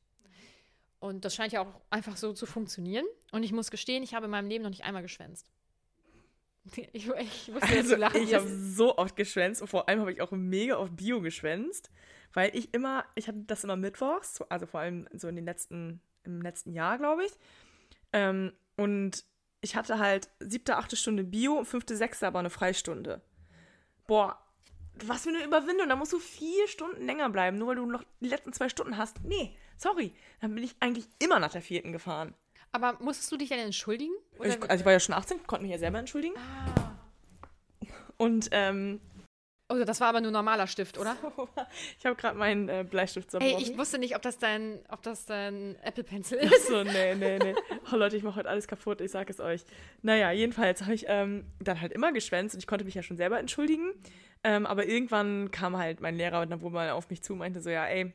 Und 0.98 1.24
das 1.24 1.34
scheint 1.34 1.52
ja 1.52 1.62
auch 1.62 1.80
einfach 1.90 2.16
so 2.16 2.32
zu 2.32 2.46
funktionieren. 2.46 3.06
Und 3.30 3.42
ich 3.42 3.52
muss 3.52 3.70
gestehen, 3.70 4.02
ich 4.02 4.14
habe 4.14 4.24
in 4.24 4.30
meinem 4.30 4.48
Leben 4.48 4.64
noch 4.64 4.70
nicht 4.70 4.84
einmal 4.84 5.02
geschwänzt. 5.02 5.50
Ich, 6.92 7.08
ich 7.08 7.48
musste 7.48 7.68
also, 7.68 7.90
so 7.90 7.96
lachen. 7.96 8.22
Ich 8.22 8.34
habe 8.34 8.48
so 8.48 8.98
oft 8.98 9.16
geschwänzt 9.16 9.62
und 9.62 9.68
vor 9.68 9.88
allem 9.88 10.00
habe 10.00 10.12
ich 10.12 10.20
auch 10.20 10.32
mega 10.32 10.76
auf 10.76 10.90
Bio 10.90 11.20
geschwänzt, 11.20 11.90
weil 12.32 12.56
ich 12.56 12.74
immer, 12.74 13.04
ich 13.14 13.28
hatte 13.28 13.38
das 13.46 13.64
immer 13.64 13.76
mittwochs, 13.76 14.42
also 14.48 14.66
vor 14.66 14.80
allem 14.80 15.08
so 15.12 15.28
in 15.28 15.36
den 15.36 15.44
letzten, 15.44 16.00
im 16.24 16.42
letzten 16.42 16.72
Jahr, 16.72 16.98
glaube 16.98 17.24
ich. 17.24 17.32
Ähm, 18.12 18.52
und 18.76 19.24
ich 19.60 19.76
hatte 19.76 19.98
halt 19.98 20.28
siebte, 20.40 20.76
achte 20.76 20.96
Stunde 20.96 21.24
Bio 21.24 21.54
und 21.54 21.66
fünfte, 21.66 21.96
sechste 21.96 22.26
aber 22.26 22.40
eine 22.40 22.50
Freistunde. 22.50 23.22
Boah, 24.06 24.38
was 25.04 25.24
für 25.24 25.30
eine 25.30 25.44
Überwindung. 25.44 25.88
Da 25.88 25.96
musst 25.96 26.12
du 26.12 26.18
vier 26.18 26.68
Stunden 26.68 27.04
länger 27.04 27.28
bleiben, 27.30 27.58
nur 27.58 27.68
weil 27.68 27.76
du 27.76 27.86
noch 27.86 28.04
die 28.20 28.28
letzten 28.28 28.52
zwei 28.52 28.68
Stunden 28.68 28.96
hast. 28.96 29.22
Nee, 29.24 29.56
sorry. 29.76 30.14
Dann 30.40 30.54
bin 30.54 30.64
ich 30.64 30.76
eigentlich 30.80 31.08
immer 31.18 31.38
nach 31.38 31.52
der 31.52 31.62
vierten 31.62 31.92
gefahren. 31.92 32.34
Aber 32.76 32.98
musstest 33.02 33.32
du 33.32 33.38
dich 33.38 33.48
denn 33.48 33.58
entschuldigen? 33.58 34.12
Ich, 34.38 34.62
also 34.62 34.74
ich 34.74 34.84
war 34.84 34.92
ja 34.92 35.00
schon 35.00 35.14
18, 35.14 35.46
konnte 35.46 35.62
mich 35.62 35.72
ja 35.72 35.78
selber 35.78 35.98
entschuldigen. 35.98 36.34
Ah. 36.36 36.90
Und 38.18 38.48
ähm, 38.50 39.00
Oh, 39.68 39.82
das 39.84 40.00
war 40.00 40.08
aber 40.08 40.20
nur 40.20 40.30
normaler 40.30 40.66
Stift, 40.66 40.96
oder? 40.96 41.16
So, 41.20 41.48
ich 41.98 42.06
habe 42.06 42.14
gerade 42.14 42.38
meinen 42.38 42.68
äh, 42.68 42.84
Bleistift 42.88 43.30
zerbrochen. 43.30 43.56
Ey, 43.56 43.62
ich 43.62 43.76
wusste 43.78 43.98
nicht, 43.98 44.14
ob 44.14 44.22
das 44.22 44.38
dein, 44.38 44.78
ob 44.90 45.02
das 45.02 45.24
dein 45.24 45.74
Apple 45.82 46.04
Pencil 46.04 46.38
ist. 46.38 46.68
so, 46.68 46.84
nee, 46.84 47.14
nee, 47.14 47.38
nee. 47.38 47.54
Oh 47.92 47.96
Leute, 47.96 48.16
ich 48.16 48.22
mache 48.22 48.36
heute 48.36 48.48
alles 48.48 48.68
kaputt, 48.68 49.00
ich 49.00 49.10
sage 49.10 49.32
es 49.32 49.40
euch. 49.40 49.64
Naja, 50.02 50.30
jedenfalls 50.30 50.82
habe 50.82 50.94
ich 50.94 51.06
ähm, 51.08 51.46
dann 51.58 51.80
halt 51.80 51.92
immer 51.92 52.12
geschwänzt 52.12 52.54
und 52.54 52.60
ich 52.60 52.66
konnte 52.66 52.84
mich 52.84 52.94
ja 52.94 53.02
schon 53.02 53.16
selber 53.16 53.40
entschuldigen. 53.40 53.92
Ähm, 54.44 54.66
aber 54.66 54.86
irgendwann 54.86 55.50
kam 55.50 55.78
halt 55.78 56.00
mein 56.00 56.16
Lehrer 56.16 56.42
und 56.42 56.50
dann 56.50 56.60
wurde 56.60 56.74
mal 56.74 56.90
auf 56.90 57.08
mich 57.08 57.22
zu 57.22 57.32
und 57.32 57.40
meinte 57.40 57.60
so, 57.60 57.70
ja, 57.70 57.86
ey, 57.86 58.12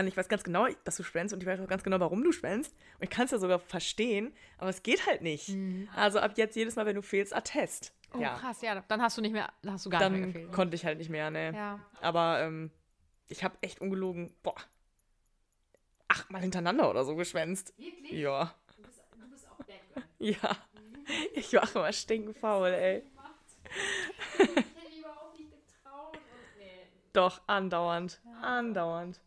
Und 0.00 0.08
ich 0.08 0.16
weiß 0.16 0.28
ganz 0.28 0.44
genau, 0.44 0.66
dass 0.84 0.96
du 0.96 1.02
schwänzt 1.02 1.34
und 1.34 1.42
ich 1.42 1.46
weiß 1.46 1.60
auch 1.60 1.66
ganz 1.66 1.82
genau, 1.82 2.00
warum 2.00 2.22
du 2.22 2.32
schwänzt. 2.32 2.74
Und 2.98 3.04
ich 3.04 3.10
kann 3.10 3.24
es 3.26 3.30
ja 3.30 3.38
sogar 3.38 3.58
verstehen, 3.58 4.32
aber 4.58 4.70
es 4.70 4.82
geht 4.82 5.06
halt 5.06 5.22
nicht. 5.22 5.48
Mhm. 5.50 5.88
Also 5.94 6.20
ab 6.20 6.32
jetzt 6.36 6.56
jedes 6.56 6.76
Mal, 6.76 6.86
wenn 6.86 6.96
du 6.96 7.02
fehlst, 7.02 7.34
Attest. 7.34 7.94
Oh, 8.14 8.18
ja. 8.20 8.34
krass, 8.36 8.62
ja, 8.62 8.82
dann 8.88 9.02
hast 9.02 9.18
du 9.18 9.22
nicht 9.22 9.32
mehr, 9.32 9.52
dann 9.62 9.74
hast 9.74 9.84
du 9.84 9.90
gar 9.90 10.00
nicht 10.00 10.10
mehr 10.10 10.20
Dann 10.20 10.32
gefehlt. 10.32 10.52
konnte 10.52 10.74
ich 10.76 10.84
halt 10.84 10.98
nicht 10.98 11.10
mehr, 11.10 11.30
ne. 11.30 11.52
Ja. 11.54 11.80
Aber 12.00 12.40
ähm, 12.40 12.70
ich 13.28 13.44
habe 13.44 13.58
echt 13.60 13.80
ungelogen, 13.80 14.32
boah, 14.42 14.56
achtmal 16.08 16.40
hintereinander 16.40 16.88
oder 16.88 17.04
so 17.04 17.14
geschwänzt. 17.16 17.74
Wirklich? 17.76 18.12
Ja. 18.12 18.54
Du 18.76 18.82
bist, 18.82 19.02
du 19.14 19.28
bist 19.28 19.46
auch 19.50 20.02
Ja. 20.18 20.56
Ich 21.34 21.52
war 21.52 21.68
immer 21.74 21.92
stinkenfaul, 21.92 22.68
ey. 22.68 23.02
Doch, 27.12 27.40
andauernd. 27.46 28.20
Andauernd. 28.42 29.20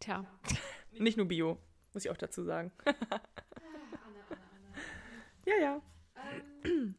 Tja. 0.00 0.24
Nicht 0.92 1.16
nur 1.16 1.26
Bio, 1.26 1.58
muss 1.92 2.04
ich 2.04 2.10
auch 2.10 2.16
dazu 2.16 2.44
sagen. 2.44 2.72
ja, 5.46 5.54
ja. 5.60 5.82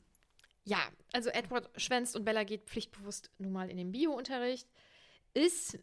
Ja, 0.66 0.78
also 1.14 1.32
Edward 1.32 1.68
schwänzt 1.82 2.16
und 2.16 2.26
Bella 2.26 2.44
geht 2.44 2.66
pflichtbewusst 2.66 3.32
nun 3.40 3.52
mal 3.52 3.72
in 3.72 3.78
den 3.78 3.92
Bio-Unterricht. 3.92 4.70
Ist 5.34 5.80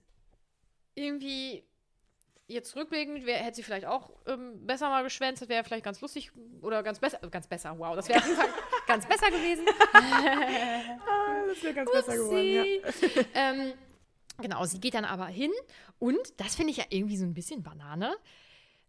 irgendwie 0.94 1.64
jetzt 2.46 2.76
rückblickend, 2.76 3.26
wär, 3.26 3.38
hätte 3.38 3.56
sie 3.56 3.62
vielleicht 3.64 3.86
auch 3.86 4.10
ähm, 4.26 4.64
besser 4.64 4.88
mal 4.88 5.02
geschwänzt, 5.02 5.42
das 5.42 5.48
wäre 5.48 5.64
vielleicht 5.64 5.84
ganz 5.84 6.00
lustig 6.00 6.30
oder 6.62 6.82
ganz 6.82 7.00
besser, 7.00 7.22
äh, 7.22 7.28
ganz 7.28 7.48
besser, 7.48 7.76
wow, 7.78 7.96
das 7.96 8.08
wäre 8.08 8.20
ganz 8.86 9.06
besser 9.06 9.30
gewesen. 9.30 9.66
Ah, 9.92 11.46
das 11.48 11.62
wäre 11.62 11.74
ganz 11.74 11.90
besser 11.90 12.16
geworden, 12.16 12.52
ja. 12.52 12.88
Upsi. 12.88 13.26
ähm, 13.34 13.72
genau, 14.38 14.64
sie 14.64 14.80
geht 14.80 14.94
dann 14.94 15.04
aber 15.04 15.26
hin 15.26 15.50
und 15.98 16.18
das 16.40 16.54
finde 16.56 16.70
ich 16.72 16.76
ja 16.78 16.84
irgendwie 16.90 17.16
so 17.16 17.24
ein 17.24 17.34
bisschen 17.34 17.62
Banane. 17.62 18.16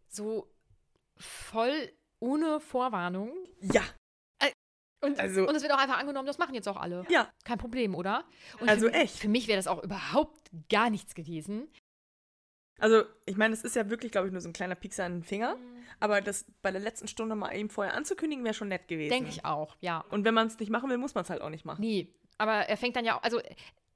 So 0.10 0.48
voll 1.18 1.92
ohne 2.20 2.60
Vorwarnung. 2.60 3.32
Ja, 3.62 3.84
Und, 5.00 5.20
Also- 5.20 5.48
und 5.48 5.56
es 5.56 5.62
wird 5.62 5.72
auch 5.74 5.78
einfach 5.78 6.00
angenommen, 6.00 6.26
das 6.26 6.40
machen 6.40 6.56
jetzt 6.56 6.68
auch 6.68 6.76
alle. 6.78 7.06
ja. 7.10 7.32
Kein 7.44 7.60
Problem, 7.60 7.94
oder? 7.94 8.26
Und 8.60 8.68
Also 8.68 8.88
für, 8.88 8.94
echt. 8.96 9.20
Für 9.20 9.28
mich 9.28 9.48
wäre 9.48 9.58
das 9.58 9.68
auch 9.68 9.84
überhaupt 9.84 10.50
gar 10.70 10.90
nichts 10.90 11.14
gewesen. 11.14 11.70
Also, 12.80 13.04
ich 13.28 13.38
meine, 13.38 13.54
es 13.54 13.64
ist 13.64 13.76
ja 13.76 13.90
wirklich, 13.92 14.12
glaube 14.12 14.26
ich, 14.28 14.32
nur 14.34 14.42
so 14.42 14.50
ein 14.50 14.54
kleiner 14.54 14.74
Piekser 14.76 15.06
an 15.06 15.18
den 15.18 15.24
Finger. 15.24 15.56
Aber 16.00 16.22
das 16.22 16.46
bei 16.64 16.72
der 16.72 16.82
letzten 16.82 17.08
Stunde 17.08 17.36
mal 17.36 17.56
eben 17.56 17.70
vorher 17.70 17.94
anzukündigen, 17.94 18.44
wäre 18.44 18.56
schon 18.56 18.70
nett 18.70 18.88
gewesen. 18.88 19.12
Denke 19.12 19.30
ich 19.30 19.46
auch, 19.46 19.76
ja. 19.82 20.04
Und 20.10 20.26
wenn 20.26 20.34
man 20.34 20.48
es 20.48 20.58
nicht 20.60 20.70
machen 20.72 20.90
will, 20.90 20.98
muss 20.98 21.14
man 21.14 21.24
es 21.24 21.30
halt 21.30 21.42
auch 21.44 21.50
nicht 21.52 21.64
machen. 21.66 21.82
Nee, 21.82 22.14
aber 22.40 22.54
er 22.68 22.78
fängt 22.78 22.96
dann 22.96 23.06
ja 23.06 23.18
auch, 23.18 23.24
also 23.24 23.40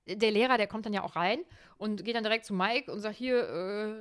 der 0.08 0.32
Lehrer, 0.32 0.58
der 0.58 0.68
kommt 0.68 0.86
dann 0.86 0.94
ja 0.94 1.04
auch 1.04 1.16
rein 1.16 1.40
und 1.78 2.04
geht 2.04 2.16
dann 2.16 2.24
direkt 2.24 2.46
zu 2.46 2.54
Mike 2.54 2.92
und 2.92 3.00
sagt, 3.00 3.16
hier, 3.16 3.38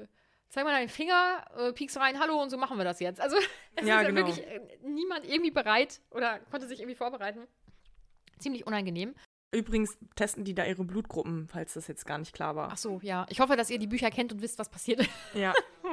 äh, 0.03 0.07
zeig 0.49 0.65
mal 0.65 0.73
deinen 0.73 0.89
Finger, 0.89 1.45
äh, 1.59 1.73
piekst 1.73 1.97
rein, 1.99 2.19
hallo 2.19 2.41
und 2.41 2.51
so 2.51 2.57
machen 2.57 2.79
wir 2.79 2.85
das 2.85 3.01
jetzt. 3.01 3.21
Also 3.21 3.37
es 3.77 3.87
Ja, 3.87 4.01
ist 4.01 4.09
genau. 4.09 4.27
wirklich 4.27 4.47
äh, 4.47 4.61
niemand 4.83 5.27
irgendwie 5.27 5.51
bereit 5.51 6.01
oder 6.11 6.39
konnte 6.51 6.67
sich 6.67 6.81
irgendwie 6.81 6.97
vorbereiten. 6.97 7.47
Ziemlich 8.39 8.67
unangenehm. 8.67 9.15
Übrigens 9.53 9.99
testen 10.15 10.45
die 10.45 10.55
da 10.55 10.65
ihre 10.65 10.85
Blutgruppen, 10.85 11.49
falls 11.49 11.75
das 11.75 11.89
jetzt 11.89 12.07
gar 12.07 12.19
nicht 12.19 12.33
klar 12.33 12.55
war. 12.55 12.69
Ach 12.73 12.77
so, 12.77 13.01
ja. 13.03 13.27
Ich 13.31 13.41
hoffe, 13.41 13.57
dass 13.57 13.69
ihr 13.69 13.79
die 13.81 13.89
Bücher 13.89 14.11
kennt 14.11 14.33
und 14.33 14.41
wisst, 14.43 14.59
was 14.61 14.69
passiert. 14.69 15.05
Ja. 15.35 15.53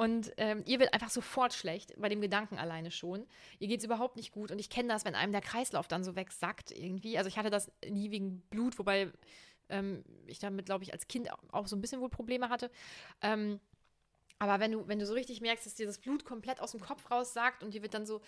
Und 0.00 0.32
ähm, 0.38 0.62
ihr 0.66 0.80
wird 0.80 0.94
einfach 0.94 1.10
sofort 1.10 1.52
schlecht, 1.52 1.92
bei 2.00 2.08
dem 2.08 2.22
Gedanken 2.22 2.56
alleine 2.56 2.90
schon. 2.90 3.26
Ihr 3.58 3.68
geht 3.68 3.80
es 3.80 3.84
überhaupt 3.84 4.16
nicht 4.16 4.32
gut. 4.32 4.50
Und 4.50 4.58
ich 4.58 4.70
kenne 4.70 4.88
das, 4.88 5.04
wenn 5.04 5.14
einem 5.14 5.32
der 5.32 5.42
Kreislauf 5.42 5.88
dann 5.88 6.04
so 6.04 6.16
wegsackt 6.16 6.70
irgendwie. 6.70 7.18
Also 7.18 7.28
ich 7.28 7.36
hatte 7.36 7.50
das 7.50 7.70
nie 7.86 8.10
wegen 8.10 8.40
Blut, 8.48 8.78
wobei 8.78 9.12
ähm, 9.68 10.02
ich 10.26 10.38
damit, 10.38 10.64
glaube 10.66 10.84
ich, 10.84 10.94
als 10.94 11.06
Kind 11.06 11.28
auch- 11.52 11.66
so 11.66 11.76
ein 11.76 11.82
bisschen 11.82 12.00
wohl 12.00 12.08
Probleme 12.08 12.48
hatte. 12.48 12.70
Ähm, 13.20 13.60
aber 14.38 14.58
wenn 14.58 14.72
du, 14.72 14.88
wenn 14.88 14.98
du 14.98 15.04
so 15.04 15.12
richtig 15.12 15.42
merkst, 15.42 15.66
dass 15.66 15.74
dir 15.74 15.84
das 15.86 15.98
Blut 15.98 16.24
komplett 16.24 16.60
aus 16.60 16.70
dem 16.70 16.80
Kopf 16.80 17.10
raussackt 17.10 17.62
und 17.62 17.74
dir 17.74 17.82
wird 17.82 17.92
dann 17.92 18.06
so 18.06 18.22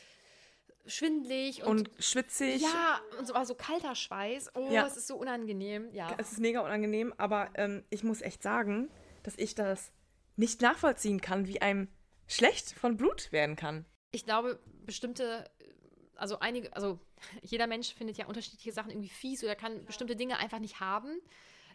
schwindelig 0.86 1.62
und, 1.64 1.88
Und 1.88 2.04
schwitzig. 2.04 2.60
ja, 2.62 3.00
und 3.18 3.26
so, 3.26 3.34
also 3.34 3.54
kalter 3.54 3.94
Schweiß. 3.94 4.50
Oh, 4.54 4.68
Ja. 4.70 4.86
es 4.86 4.96
ist 4.96 5.06
so 5.06 5.16
unangenehm. 5.16 5.88
Ja. 5.92 6.14
Es 6.18 6.32
ist 6.32 6.40
mega 6.40 6.60
unangenehm, 6.60 7.14
aber 7.16 7.50
ähm, 7.54 7.82
ich 7.90 8.02
muss 8.04 8.20
echt 8.20 8.42
sagen, 8.42 8.90
dass 9.22 9.36
ich 9.38 9.54
das 9.54 9.90
nicht 10.42 10.60
nachvollziehen 10.60 11.20
kann, 11.20 11.46
wie 11.46 11.62
einem 11.62 11.86
schlecht 12.26 12.72
von 12.72 12.96
Blut 12.96 13.30
werden 13.30 13.54
kann. 13.54 13.86
ich 14.10 14.24
glaube, 14.24 14.58
bestimmte, 14.84 15.48
also 16.16 16.40
einige, 16.40 16.74
also 16.74 16.98
jeder 17.42 17.68
Mensch 17.68 17.94
findet 17.94 18.18
ja 18.18 18.26
unterschiedliche 18.26 18.72
Sachen 18.72 18.90
irgendwie 18.90 19.08
fies 19.08 19.44
oder 19.44 19.54
kann 19.54 19.84
bestimmte 19.86 20.16
Dinge 20.16 20.38
einfach 20.38 20.58
nicht 20.58 20.80
haben. 20.80 21.20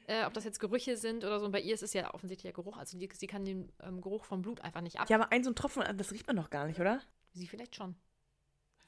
Äh, 0.07 0.25
ob 0.25 0.33
das 0.33 0.45
jetzt 0.45 0.59
Gerüche 0.59 0.95
sind 0.95 1.25
oder 1.25 1.39
so. 1.39 1.45
Und 1.45 1.51
bei 1.51 1.59
ihr 1.61 1.73
ist 1.73 1.83
es 1.83 1.93
ja 1.93 2.13
offensichtlich 2.13 2.53
der 2.53 2.53
Geruch. 2.53 2.77
Also 2.77 2.97
die, 2.97 3.09
sie 3.13 3.27
kann 3.27 3.43
den 3.43 3.71
ähm, 3.81 4.01
Geruch 4.01 4.23
vom 4.23 4.41
Blut 4.41 4.61
einfach 4.61 4.81
nicht 4.81 4.99
ab. 4.99 5.09
Ja, 5.09 5.17
aber 5.17 5.31
ein 5.31 5.43
so 5.43 5.49
ein 5.49 5.55
Tropfen, 5.55 5.83
das 5.97 6.11
riecht 6.11 6.27
man 6.27 6.37
doch 6.37 6.49
gar 6.49 6.65
nicht, 6.65 6.79
oder? 6.79 7.01
Sie 7.33 7.47
vielleicht 7.47 7.75
schon. 7.75 7.95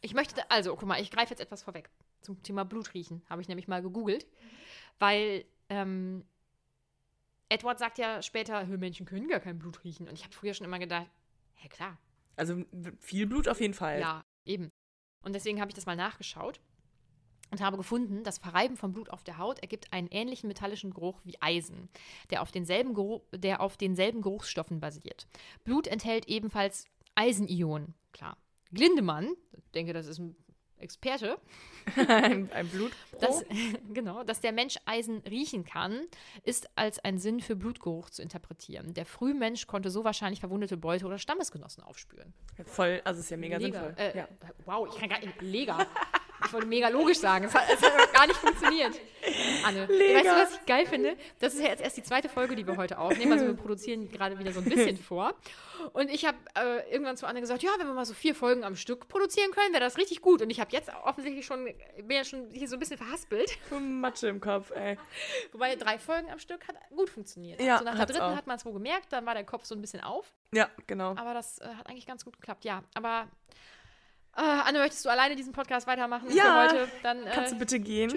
Ich 0.02 0.14
möchte, 0.14 0.50
also 0.50 0.76
guck 0.78 0.88
mal, 0.88 1.02
ich 1.02 1.12
greife 1.12 1.32
jetzt 1.32 1.42
etwas 1.42 1.64
vorweg. 1.64 1.90
Zum 2.22 2.42
Thema 2.42 2.64
Blutriechen 2.64 3.22
habe 3.30 3.42
ich 3.42 3.50
nämlich 3.50 3.68
mal 3.68 3.82
gegoogelt. 3.82 4.28
Weil 4.98 5.46
ähm, 5.68 6.26
Edward 7.50 7.80
sagt 7.80 7.98
ja 7.98 8.22
später, 8.22 8.68
"Hö, 8.68 8.78
Menschen 8.78 9.06
können 9.06 9.28
gar 9.28 9.40
kein 9.40 9.60
Blut 9.60 9.84
riechen. 9.84 10.08
Und 10.08 10.14
ich 10.14 10.24
habe 10.24 10.34
früher 10.34 10.54
schon 10.54 10.66
immer 10.66 10.80
gedacht, 10.80 11.08
ja 11.62 11.70
klar, 11.70 11.98
Also 12.36 12.64
viel 13.00 13.28
Blut 13.28 13.48
auf 13.50 13.60
jeden 13.60 13.74
Fall. 13.74 14.00
Ja, 14.00 14.24
eben. 14.46 14.70
Und 15.24 15.34
deswegen 15.34 15.60
habe 15.60 15.70
ich 15.70 15.76
das 15.76 15.86
mal 15.86 15.98
nachgeschaut 15.98 16.62
und 17.52 17.60
habe 17.62 17.76
gefunden, 17.78 18.24
das 18.24 18.38
Verreiben 18.38 18.78
von 18.78 18.94
Blut 18.94 19.10
auf 19.10 19.24
der 19.24 19.38
Haut 19.38 19.60
ergibt 19.60 19.92
einen 19.92 20.08
ähnlichen 20.08 20.48
metallischen 20.48 20.94
Geruch 20.94 21.20
wie 21.26 21.42
Eisen, 21.42 21.90
der 22.30 22.42
auf 22.42 22.52
denselben, 22.52 22.94
Geruch, 22.94 23.24
der 23.34 23.60
auf 23.60 23.76
denselben 23.76 24.22
Geruchsstoffen 24.22 24.80
basiert. 24.80 25.28
Blut 25.64 25.88
enthält 25.88 26.28
ebenfalls 26.28 26.86
Eisenionen, 27.16 27.96
klar. 28.14 28.38
Glindemann, 28.72 29.36
ich 29.58 29.72
denke, 29.72 29.94
das 29.94 30.06
ist 30.08 30.20
ein 30.20 30.36
Experte, 30.80 31.38
ein, 31.96 32.52
ein 32.52 32.68
Blut. 32.68 32.92
dass, 33.20 33.44
genau, 33.94 34.24
dass 34.24 34.42
der 34.42 34.52
Mensch 34.52 34.78
Eisen 34.86 35.20
riechen 35.30 35.66
kann, 35.66 36.08
ist 36.44 36.70
als 36.76 37.00
ein 37.00 37.18
Sinn 37.18 37.40
für 37.40 37.56
Blutgeruch 37.56 38.10
zu 38.10 38.22
interpretieren. 38.22 38.94
Der 38.94 39.06
Frühmensch 39.06 39.68
konnte 39.68 39.90
so 39.90 40.04
wahrscheinlich 40.04 40.40
verwundete 40.40 40.78
Beute 40.78 41.06
oder 41.06 41.18
Stammesgenossen 41.18 41.84
aufspüren. 41.84 42.34
Voll, 42.66 43.02
also 43.04 43.20
ist 43.20 43.30
ja 43.30 43.38
mega 43.38 43.58
Lega. 43.58 43.80
sinnvoll. 43.80 43.96
Äh, 43.98 44.18
ja. 44.18 44.28
Wow, 44.66 44.88
ich 44.92 45.00
kann 45.00 45.10
gar 45.10 45.20
nicht. 45.20 45.42
Lega. 45.42 45.88
Ich 46.50 46.54
wollte 46.54 46.66
mega 46.66 46.90
logisch 46.90 47.20
sagen. 47.20 47.46
Es 47.46 47.54
hat, 47.54 47.66
es 47.72 47.80
hat 47.80 48.12
gar 48.12 48.26
nicht 48.26 48.40
funktioniert. 48.40 49.00
Anne, 49.64 49.88
weißt 49.88 50.26
du, 50.26 50.32
was 50.32 50.54
ich 50.56 50.66
geil 50.66 50.88
finde? 50.88 51.16
Das 51.38 51.54
ist 51.54 51.62
ja 51.62 51.68
jetzt 51.68 51.84
erst 51.84 51.96
die 51.98 52.02
zweite 52.02 52.28
Folge, 52.28 52.56
die 52.56 52.66
wir 52.66 52.76
heute 52.76 52.98
aufnehmen. 52.98 53.34
Also 53.34 53.46
wir 53.46 53.54
produzieren 53.56 54.12
gerade 54.12 54.40
wieder 54.40 54.52
so 54.52 54.60
ein 54.60 54.66
bisschen 54.66 54.98
vor. 55.04 55.36
Und 55.94 56.10
ich 56.10 56.26
habe 56.26 56.40
äh, 56.56 56.92
irgendwann 56.92 57.18
zu 57.18 57.28
Anne 57.28 57.40
gesagt, 57.40 57.62
ja, 57.62 57.70
wenn 57.78 57.86
wir 57.86 57.94
mal 57.94 58.06
so 58.06 58.16
vier 58.16 58.34
Folgen 58.34 58.64
am 58.64 58.76
Stück 58.76 59.08
produzieren 59.08 59.52
können, 59.52 59.74
wäre 59.74 59.84
das 59.84 60.00
richtig 60.00 60.22
gut. 60.24 60.42
Und 60.42 60.50
ich 60.50 60.60
habe 60.60 60.72
jetzt 60.72 60.90
offensichtlich 61.04 61.46
schon, 61.46 61.66
bin 61.66 62.18
ja 62.18 62.24
schon 62.24 62.50
hier 62.52 62.68
so 62.68 62.78
ein 62.78 62.80
bisschen 62.80 62.98
verhaspelt. 62.98 63.56
Matsche 63.80 64.30
im 64.30 64.42
Kopf, 64.42 64.72
ey. 64.72 64.98
Wobei 65.52 65.76
drei 65.76 66.00
Folgen 66.00 66.32
am 66.32 66.40
Stück 66.40 66.68
hat 66.68 66.78
gut 66.90 67.12
funktioniert. 67.12 67.62
Ja, 67.62 67.78
so 67.78 67.86
nach 67.86 67.96
der 67.96 68.08
dritten 68.08 68.22
auch. 68.22 68.36
hat 68.36 68.48
man 68.48 68.58
es 68.58 68.66
wohl 68.66 68.74
gemerkt, 68.74 69.14
dann 69.14 69.24
war 69.28 69.36
der 69.36 69.44
Kopf 69.44 69.66
so 69.66 69.76
ein 69.76 69.82
bisschen 69.82 70.02
auf. 70.02 70.34
Ja, 70.52 70.68
genau. 70.88 71.12
Aber 71.12 71.36
das 71.36 71.60
äh, 71.60 71.68
hat 71.68 71.88
eigentlich 71.88 72.08
ganz 72.08 72.26
gut 72.26 72.34
geklappt, 72.38 72.66
ja. 72.66 72.84
Aber 72.96 73.28
äh, 74.38 74.42
Anne, 74.42 74.80
möchtest 74.80 75.04
du 75.06 75.10
alleine 75.10 75.36
diesen 75.36 75.54
Podcast 75.54 75.88
weitermachen 75.88 76.30
Ja, 76.32 76.70
für 76.70 76.78
heute? 76.80 76.92
Dann, 77.04 77.24
äh, 77.26 77.32
Kannst 77.34 77.54
du 77.54 77.58
bitte 77.58 77.80
gehen? 77.80 78.12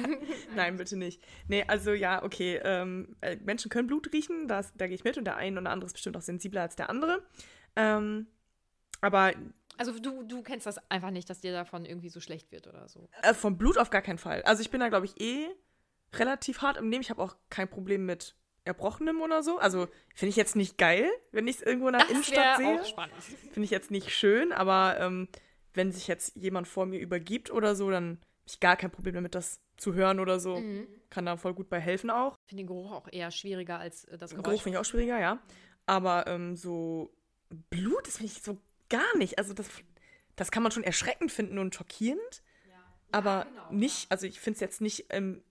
Nein, 0.54 0.76
bitte 0.76 0.96
nicht. 0.96 1.22
Nee, 1.48 1.64
also 1.66 1.92
ja, 1.92 2.22
okay. 2.22 2.60
Ähm, 2.64 3.16
äh, 3.20 3.36
Menschen 3.36 3.70
können 3.70 3.86
Blut 3.86 4.12
riechen, 4.12 4.48
das, 4.48 4.72
da 4.76 4.86
gehe 4.86 4.94
ich 4.94 5.04
mit 5.04 5.18
und 5.18 5.24
der 5.24 5.36
eine 5.36 5.60
oder 5.60 5.70
andere 5.70 5.86
ist 5.86 5.92
bestimmt 5.94 6.16
auch 6.16 6.22
sensibler 6.22 6.62
als 6.62 6.76
der 6.76 6.88
andere. 6.90 7.22
Ähm, 7.76 8.26
aber 9.00 9.32
Also 9.76 9.98
du, 9.98 10.22
du 10.24 10.42
kennst 10.42 10.66
das 10.66 10.78
einfach 10.90 11.10
nicht, 11.10 11.28
dass 11.30 11.40
dir 11.40 11.52
davon 11.52 11.84
irgendwie 11.84 12.08
so 12.08 12.20
schlecht 12.20 12.50
wird 12.52 12.66
oder 12.66 12.88
so. 12.88 13.08
äh, 13.22 13.34
vom 13.34 13.58
Blut 13.58 13.78
auf 13.78 13.90
gar 13.90 14.02
keinen 14.02 14.18
Fall. 14.18 14.42
Also 14.42 14.62
ich 14.62 14.70
bin 14.70 14.80
da, 14.80 14.88
glaube 14.88 15.06
ich, 15.06 15.20
eh 15.20 15.46
relativ 16.14 16.62
hart 16.62 16.76
im 16.78 16.88
Nehmen. 16.88 17.02
Ich 17.02 17.10
habe 17.10 17.22
auch 17.22 17.36
kein 17.50 17.68
Problem 17.68 18.06
mit 18.06 18.34
Erbrochenem 18.64 19.20
oder 19.22 19.42
so. 19.42 19.58
Also 19.58 19.88
finde 20.14 20.30
ich 20.30 20.36
jetzt 20.36 20.56
nicht 20.56 20.78
geil, 20.78 21.08
wenn 21.32 21.46
ich 21.46 21.56
es 21.56 21.62
irgendwo 21.62 21.88
in 21.88 21.92
der 21.92 22.02
Das 22.02 22.10
Innenstadt 22.10 22.56
sehe. 22.58 22.80
auch 22.80 22.84
spannend. 22.84 23.14
Finde 23.52 23.64
ich 23.64 23.70
jetzt 23.70 23.90
nicht 23.90 24.10
schön, 24.10 24.52
aber 24.52 24.96
ähm, 25.00 25.28
wenn 25.78 25.92
sich 25.92 26.06
jetzt 26.06 26.36
jemand 26.36 26.68
vor 26.68 26.84
mir 26.86 26.98
übergibt 27.00 27.50
oder 27.50 27.74
so, 27.74 27.90
dann 27.90 28.18
habe 28.18 28.20
ich 28.46 28.60
gar 28.60 28.76
kein 28.76 28.90
Problem 28.90 29.14
damit, 29.14 29.34
das 29.34 29.60
zu 29.78 29.94
hören 29.94 30.20
oder 30.20 30.38
so. 30.40 30.58
Mhm. 30.58 30.86
Kann 31.08 31.24
da 31.24 31.36
voll 31.36 31.54
gut 31.54 31.70
bei 31.70 31.80
helfen 31.80 32.10
auch. 32.10 32.36
Ich 32.44 32.48
finde 32.50 32.62
den 32.64 32.66
Geruch 32.66 32.92
auch 32.92 33.08
eher 33.10 33.30
schwieriger 33.30 33.78
als 33.78 34.04
äh, 34.04 34.18
das 34.18 34.30
Geruch 34.32 34.42
Geräusch. 34.44 34.62
finde 34.62 34.76
ich 34.76 34.80
auch 34.80 34.84
schwieriger, 34.84 35.18
ja. 35.18 35.38
Aber 35.86 36.26
ähm, 36.26 36.56
so 36.56 37.10
Blut, 37.70 38.06
das 38.06 38.18
finde 38.18 38.32
ich 38.32 38.42
so 38.42 38.58
gar 38.90 39.16
nicht. 39.16 39.38
Also 39.38 39.54
das, 39.54 39.66
das 40.36 40.50
kann 40.50 40.62
man 40.62 40.72
schon 40.72 40.84
erschreckend 40.84 41.32
finden 41.32 41.58
und 41.58 41.74
schockierend. 41.74 42.42
aber 43.12 43.46
genau, 43.48 43.72
nicht, 43.72 44.10
also 44.10 44.26
ich 44.26 44.38
finde 44.40 44.56
es 44.56 44.60
jetzt 44.60 44.80
nicht, 44.82 45.06
ähm, 45.10 45.42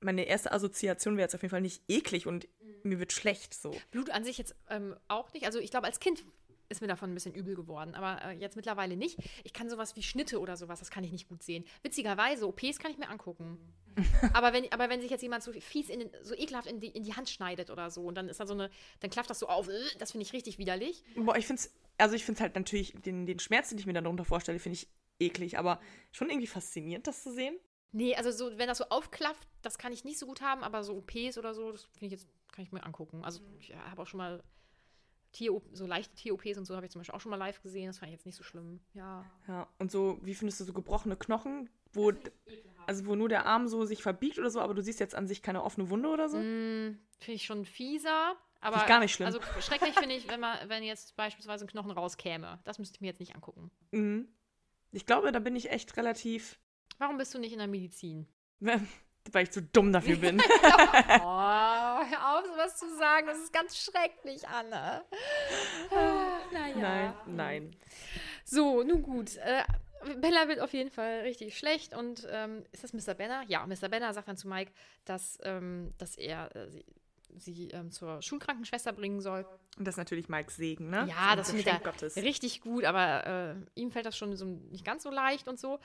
meine 0.00 0.24
erste 0.24 0.50
Assoziation 0.52 1.16
wäre 1.16 1.26
jetzt 1.26 1.34
auf 1.34 1.42
jeden 1.42 1.50
Fall 1.50 1.60
nicht 1.60 1.82
eklig 1.88 2.26
und 2.26 2.48
Mhm. 2.84 2.90
mir 2.90 2.98
wird 2.98 3.12
schlecht 3.12 3.54
so. 3.54 3.72
Blut 3.90 4.10
an 4.10 4.24
sich 4.24 4.38
jetzt 4.38 4.54
ähm, 4.68 4.96
auch 5.08 5.32
nicht. 5.32 5.46
Also 5.46 5.58
ich 5.58 5.70
glaube, 5.70 5.86
als 5.86 6.00
Kind 6.00 6.24
ist 6.72 6.80
mir 6.80 6.88
davon 6.88 7.10
ein 7.10 7.14
bisschen 7.14 7.34
übel 7.34 7.54
geworden. 7.54 7.94
Aber 7.94 8.22
äh, 8.24 8.32
jetzt 8.32 8.56
mittlerweile 8.56 8.96
nicht. 8.96 9.18
Ich 9.44 9.52
kann 9.52 9.70
sowas 9.70 9.96
wie 9.96 10.02
Schnitte 10.02 10.40
oder 10.40 10.56
sowas, 10.56 10.80
das 10.80 10.90
kann 10.90 11.04
ich 11.04 11.12
nicht 11.12 11.28
gut 11.28 11.42
sehen. 11.42 11.64
Witzigerweise, 11.82 12.46
OPs 12.48 12.78
kann 12.78 12.90
ich 12.90 12.98
mir 12.98 13.08
angucken. 13.08 13.58
aber, 14.32 14.52
wenn, 14.52 14.70
aber 14.72 14.88
wenn 14.88 15.00
sich 15.00 15.10
jetzt 15.10 15.22
jemand 15.22 15.42
so 15.42 15.52
fies, 15.52 15.88
in 15.88 16.00
den, 16.00 16.10
so 16.22 16.34
ekelhaft 16.34 16.66
in 16.66 16.80
die, 16.80 16.88
in 16.88 17.04
die 17.04 17.14
Hand 17.14 17.28
schneidet 17.28 17.70
oder 17.70 17.90
so 17.90 18.04
und 18.04 18.14
dann 18.16 18.28
ist 18.28 18.40
da 18.40 18.46
so 18.46 18.54
eine, 18.54 18.70
dann 19.00 19.10
klafft 19.10 19.30
das 19.30 19.38
so 19.38 19.48
auf, 19.48 19.68
äh, 19.68 19.72
das 19.98 20.12
finde 20.12 20.26
ich 20.26 20.32
richtig 20.32 20.58
widerlich. 20.58 21.04
Boah, 21.16 21.36
ich 21.36 21.46
finde 21.46 21.60
es, 21.60 21.74
also 21.98 22.14
ich 22.14 22.24
finde 22.24 22.38
es 22.38 22.42
halt 22.42 22.54
natürlich, 22.54 22.94
den, 23.04 23.26
den 23.26 23.38
Schmerz, 23.38 23.68
den 23.68 23.78
ich 23.78 23.86
mir 23.86 23.92
dann 23.92 24.04
darunter 24.04 24.24
vorstelle, 24.24 24.58
finde 24.58 24.78
ich 24.78 24.88
eklig, 25.20 25.58
aber 25.58 25.80
schon 26.10 26.30
irgendwie 26.30 26.46
faszinierend, 26.46 27.06
das 27.06 27.22
zu 27.22 27.32
sehen. 27.32 27.56
Nee, 27.92 28.14
also 28.14 28.30
so, 28.30 28.58
wenn 28.58 28.68
das 28.68 28.78
so 28.78 28.84
aufklafft, 28.84 29.46
das 29.60 29.76
kann 29.76 29.92
ich 29.92 30.04
nicht 30.04 30.18
so 30.18 30.26
gut 30.26 30.40
haben, 30.40 30.62
aber 30.62 30.82
so 30.82 30.96
OPs 30.96 31.36
oder 31.36 31.54
so, 31.54 31.72
das 31.72 31.84
finde 31.84 32.06
ich 32.06 32.12
jetzt, 32.12 32.28
kann 32.50 32.64
ich 32.64 32.72
mir 32.72 32.82
angucken. 32.84 33.22
Also 33.22 33.40
ich 33.58 33.74
habe 33.74 34.00
auch 34.00 34.06
schon 34.06 34.18
mal 34.18 34.42
Tier, 35.32 35.60
so 35.72 35.86
leichte 35.86 36.14
Tier-OPs 36.14 36.58
und 36.58 36.64
so 36.66 36.76
habe 36.76 36.86
ich 36.86 36.92
zum 36.92 37.00
Beispiel 37.00 37.14
auch 37.14 37.20
schon 37.20 37.30
mal 37.30 37.36
live 37.36 37.62
gesehen. 37.62 37.86
Das 37.86 37.98
fand 37.98 38.10
ich 38.10 38.16
jetzt 38.16 38.26
nicht 38.26 38.36
so 38.36 38.42
schlimm. 38.42 38.80
Ja. 38.94 39.24
Ja, 39.48 39.66
und 39.78 39.90
so, 39.90 40.18
wie 40.22 40.34
findest 40.34 40.60
du 40.60 40.64
so 40.64 40.72
gebrochene 40.72 41.16
Knochen, 41.16 41.70
wo, 41.92 42.12
also 42.86 43.06
wo 43.06 43.14
nur 43.14 43.28
der 43.28 43.46
Arm 43.46 43.66
so 43.66 43.84
sich 43.84 44.02
verbiegt 44.02 44.38
oder 44.38 44.50
so, 44.50 44.60
aber 44.60 44.74
du 44.74 44.82
siehst 44.82 45.00
jetzt 45.00 45.14
an 45.14 45.26
sich 45.26 45.42
keine 45.42 45.62
offene 45.62 45.90
Wunde 45.90 46.08
oder 46.08 46.28
so? 46.28 46.38
Mm, 46.38 46.98
finde 47.18 47.34
ich 47.34 47.44
schon 47.44 47.64
fieser. 47.64 48.36
Aber 48.60 48.76
ich 48.76 48.86
gar 48.86 49.00
nicht 49.00 49.12
schlimm. 49.12 49.26
Also 49.26 49.40
schrecklich 49.60 49.94
finde 49.98 50.14
ich, 50.14 50.28
wenn 50.28 50.38
man, 50.38 50.68
wenn 50.68 50.84
jetzt 50.84 51.16
beispielsweise 51.16 51.64
ein 51.64 51.68
Knochen 51.68 51.90
rauskäme. 51.90 52.60
Das 52.64 52.78
müsste 52.78 52.96
ich 52.96 53.00
mir 53.00 53.08
jetzt 53.08 53.18
nicht 53.18 53.34
angucken. 53.34 53.72
Mhm. 53.90 54.28
Ich 54.92 55.04
glaube, 55.04 55.32
da 55.32 55.40
bin 55.40 55.56
ich 55.56 55.70
echt 55.70 55.96
relativ. 55.96 56.60
Warum 56.98 57.18
bist 57.18 57.34
du 57.34 57.40
nicht 57.40 57.52
in 57.52 57.58
der 57.58 57.66
Medizin? 57.66 58.28
Weil 58.60 59.44
ich 59.44 59.50
zu 59.50 59.62
dumm 59.62 59.92
dafür 59.92 60.16
bin. 60.20 60.40
oh, 61.20 61.91
hör 62.08 62.38
auf, 62.38 62.46
sowas 62.46 62.76
zu 62.76 62.96
sagen. 62.96 63.26
Das 63.26 63.38
ist 63.38 63.52
ganz 63.52 63.76
schrecklich, 63.76 64.46
Anne. 64.48 65.04
naja. 66.52 66.74
Nein, 66.76 67.14
nein. 67.26 67.76
So, 68.44 68.82
nun 68.82 69.02
gut. 69.02 69.36
Äh, 69.36 69.62
Bella 70.20 70.48
wird 70.48 70.60
auf 70.60 70.72
jeden 70.72 70.90
Fall 70.90 71.20
richtig 71.20 71.56
schlecht 71.56 71.94
und 71.94 72.26
ähm, 72.30 72.64
ist 72.72 72.84
das 72.84 72.92
Mr. 72.92 73.14
Benner? 73.14 73.44
Ja, 73.46 73.66
Mr. 73.66 73.88
Benner 73.88 74.12
sagt 74.12 74.28
dann 74.28 74.36
zu 74.36 74.48
Mike, 74.48 74.72
dass, 75.04 75.38
ähm, 75.44 75.92
dass 75.98 76.16
er 76.16 76.54
äh, 76.56 76.70
sie, 76.70 76.84
sie 77.36 77.68
ähm, 77.70 77.90
zur 77.90 78.20
Schulkrankenschwester 78.20 78.92
bringen 78.92 79.20
soll. 79.20 79.46
Und 79.78 79.86
das 79.86 79.94
ist 79.94 79.98
natürlich 79.98 80.28
Mikes 80.28 80.56
Segen, 80.56 80.90
ne? 80.90 81.06
Ja, 81.08 81.36
das, 81.36 81.48
ist 81.48 81.54
ein 81.54 81.62
findet 81.62 81.74
er 81.74 81.92
Gottes. 81.92 82.16
richtig 82.16 82.60
gut, 82.60 82.84
aber 82.84 83.26
äh, 83.26 83.80
ihm 83.80 83.90
fällt 83.90 84.06
das 84.06 84.16
schon 84.16 84.36
so 84.36 84.44
nicht 84.44 84.84
ganz 84.84 85.02
so 85.02 85.10
leicht 85.10 85.48
und 85.48 85.58
so. 85.58 85.78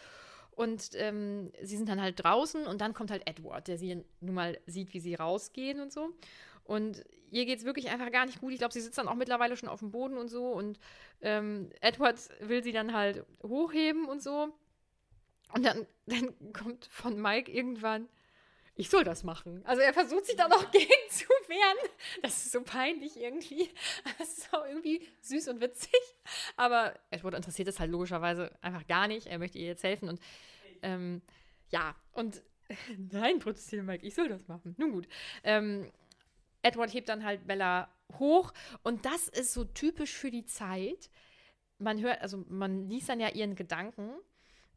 Und 0.57 0.89
ähm, 0.95 1.51
sie 1.61 1.77
sind 1.77 1.87
dann 1.87 2.01
halt 2.01 2.23
draußen 2.23 2.65
und 2.65 2.81
dann 2.81 2.95
kommt 2.95 3.11
halt 3.11 3.27
Edward, 3.27 3.67
der 3.67 3.77
sie 3.77 4.03
nun 4.21 4.33
mal 4.33 4.59
sieht, 4.65 4.91
wie 4.95 4.99
sie 4.99 5.13
rausgehen 5.13 5.79
und 5.79 5.93
so. 5.93 6.09
Und 6.63 7.05
ihr 7.29 7.45
geht 7.45 7.59
es 7.59 7.65
wirklich 7.65 7.89
einfach 7.89 8.11
gar 8.11 8.25
nicht 8.25 8.41
gut. 8.41 8.51
Ich 8.53 8.57
glaube, 8.57 8.73
sie 8.73 8.81
sitzt 8.81 8.97
dann 8.97 9.07
auch 9.07 9.13
mittlerweile 9.13 9.55
schon 9.55 9.69
auf 9.69 9.81
dem 9.81 9.91
Boden 9.91 10.17
und 10.17 10.29
so. 10.29 10.47
Und 10.47 10.79
ähm, 11.21 11.69
Edward 11.79 12.17
will 12.39 12.63
sie 12.63 12.71
dann 12.71 12.95
halt 12.95 13.23
hochheben 13.43 14.05
und 14.07 14.23
so. 14.23 14.51
Und 15.53 15.63
dann, 15.63 15.85
dann 16.07 16.33
kommt 16.53 16.87
von 16.87 17.21
Mike 17.21 17.51
irgendwann, 17.51 18.09
ich 18.77 18.89
soll 18.89 19.03
das 19.03 19.23
machen. 19.23 19.61
Also 19.65 19.81
er 19.81 19.93
versucht 19.93 20.27
sich 20.27 20.35
da 20.35 20.47
noch 20.47 20.71
gegen 20.71 21.09
zu 21.09 21.25
wehren. 21.47 21.91
Das 22.21 22.37
ist 22.37 22.51
so 22.51 22.61
peinlich 22.61 23.17
irgendwie. 23.17 23.69
Das 24.19 24.37
ist 24.37 24.53
auch 24.53 24.65
irgendwie 24.65 25.05
süß 25.21 25.49
und 25.49 25.61
witzig. 25.61 25.99
Aber 26.55 26.93
Edward 27.09 27.35
interessiert 27.35 27.67
es 27.67 27.79
halt 27.79 27.91
logischerweise 27.91 28.51
einfach 28.61 28.85
gar 28.87 29.07
nicht. 29.07 29.27
Er 29.27 29.39
möchte 29.39 29.57
ihr 29.57 29.65
jetzt 29.65 29.83
helfen. 29.83 30.09
Und 30.09 30.19
ähm, 30.81 31.21
ja, 31.69 31.95
und 32.13 32.41
nein, 33.11 33.39
protestiert 33.39 33.83
Mike, 33.83 34.05
ich 34.05 34.15
soll 34.15 34.29
das 34.29 34.47
machen. 34.47 34.75
Nun 34.77 34.91
gut. 34.91 35.07
Ähm, 35.43 35.91
Edward 36.61 36.93
hebt 36.93 37.09
dann 37.09 37.23
halt 37.23 37.47
Bella 37.47 37.89
hoch 38.19 38.53
und 38.83 39.05
das 39.05 39.27
ist 39.27 39.53
so 39.53 39.63
typisch 39.63 40.13
für 40.13 40.31
die 40.31 40.45
Zeit. 40.45 41.09
Man 41.79 42.01
hört, 42.01 42.21
also 42.21 42.43
man 42.47 42.89
liest 42.89 43.09
dann 43.09 43.19
ja 43.19 43.29
ihren 43.29 43.55
Gedanken. 43.55 44.11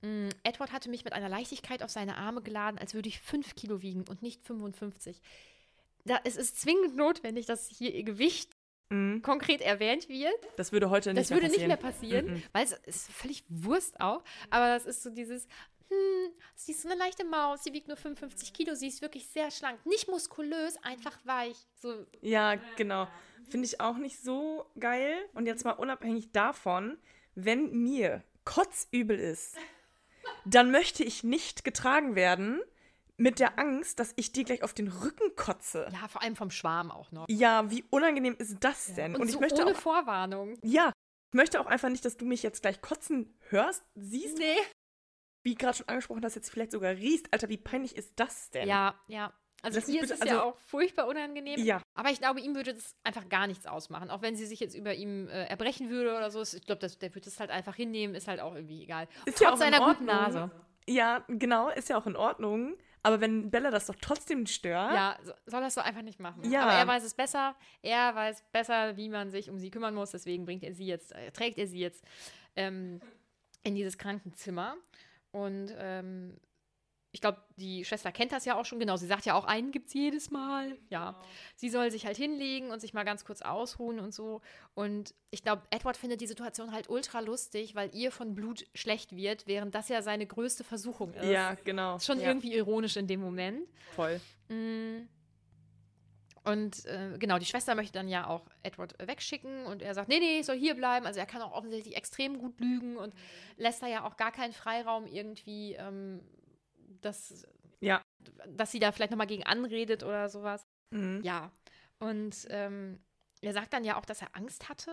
Mm, 0.02 0.28
Edward 0.44 0.72
hatte 0.72 0.88
mich 0.88 1.04
mit 1.04 1.12
einer 1.12 1.28
Leichtigkeit 1.28 1.82
auf 1.82 1.90
seine 1.90 2.16
Arme 2.16 2.40
geladen, 2.42 2.78
als 2.78 2.94
würde 2.94 3.08
ich 3.08 3.20
fünf 3.20 3.54
Kilo 3.54 3.82
wiegen 3.82 4.04
und 4.08 4.22
nicht 4.22 4.42
55. 4.44 5.20
Da, 6.04 6.18
es 6.24 6.36
ist 6.36 6.60
zwingend 6.60 6.96
notwendig, 6.96 7.46
dass 7.46 7.68
hier 7.68 7.94
ihr 7.94 8.04
Gewicht 8.04 8.50
Mhm. 8.92 9.22
konkret 9.22 9.60
erwähnt 9.60 10.08
wird. 10.08 10.34
Das 10.56 10.72
würde 10.72 10.90
heute 10.90 11.14
nicht 11.14 11.20
Das 11.20 11.30
würde 11.30 11.48
mehr 11.48 11.68
nicht 11.68 11.80
passieren. 11.80 12.24
mehr 12.26 12.32
passieren, 12.32 12.34
Mhm. 12.38 12.42
weil 12.52 12.64
es 12.64 12.72
ist 12.72 13.08
völlig 13.12 13.44
Wurst 13.48 14.00
auch. 14.00 14.24
Aber 14.50 14.66
das 14.66 14.84
ist 14.84 15.04
so 15.04 15.10
dieses, 15.10 15.44
hm, 15.88 16.32
sie 16.56 16.72
ist 16.72 16.82
so 16.82 16.88
eine 16.88 16.98
leichte 16.98 17.24
Maus, 17.24 17.62
sie 17.62 17.72
wiegt 17.72 17.86
nur 17.86 17.96
55 17.96 18.52
Kilo, 18.52 18.74
sie 18.74 18.88
ist 18.88 19.00
wirklich 19.00 19.28
sehr 19.28 19.50
schlank. 19.52 19.84
Nicht 19.86 20.08
muskulös, 20.08 20.76
einfach 20.82 21.16
weich. 21.24 21.56
So, 21.80 22.04
Ja, 22.20 22.56
genau. 22.76 23.06
Finde 23.48 23.66
ich 23.66 23.80
auch 23.80 23.96
nicht 23.96 24.18
so 24.20 24.66
geil. 24.78 25.14
Und 25.34 25.46
jetzt 25.46 25.64
mal 25.64 25.72
unabhängig 25.72 26.32
davon, 26.32 26.98
wenn 27.36 27.70
mir 27.70 28.24
kotzübel 28.44 29.16
ist, 29.18 29.56
dann 30.44 30.70
möchte 30.70 31.04
ich 31.04 31.24
nicht 31.24 31.64
getragen 31.64 32.14
werden 32.14 32.60
mit 33.16 33.38
der 33.38 33.58
Angst, 33.58 33.98
dass 34.00 34.12
ich 34.16 34.32
dir 34.32 34.44
gleich 34.44 34.62
auf 34.62 34.72
den 34.72 34.88
Rücken 34.88 35.34
kotze. 35.36 35.88
ja, 35.92 36.08
vor 36.08 36.22
allem 36.22 36.36
vom 36.36 36.50
Schwarm 36.50 36.90
auch 36.90 37.12
noch. 37.12 37.26
Ja, 37.28 37.70
wie 37.70 37.84
unangenehm 37.90 38.34
ist 38.38 38.56
das 38.60 38.94
denn? 38.94 39.14
Und, 39.14 39.20
Und, 39.22 39.28
so 39.28 39.34
ich 39.34 39.40
möchte 39.40 39.62
ohne 39.62 39.72
auch, 39.72 39.80
Vorwarnung. 39.80 40.58
ja, 40.62 40.92
ich 41.32 41.36
möchte 41.36 41.60
auch 41.60 41.66
einfach 41.66 41.90
nicht, 41.90 42.04
dass 42.04 42.16
du 42.16 42.24
mich 42.24 42.42
jetzt 42.42 42.62
gleich 42.62 42.80
kotzen 42.80 43.36
hörst, 43.50 43.84
siehst, 43.94 44.38
Nee. 44.38 44.56
wie 45.44 45.54
gerade 45.54 45.76
schon 45.76 45.88
angesprochen, 45.88 46.22
dass 46.22 46.34
jetzt 46.34 46.50
vielleicht 46.50 46.72
sogar 46.72 46.92
riechst. 46.92 47.32
Alter, 47.32 47.48
wie 47.50 47.56
peinlich 47.58 47.94
ist 47.96 48.12
das 48.16 48.50
denn? 48.50 48.66
Ja, 48.66 48.98
ja. 49.06 49.32
Also 49.62 49.78
Lass 49.78 49.88
ihr 49.88 50.02
ist 50.02 50.10
es 50.10 50.20
ja 50.20 50.26
also- 50.26 50.40
auch 50.42 50.56
furchtbar 50.66 51.06
unangenehm. 51.06 51.58
Ja. 51.62 51.82
Aber 51.94 52.10
ich 52.10 52.18
glaube, 52.18 52.40
ihm 52.40 52.54
würde 52.54 52.72
das 52.74 52.96
einfach 53.04 53.28
gar 53.28 53.46
nichts 53.46 53.66
ausmachen. 53.66 54.10
Auch 54.10 54.22
wenn 54.22 54.36
sie 54.36 54.46
sich 54.46 54.60
jetzt 54.60 54.74
über 54.74 54.94
ihm 54.94 55.28
äh, 55.28 55.44
erbrechen 55.46 55.90
würde 55.90 56.16
oder 56.16 56.30
so. 56.30 56.40
Ich 56.42 56.64
glaube, 56.64 56.86
der 56.88 57.14
würde 57.14 57.24
das 57.24 57.38
halt 57.40 57.50
einfach 57.50 57.74
hinnehmen, 57.76 58.14
ist 58.14 58.26
halt 58.28 58.40
auch 58.40 58.54
irgendwie 58.54 58.82
egal. 58.82 59.06
Ist 59.26 59.40
ja 59.40 59.48
Trotz 59.50 59.60
auch 59.60 59.66
in 59.66 59.72
seiner 59.72 59.86
guten. 59.86 60.04
Nase. 60.06 60.50
Ja, 60.88 61.24
genau, 61.28 61.68
ist 61.68 61.88
ja 61.90 61.98
auch 61.98 62.06
in 62.06 62.16
Ordnung. 62.16 62.76
Aber 63.02 63.20
wenn 63.22 63.50
Bella 63.50 63.70
das 63.70 63.86
doch 63.86 63.94
trotzdem 64.00 64.46
stört, 64.46 64.92
Ja, 64.92 65.18
so- 65.22 65.32
soll 65.46 65.60
das 65.62 65.74
so 65.74 65.80
einfach 65.80 66.02
nicht 66.02 66.20
machen. 66.20 66.50
Ja. 66.50 66.62
Aber 66.62 66.72
er 66.72 66.86
weiß 66.86 67.02
es 67.04 67.14
besser. 67.14 67.54
Er 67.82 68.14
weiß 68.14 68.42
besser, 68.52 68.96
wie 68.96 69.08
man 69.08 69.30
sich 69.30 69.48
um 69.48 69.58
sie 69.58 69.70
kümmern 69.70 69.94
muss. 69.94 70.10
Deswegen 70.10 70.44
bringt 70.44 70.62
er 70.64 70.74
sie 70.74 70.86
jetzt, 70.86 71.12
äh, 71.12 71.30
trägt 71.32 71.58
er 71.58 71.66
sie 71.66 71.78
jetzt 71.80 72.04
ähm, 72.56 73.00
in 73.62 73.74
dieses 73.74 73.96
Krankenzimmer. 73.98 74.76
Und 75.32 75.72
ähm, 75.78 76.36
ich 77.12 77.20
glaube, 77.20 77.38
die 77.56 77.84
Schwester 77.84 78.12
kennt 78.12 78.30
das 78.30 78.44
ja 78.44 78.56
auch 78.56 78.64
schon. 78.64 78.78
Genau, 78.78 78.96
sie 78.96 79.06
sagt 79.06 79.26
ja 79.26 79.34
auch, 79.34 79.44
einen 79.44 79.72
gibt 79.72 79.88
es 79.88 79.94
jedes 79.94 80.30
Mal. 80.30 80.78
Ja. 80.90 81.20
Sie 81.56 81.68
soll 81.68 81.90
sich 81.90 82.06
halt 82.06 82.16
hinlegen 82.16 82.70
und 82.70 82.80
sich 82.80 82.94
mal 82.94 83.04
ganz 83.04 83.24
kurz 83.24 83.42
ausruhen 83.42 83.98
und 83.98 84.14
so. 84.14 84.42
Und 84.74 85.14
ich 85.30 85.42
glaube, 85.42 85.62
Edward 85.70 85.96
findet 85.96 86.20
die 86.20 86.28
Situation 86.28 86.72
halt 86.72 86.88
ultra 86.88 87.20
lustig, 87.20 87.74
weil 87.74 87.94
ihr 87.94 88.12
von 88.12 88.34
Blut 88.34 88.66
schlecht 88.74 89.16
wird, 89.16 89.46
während 89.46 89.74
das 89.74 89.88
ja 89.88 90.02
seine 90.02 90.26
größte 90.26 90.62
Versuchung 90.62 91.12
ist. 91.14 91.26
ja, 91.26 91.54
genau. 91.64 91.96
Ist 91.96 92.06
schon 92.06 92.20
ja, 92.20 92.28
irgendwie 92.28 92.54
ironisch 92.54 92.96
in 92.96 93.08
dem 93.08 93.20
Moment. 93.20 93.68
voll. 93.94 94.20
Mm. 94.48 95.08
Und 96.44 96.86
äh, 96.86 97.18
genau, 97.18 97.38
die 97.38 97.44
Schwester 97.44 97.74
möchte 97.74 97.92
dann 97.92 98.08
ja 98.08 98.26
auch 98.26 98.42
Edward 98.62 98.94
wegschicken 98.98 99.66
und 99.66 99.82
er 99.82 99.94
sagt, 99.94 100.08
nee, 100.08 100.18
nee, 100.18 100.40
ich 100.40 100.46
soll 100.46 100.56
hier 100.56 100.74
bleiben. 100.74 101.04
Also 101.06 101.20
er 101.20 101.26
kann 101.26 101.42
auch 101.42 101.52
offensichtlich 101.52 101.96
extrem 101.96 102.38
gut 102.38 102.58
lügen 102.60 102.96
und 102.96 103.12
lässt 103.56 103.82
da 103.82 103.86
ja 103.86 104.04
auch 104.04 104.16
gar 104.16 104.32
keinen 104.32 104.54
Freiraum 104.54 105.06
irgendwie, 105.06 105.74
ähm, 105.74 106.20
dass, 107.00 107.46
Ja. 107.80 108.02
dass 108.48 108.70
sie 108.72 108.78
da 108.78 108.92
vielleicht 108.92 109.10
nochmal 109.10 109.26
gegen 109.26 109.44
anredet 109.44 110.02
oder 110.02 110.28
sowas. 110.28 110.66
Mhm. 110.90 111.20
Ja. 111.22 111.50
Und 111.98 112.46
ähm, 112.50 112.98
er 113.42 113.52
sagt 113.52 113.72
dann 113.72 113.84
ja 113.84 113.96
auch, 113.98 114.04
dass 114.04 114.22
er 114.22 114.28
Angst 114.34 114.68
hatte. 114.68 114.90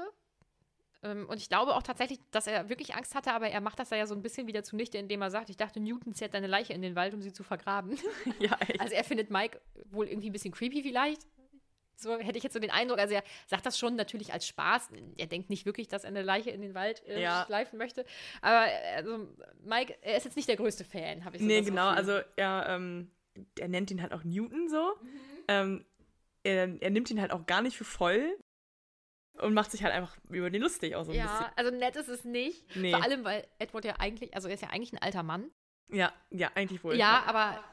Ähm, 1.03 1.27
und 1.29 1.37
ich 1.37 1.47
glaube 1.49 1.75
auch 1.75 1.83
tatsächlich, 1.83 2.19
dass 2.31 2.47
er 2.47 2.69
wirklich 2.69 2.95
Angst 2.95 3.13
hatte, 3.15 3.31
aber 3.33 3.49
er 3.49 3.61
macht 3.61 3.79
das 3.79 3.89
da 3.89 3.95
ja 3.95 4.07
so 4.07 4.15
ein 4.15 4.21
bisschen 4.21 4.47
wieder 4.47 4.63
zunichte, 4.63 4.97
indem 4.97 5.21
er 5.21 5.29
sagt, 5.31 5.49
ich 5.49 5.57
dachte, 5.57 5.79
Newton 5.79 6.13
zerrt 6.13 6.33
deine 6.33 6.47
Leiche 6.47 6.73
in 6.73 6.81
den 6.81 6.95
Wald, 6.95 7.13
um 7.13 7.21
sie 7.21 7.31
zu 7.33 7.43
vergraben. 7.43 7.97
Ja, 8.39 8.57
echt. 8.67 8.81
Also 8.81 8.93
er 8.95 9.03
findet 9.03 9.29
Mike 9.29 9.61
wohl 9.91 10.07
irgendwie 10.07 10.29
ein 10.29 10.33
bisschen 10.33 10.53
creepy 10.53 10.81
vielleicht. 10.83 11.21
So 11.99 12.17
hätte 12.17 12.37
ich 12.37 12.43
jetzt 12.43 12.53
so 12.53 12.59
den 12.59 12.69
Eindruck. 12.71 12.99
Also 12.99 13.15
er 13.15 13.23
sagt 13.47 13.65
das 13.65 13.77
schon 13.77 13.95
natürlich 13.95 14.31
als 14.31 14.47
Spaß. 14.47 14.89
Er 15.17 15.25
denkt 15.27 15.49
nicht 15.49 15.65
wirklich, 15.65 15.87
dass 15.87 16.03
er 16.03 16.09
eine 16.09 16.21
Leiche 16.21 16.51
in 16.51 16.61
den 16.61 16.73
Wald 16.75 17.03
äh, 17.07 17.21
Ja. 17.21 17.43
schleifen 17.47 17.77
möchte. 17.79 18.05
Aber 18.41 18.71
also 18.95 19.27
Mike, 19.63 19.97
er 20.01 20.17
ist 20.17 20.23
jetzt 20.25 20.35
nicht 20.35 20.47
der 20.47 20.57
größte 20.57 20.83
Fan, 20.85 21.25
habe 21.25 21.35
ich 21.35 21.41
so 21.41 21.47
nee, 21.47 21.61
genau. 21.61 21.89
Gefühl. 21.89 21.97
Also 21.97 22.19
er, 22.35 22.65
ähm, 22.69 23.11
er 23.59 23.67
nennt 23.67 23.89
ihn 23.91 24.01
halt 24.01 24.13
auch 24.13 24.23
Newton 24.23 24.69
so. 24.69 24.93
Mhm. 25.01 25.19
Ähm, 25.47 25.85
er, 26.43 26.81
er 26.81 26.89
nimmt 26.91 27.09
ihn 27.09 27.19
halt 27.19 27.31
auch 27.31 27.45
gar 27.45 27.61
nicht 27.61 27.77
für 27.77 27.83
voll 27.83 28.37
und 29.39 29.53
macht 29.53 29.71
sich 29.71 29.83
halt 29.83 29.93
einfach 29.93 30.17
über 30.29 30.49
den 30.49 30.61
lustig 30.61 30.95
auch 30.95 31.03
so 31.03 31.11
ein 31.11 31.17
ja, 31.17 31.51
also 31.55 31.71
nett 31.71 31.95
ist 31.95 32.07
es 32.09 32.23
nicht. 32.23 32.63
Nee. 32.75 32.91
Vor 32.91 33.03
allem, 33.03 33.23
weil 33.23 33.45
Edward 33.59 33.85
ja 33.85 33.95
eigentlich, 33.99 34.33
also 34.35 34.47
er 34.47 34.53
ist 34.55 34.61
ja 34.61 34.69
eigentlich 34.69 34.93
ein 34.93 35.01
alter 35.01 35.23
Mann. 35.23 35.51
bisschen. 35.87 35.99
Ja, 35.99 36.13
ja, 36.31 36.51
eigentlich 36.55 36.83
wohl. 36.83 36.95
Ja, 36.95 37.23
aber 37.25 37.63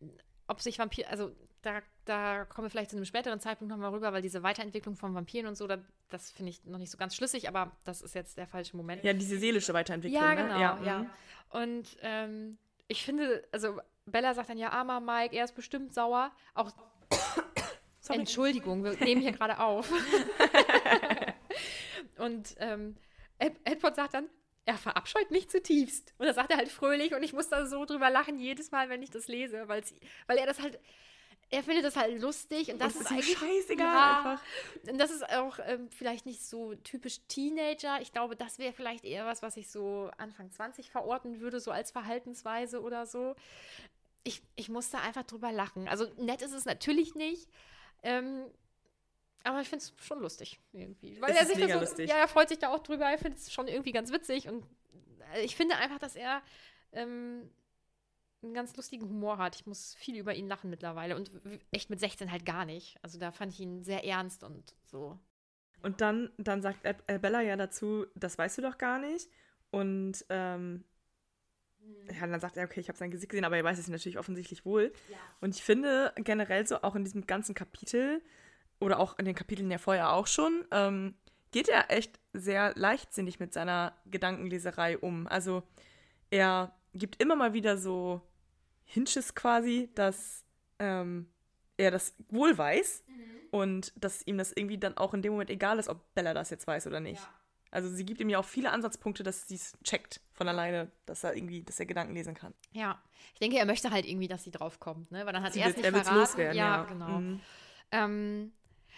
äh, 0.00 0.06
ob 0.48 0.60
sich 0.60 0.78
Vampir, 0.78 1.08
also 1.08 1.30
da, 1.62 1.80
da 2.04 2.44
kommen 2.44 2.66
wir 2.66 2.70
vielleicht 2.70 2.90
zu 2.90 2.96
einem 2.96 3.04
späteren 3.04 3.40
Zeitpunkt 3.40 3.70
nochmal 3.70 3.90
rüber, 3.90 4.12
weil 4.12 4.22
diese 4.22 4.42
Weiterentwicklung 4.42 4.96
von 4.96 5.14
Vampiren 5.14 5.46
und 5.46 5.56
so, 5.56 5.66
da, 5.66 5.78
das 6.08 6.30
finde 6.30 6.50
ich 6.50 6.64
noch 6.64 6.78
nicht 6.78 6.90
so 6.90 6.98
ganz 6.98 7.14
schlüssig, 7.14 7.48
aber 7.48 7.72
das 7.84 8.02
ist 8.02 8.14
jetzt 8.14 8.38
der 8.38 8.46
falsche 8.46 8.76
Moment. 8.76 9.04
Ja, 9.04 9.12
diese 9.12 9.38
seelische 9.38 9.74
Weiterentwicklung. 9.74 10.22
Ja, 10.22 10.34
ne? 10.34 10.42
genau, 10.42 10.58
ja. 10.58 10.98
mhm. 10.98 11.10
Und 11.50 11.96
ähm, 12.02 12.58
ich 12.88 13.04
finde, 13.04 13.46
also 13.52 13.80
Bella 14.06 14.34
sagt 14.34 14.50
dann 14.50 14.58
ja, 14.58 14.70
armer 14.70 15.00
Mike, 15.00 15.36
er 15.36 15.44
ist 15.44 15.54
bestimmt 15.54 15.94
sauer. 15.94 16.32
Auch 16.54 16.70
Entschuldigung, 18.08 18.82
wir 18.82 18.98
nehmen 18.98 19.20
hier 19.20 19.32
gerade 19.32 19.60
auf. 19.60 19.92
Und 22.18 22.54
ähm, 22.58 22.96
Ed 23.38 23.56
Edward 23.64 23.96
sagt 23.96 24.14
dann, 24.14 24.28
er 24.66 24.76
verabscheut 24.76 25.30
mich 25.30 25.48
zutiefst. 25.48 26.14
Und 26.18 26.26
das 26.26 26.36
sagt 26.36 26.50
er 26.50 26.58
halt 26.58 26.68
fröhlich 26.68 27.14
und 27.14 27.22
ich 27.22 27.32
muss 27.32 27.48
da 27.48 27.66
so 27.66 27.84
drüber 27.86 28.10
lachen 28.10 28.38
jedes 28.38 28.70
Mal, 28.70 28.88
wenn 28.88 29.02
ich 29.02 29.10
das 29.10 29.26
lese, 29.26 29.68
weil 29.68 30.38
er 30.38 30.46
das 30.46 30.60
halt 30.60 30.78
er 31.50 31.64
findet 31.64 31.84
das 31.84 31.96
halt 31.96 32.20
lustig 32.20 32.72
und 32.72 32.80
das, 32.80 32.94
und 32.94 33.04
das 33.04 33.10
ist, 33.10 33.10
ist 33.10 33.12
eigentlich 33.12 33.38
scheißegal 33.38 33.86
ja, 33.86 34.18
einfach. 34.18 34.44
Und 34.88 34.98
das 34.98 35.10
ist 35.10 35.28
auch 35.30 35.58
ähm, 35.64 35.90
vielleicht 35.90 36.24
nicht 36.24 36.42
so 36.44 36.74
typisch 36.76 37.20
Teenager. 37.26 38.00
Ich 38.00 38.12
glaube, 38.12 38.36
das 38.36 38.58
wäre 38.58 38.72
vielleicht 38.72 39.04
eher 39.04 39.26
was, 39.26 39.42
was 39.42 39.56
ich 39.56 39.68
so 39.68 40.10
Anfang 40.16 40.50
20 40.50 40.90
verorten 40.90 41.40
würde, 41.40 41.58
so 41.58 41.72
als 41.72 41.90
Verhaltensweise 41.90 42.80
oder 42.80 43.04
so. 43.04 43.34
Ich, 44.22 44.42
ich 44.54 44.68
musste 44.68 44.98
einfach 44.98 45.24
drüber 45.24 45.50
lachen. 45.50 45.88
Also 45.88 46.06
nett 46.18 46.40
ist 46.40 46.52
es 46.52 46.66
natürlich 46.66 47.16
nicht. 47.16 47.48
Ähm, 48.02 48.44
aber 49.42 49.60
ich 49.60 49.68
finde 49.68 49.84
es 49.84 49.94
schon 50.04 50.20
lustig 50.20 50.60
irgendwie. 50.72 51.20
Weil 51.20 51.32
es 51.32 51.38
er 51.38 51.46
sich 51.46 51.58
das 51.58 51.72
so, 51.72 51.80
lustig. 51.80 52.10
Ja, 52.10 52.16
er 52.16 52.28
freut 52.28 52.48
sich 52.48 52.58
da 52.58 52.68
auch 52.68 52.80
drüber. 52.80 53.06
Er 53.06 53.18
findet 53.18 53.40
es 53.40 53.52
schon 53.52 53.66
irgendwie 53.66 53.92
ganz 53.92 54.12
witzig. 54.12 54.48
Und 54.48 54.64
äh, 55.34 55.42
ich 55.42 55.56
finde 55.56 55.76
einfach, 55.76 55.98
dass 55.98 56.14
er 56.14 56.42
ähm, 56.92 57.50
einen 58.42 58.54
ganz 58.54 58.76
lustigen 58.76 59.08
Humor 59.08 59.38
hat. 59.38 59.56
Ich 59.56 59.66
muss 59.66 59.94
viel 59.94 60.16
über 60.16 60.34
ihn 60.34 60.48
lachen 60.48 60.70
mittlerweile 60.70 61.16
und 61.16 61.30
echt 61.70 61.90
mit 61.90 62.00
16 62.00 62.30
halt 62.30 62.46
gar 62.46 62.64
nicht. 62.64 62.98
Also 63.02 63.18
da 63.18 63.32
fand 63.32 63.52
ich 63.52 63.60
ihn 63.60 63.82
sehr 63.82 64.04
ernst 64.04 64.44
und 64.44 64.74
so. 64.86 65.18
Und 65.82 66.00
dann, 66.00 66.30
dann 66.36 66.62
sagt 66.62 66.82
Bella 67.06 67.40
ja 67.40 67.56
dazu, 67.56 68.06
das 68.14 68.38
weißt 68.38 68.58
du 68.58 68.62
doch 68.62 68.78
gar 68.78 68.98
nicht. 68.98 69.28
Und 69.70 70.24
ähm, 70.28 70.84
hm. 71.80 72.14
ja, 72.14 72.26
dann 72.26 72.40
sagt 72.40 72.56
er, 72.56 72.64
okay, 72.64 72.80
ich 72.80 72.88
habe 72.88 72.98
sein 72.98 73.10
Gesicht 73.10 73.30
gesehen, 73.30 73.44
aber 73.44 73.56
er 73.56 73.64
weiß 73.64 73.78
es 73.78 73.88
natürlich 73.88 74.18
offensichtlich 74.18 74.64
wohl. 74.64 74.92
Ja. 75.08 75.16
Und 75.40 75.54
ich 75.54 75.62
finde 75.62 76.12
generell 76.16 76.66
so 76.66 76.82
auch 76.82 76.96
in 76.96 77.04
diesem 77.04 77.26
ganzen 77.26 77.54
Kapitel 77.54 78.22
oder 78.80 78.98
auch 78.98 79.18
in 79.18 79.24
den 79.24 79.34
Kapiteln 79.34 79.70
ja 79.70 79.78
vorher 79.78 80.12
auch 80.12 80.26
schon, 80.26 80.64
ähm, 80.70 81.14
geht 81.52 81.68
er 81.68 81.90
echt 81.90 82.18
sehr 82.32 82.72
leichtsinnig 82.76 83.40
mit 83.40 83.52
seiner 83.52 83.94
Gedankenleserei 84.06 84.98
um. 84.98 85.26
Also 85.26 85.62
er 86.30 86.74
gibt 86.94 87.20
immer 87.22 87.36
mal 87.36 87.52
wieder 87.52 87.76
so 87.76 88.22
Hinches 88.90 89.36
quasi, 89.36 89.88
dass 89.94 90.44
ähm, 90.80 91.28
er 91.76 91.92
das 91.92 92.14
wohl 92.28 92.58
weiß 92.58 93.04
mhm. 93.06 93.24
und 93.52 93.92
dass 93.94 94.26
ihm 94.26 94.36
das 94.36 94.52
irgendwie 94.52 94.78
dann 94.78 94.96
auch 94.96 95.14
in 95.14 95.22
dem 95.22 95.32
Moment 95.32 95.48
egal 95.50 95.78
ist, 95.78 95.88
ob 95.88 96.12
Bella 96.14 96.34
das 96.34 96.50
jetzt 96.50 96.66
weiß 96.66 96.88
oder 96.88 96.98
nicht. 96.98 97.22
Ja. 97.22 97.34
Also 97.70 97.88
sie 97.88 98.04
gibt 98.04 98.20
ihm 98.20 98.28
ja 98.28 98.40
auch 98.40 98.44
viele 98.44 98.72
Ansatzpunkte, 98.72 99.22
dass 99.22 99.46
sie 99.46 99.54
es 99.54 99.74
checkt 99.84 100.20
von 100.32 100.48
alleine, 100.48 100.90
dass 101.06 101.22
er 101.22 101.36
irgendwie, 101.36 101.62
dass 101.62 101.78
er 101.78 101.86
Gedanken 101.86 102.14
lesen 102.14 102.34
kann. 102.34 102.52
Ja, 102.72 103.00
ich 103.32 103.38
denke, 103.38 103.58
er 103.58 103.64
möchte 103.64 103.92
halt 103.92 104.06
irgendwie, 104.06 104.26
dass 104.26 104.42
sie 104.42 104.50
draufkommt, 104.50 105.12
ne? 105.12 105.24
Weil 105.24 105.32
dann 105.32 105.44
hat 105.44 105.52
sie 105.52 105.60
erst 105.60 105.76
nicht 105.76 105.86
er 105.86 105.92
verraten. 105.92 106.18
loswerden, 106.18 106.56
ja, 106.56 106.78
ja. 106.78 106.84
genau. 106.84 107.20
Mhm. 107.20 107.40
Ähm, 107.92 108.52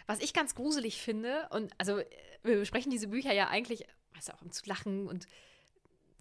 was 0.07 0.20
ich 0.20 0.33
ganz 0.33 0.55
gruselig 0.55 1.02
finde, 1.02 1.48
und 1.50 1.74
also 1.76 2.00
wir 2.42 2.59
besprechen 2.59 2.90
diese 2.90 3.09
Bücher 3.09 3.35
ja 3.35 3.48
eigentlich, 3.48 3.87
weißt 4.14 4.31
du, 4.31 4.33
auch 4.33 4.40
um 4.40 4.50
zu 4.52 4.64
lachen 4.64 5.07
und 5.07 5.26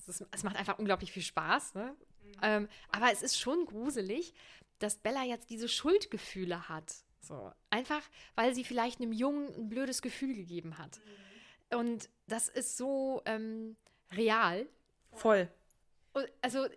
es, 0.07 0.25
es 0.29 0.43
macht 0.43 0.57
einfach 0.57 0.77
unglaublich 0.77 1.13
viel 1.13 1.23
Spaß. 1.23 1.75
Ne? 1.75 1.95
Ähm, 2.41 2.67
aber 2.91 3.11
es 3.11 3.21
ist 3.21 3.39
schon 3.39 3.65
gruselig, 3.65 4.33
dass 4.79 4.97
Bella 4.97 5.23
jetzt 5.23 5.49
diese 5.49 5.67
Schuldgefühle 5.67 6.69
hat. 6.69 6.93
So. 7.21 7.51
Einfach, 7.69 8.01
weil 8.35 8.55
sie 8.55 8.63
vielleicht 8.63 8.99
einem 8.99 9.13
Jungen 9.13 9.53
ein 9.55 9.69
blödes 9.69 10.01
Gefühl 10.01 10.33
gegeben 10.33 10.77
hat. 10.77 10.99
Mhm. 11.71 11.77
Und 11.77 12.09
das 12.27 12.49
ist 12.49 12.77
so 12.77 13.21
ähm, 13.25 13.77
real. 14.11 14.67
Voll. 15.13 15.49
Also, 16.41 16.67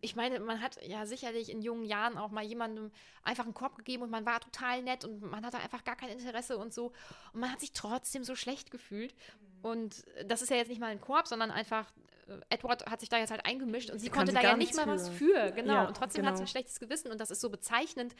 ich 0.00 0.16
meine, 0.16 0.40
man 0.40 0.60
hat 0.60 0.78
ja 0.82 1.06
sicherlich 1.06 1.50
in 1.50 1.62
jungen 1.62 1.84
Jahren 1.84 2.18
auch 2.18 2.30
mal 2.30 2.44
jemandem 2.44 2.90
einfach 3.22 3.44
einen 3.44 3.54
Korb 3.54 3.76
gegeben 3.76 4.02
und 4.02 4.10
man 4.10 4.26
war 4.26 4.40
total 4.40 4.82
nett 4.82 5.04
und 5.04 5.22
man 5.22 5.44
hatte 5.44 5.58
einfach 5.58 5.84
gar 5.84 5.96
kein 5.96 6.10
Interesse 6.10 6.58
und 6.58 6.72
so. 6.72 6.92
Und 7.32 7.40
man 7.40 7.52
hat 7.52 7.60
sich 7.60 7.72
trotzdem 7.72 8.24
so 8.24 8.34
schlecht 8.34 8.70
gefühlt. 8.70 9.14
Mhm. 9.14 9.64
Und 9.64 10.06
das 10.26 10.42
ist 10.42 10.50
ja 10.50 10.56
jetzt 10.56 10.68
nicht 10.68 10.80
mal 10.80 10.90
ein 10.90 11.00
Korb, 11.00 11.28
sondern 11.28 11.50
einfach 11.50 11.90
äh, 12.28 12.40
Edward 12.50 12.86
hat 12.86 13.00
sich 13.00 13.08
da 13.08 13.18
jetzt 13.18 13.30
halt 13.30 13.46
eingemischt 13.46 13.90
und 13.90 13.98
sie, 13.98 14.06
sie 14.06 14.10
konnte 14.10 14.32
da 14.32 14.42
ja 14.42 14.56
nicht 14.56 14.74
mal 14.74 14.86
was 14.86 15.08
für, 15.08 15.52
genau. 15.52 15.74
Ja, 15.74 15.84
und 15.86 15.96
trotzdem 15.96 16.22
genau. 16.22 16.30
hat 16.30 16.38
sie 16.38 16.44
ein 16.44 16.48
schlechtes 16.48 16.80
Gewissen 16.80 17.10
und 17.10 17.20
das 17.20 17.30
ist 17.30 17.40
so 17.40 17.50
bezeichnend 17.50 18.14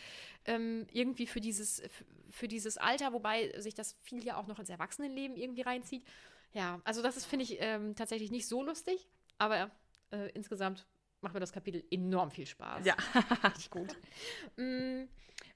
ähm, 0.45 0.87
irgendwie 0.93 1.27
für 1.27 1.41
dieses, 1.41 1.83
für 2.31 2.49
dieses 2.49 2.79
Alter, 2.79 3.13
wobei 3.13 3.53
sich 3.61 3.75
das 3.75 3.97
viel 4.03 4.25
ja 4.25 4.37
auch 4.37 4.47
noch 4.47 4.59
ins 4.59 4.71
Erwachsenenleben 4.71 5.37
irgendwie 5.37 5.63
reinzieht. 5.63 6.05
Ja, 6.53 6.81
also 6.85 7.03
das 7.03 7.17
ist, 7.17 7.27
finde 7.27 7.45
ich, 7.45 7.59
ähm, 7.61 7.95
tatsächlich 7.97 8.31
nicht 8.31 8.49
so 8.49 8.63
lustig, 8.63 9.07
aber 9.39 9.71
äh, 10.11 10.31
insgesamt 10.31 10.87
macht 11.21 11.35
mir 11.35 11.41
das 11.41 11.53
Kapitel 11.53 11.85
enorm 11.91 12.31
viel 12.31 12.47
Spaß. 12.47 12.85
Ja. 12.85 12.95
Richtig 13.45 13.71
gut. 13.71 13.97
mm, 14.57 15.05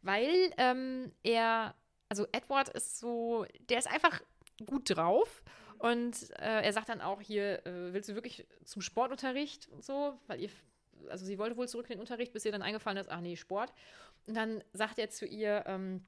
weil 0.03 0.53
ähm, 0.57 1.13
er, 1.23 1.75
also 2.09 2.27
Edward 2.33 2.69
ist 2.71 2.99
so, 2.99 3.47
der 3.69 3.79
ist 3.79 3.89
einfach 3.89 4.21
gut 4.67 4.91
drauf 4.97 5.43
und 5.79 6.31
äh, 6.39 6.63
er 6.63 6.73
sagt 6.73 6.89
dann 6.89 7.01
auch 7.01 7.21
hier, 7.21 7.65
äh, 7.67 7.93
willst 7.93 8.09
du 8.09 8.15
wirklich 8.15 8.47
zum 8.65 8.83
Sportunterricht 8.83 9.69
und 9.69 9.85
so? 9.85 10.19
Weil 10.27 10.41
ihr, 10.41 10.51
also 11.09 11.25
sie 11.25 11.39
wollte 11.39 11.57
wohl 11.57 11.69
zurück 11.69 11.87
in 11.89 11.95
den 11.95 12.01
Unterricht, 12.01 12.33
bis 12.33 12.45
ihr 12.45 12.53
dann 12.53 12.63
eingefallen 12.63 12.99
ist, 12.99 13.09
ach 13.09 13.21
nee, 13.21 13.37
Sport. 13.37 13.73
Und 14.27 14.37
dann 14.37 14.63
sagt 14.73 14.99
er 14.99 15.09
zu 15.09 15.27
ihr, 15.27 15.65
ähm, 15.67 16.07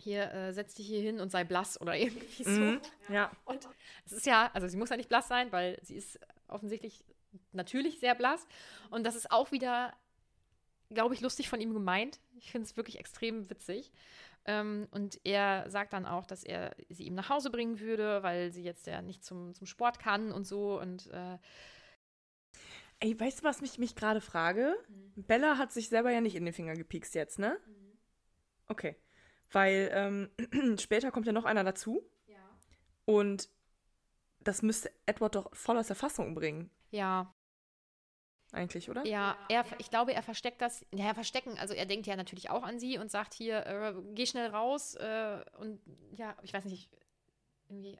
hier, 0.00 0.32
äh, 0.32 0.52
setz 0.52 0.74
dich 0.74 0.86
hier 0.86 1.00
hin 1.00 1.20
und 1.20 1.30
sei 1.30 1.44
blass 1.44 1.80
oder 1.80 1.96
irgendwie 1.96 2.42
so. 2.42 2.50
Mhm, 2.50 2.80
ja. 3.08 3.30
Und 3.44 3.68
es 4.04 4.12
ist 4.12 4.26
ja, 4.26 4.50
also 4.52 4.66
sie 4.66 4.76
muss 4.76 4.90
ja 4.90 4.96
nicht 4.96 5.08
blass 5.08 5.28
sein, 5.28 5.52
weil 5.52 5.78
sie 5.82 5.96
ist 5.96 6.18
offensichtlich 6.48 7.04
natürlich 7.52 8.00
sehr 8.00 8.14
blass. 8.14 8.46
Und 8.90 9.04
das 9.04 9.16
ist 9.16 9.30
auch 9.30 9.52
wieder, 9.52 9.94
glaube 10.90 11.14
ich, 11.14 11.20
lustig 11.20 11.48
von 11.48 11.60
ihm 11.60 11.72
gemeint. 11.72 12.20
Ich 12.36 12.50
finde 12.50 12.66
es 12.66 12.76
wirklich 12.76 12.98
extrem 12.98 13.48
witzig. 13.50 13.92
Ähm, 14.44 14.88
und 14.90 15.20
er 15.24 15.70
sagt 15.70 15.92
dann 15.92 16.04
auch, 16.04 16.26
dass 16.26 16.42
er 16.42 16.74
sie 16.88 17.04
ihm 17.04 17.14
nach 17.14 17.28
Hause 17.28 17.50
bringen 17.50 17.78
würde, 17.78 18.22
weil 18.22 18.50
sie 18.50 18.64
jetzt 18.64 18.86
ja 18.86 19.00
nicht 19.00 19.24
zum, 19.24 19.54
zum 19.54 19.66
Sport 19.66 19.98
kann 19.98 20.32
und 20.32 20.46
so. 20.46 20.80
Und 20.80 21.06
äh, 21.08 21.38
Ey, 23.02 23.18
weißt 23.18 23.40
du, 23.40 23.44
was 23.44 23.60
mich, 23.60 23.78
mich 23.78 23.96
gerade 23.96 24.20
frage? 24.20 24.76
Mhm. 24.88 25.24
Bella 25.24 25.58
hat 25.58 25.72
sich 25.72 25.88
selber 25.88 26.12
ja 26.12 26.20
nicht 26.20 26.36
in 26.36 26.44
den 26.44 26.54
Finger 26.54 26.74
gepiekst 26.74 27.16
jetzt, 27.16 27.36
ne? 27.36 27.58
Mhm. 27.66 27.98
Okay. 28.68 28.96
Weil 29.50 29.90
ähm, 29.92 30.30
später 30.78 31.10
kommt 31.10 31.26
ja 31.26 31.32
noch 31.32 31.44
einer 31.44 31.64
dazu. 31.64 32.08
Ja. 32.28 32.36
Und 33.04 33.48
das 34.38 34.62
müsste 34.62 34.92
Edward 35.04 35.34
doch 35.34 35.52
voll 35.52 35.78
aus 35.78 35.88
der 35.88 35.96
Fassung 35.96 36.36
bringen. 36.36 36.70
Ja 36.92 37.34
eigentlich, 38.52 38.90
oder? 38.90 39.04
Ja, 39.06 39.36
er, 39.48 39.64
ich 39.78 39.88
glaube, 39.88 40.12
er 40.12 40.22
versteckt 40.22 40.60
das. 40.60 40.84
Ja, 40.94 41.14
verstecken. 41.14 41.58
Also 41.58 41.72
er 41.72 41.86
denkt 41.86 42.06
ja 42.06 42.16
natürlich 42.16 42.50
auch 42.50 42.62
an 42.62 42.78
sie 42.78 42.98
und 42.98 43.10
sagt 43.10 43.32
hier, 43.32 43.66
äh, 43.66 43.94
geh 44.12 44.26
schnell 44.26 44.50
raus 44.50 44.94
äh, 44.94 45.40
und 45.58 45.80
ja, 46.12 46.36
ich 46.42 46.52
weiß 46.52 46.66
nicht, 46.66 46.90
irgendwie 47.68 47.98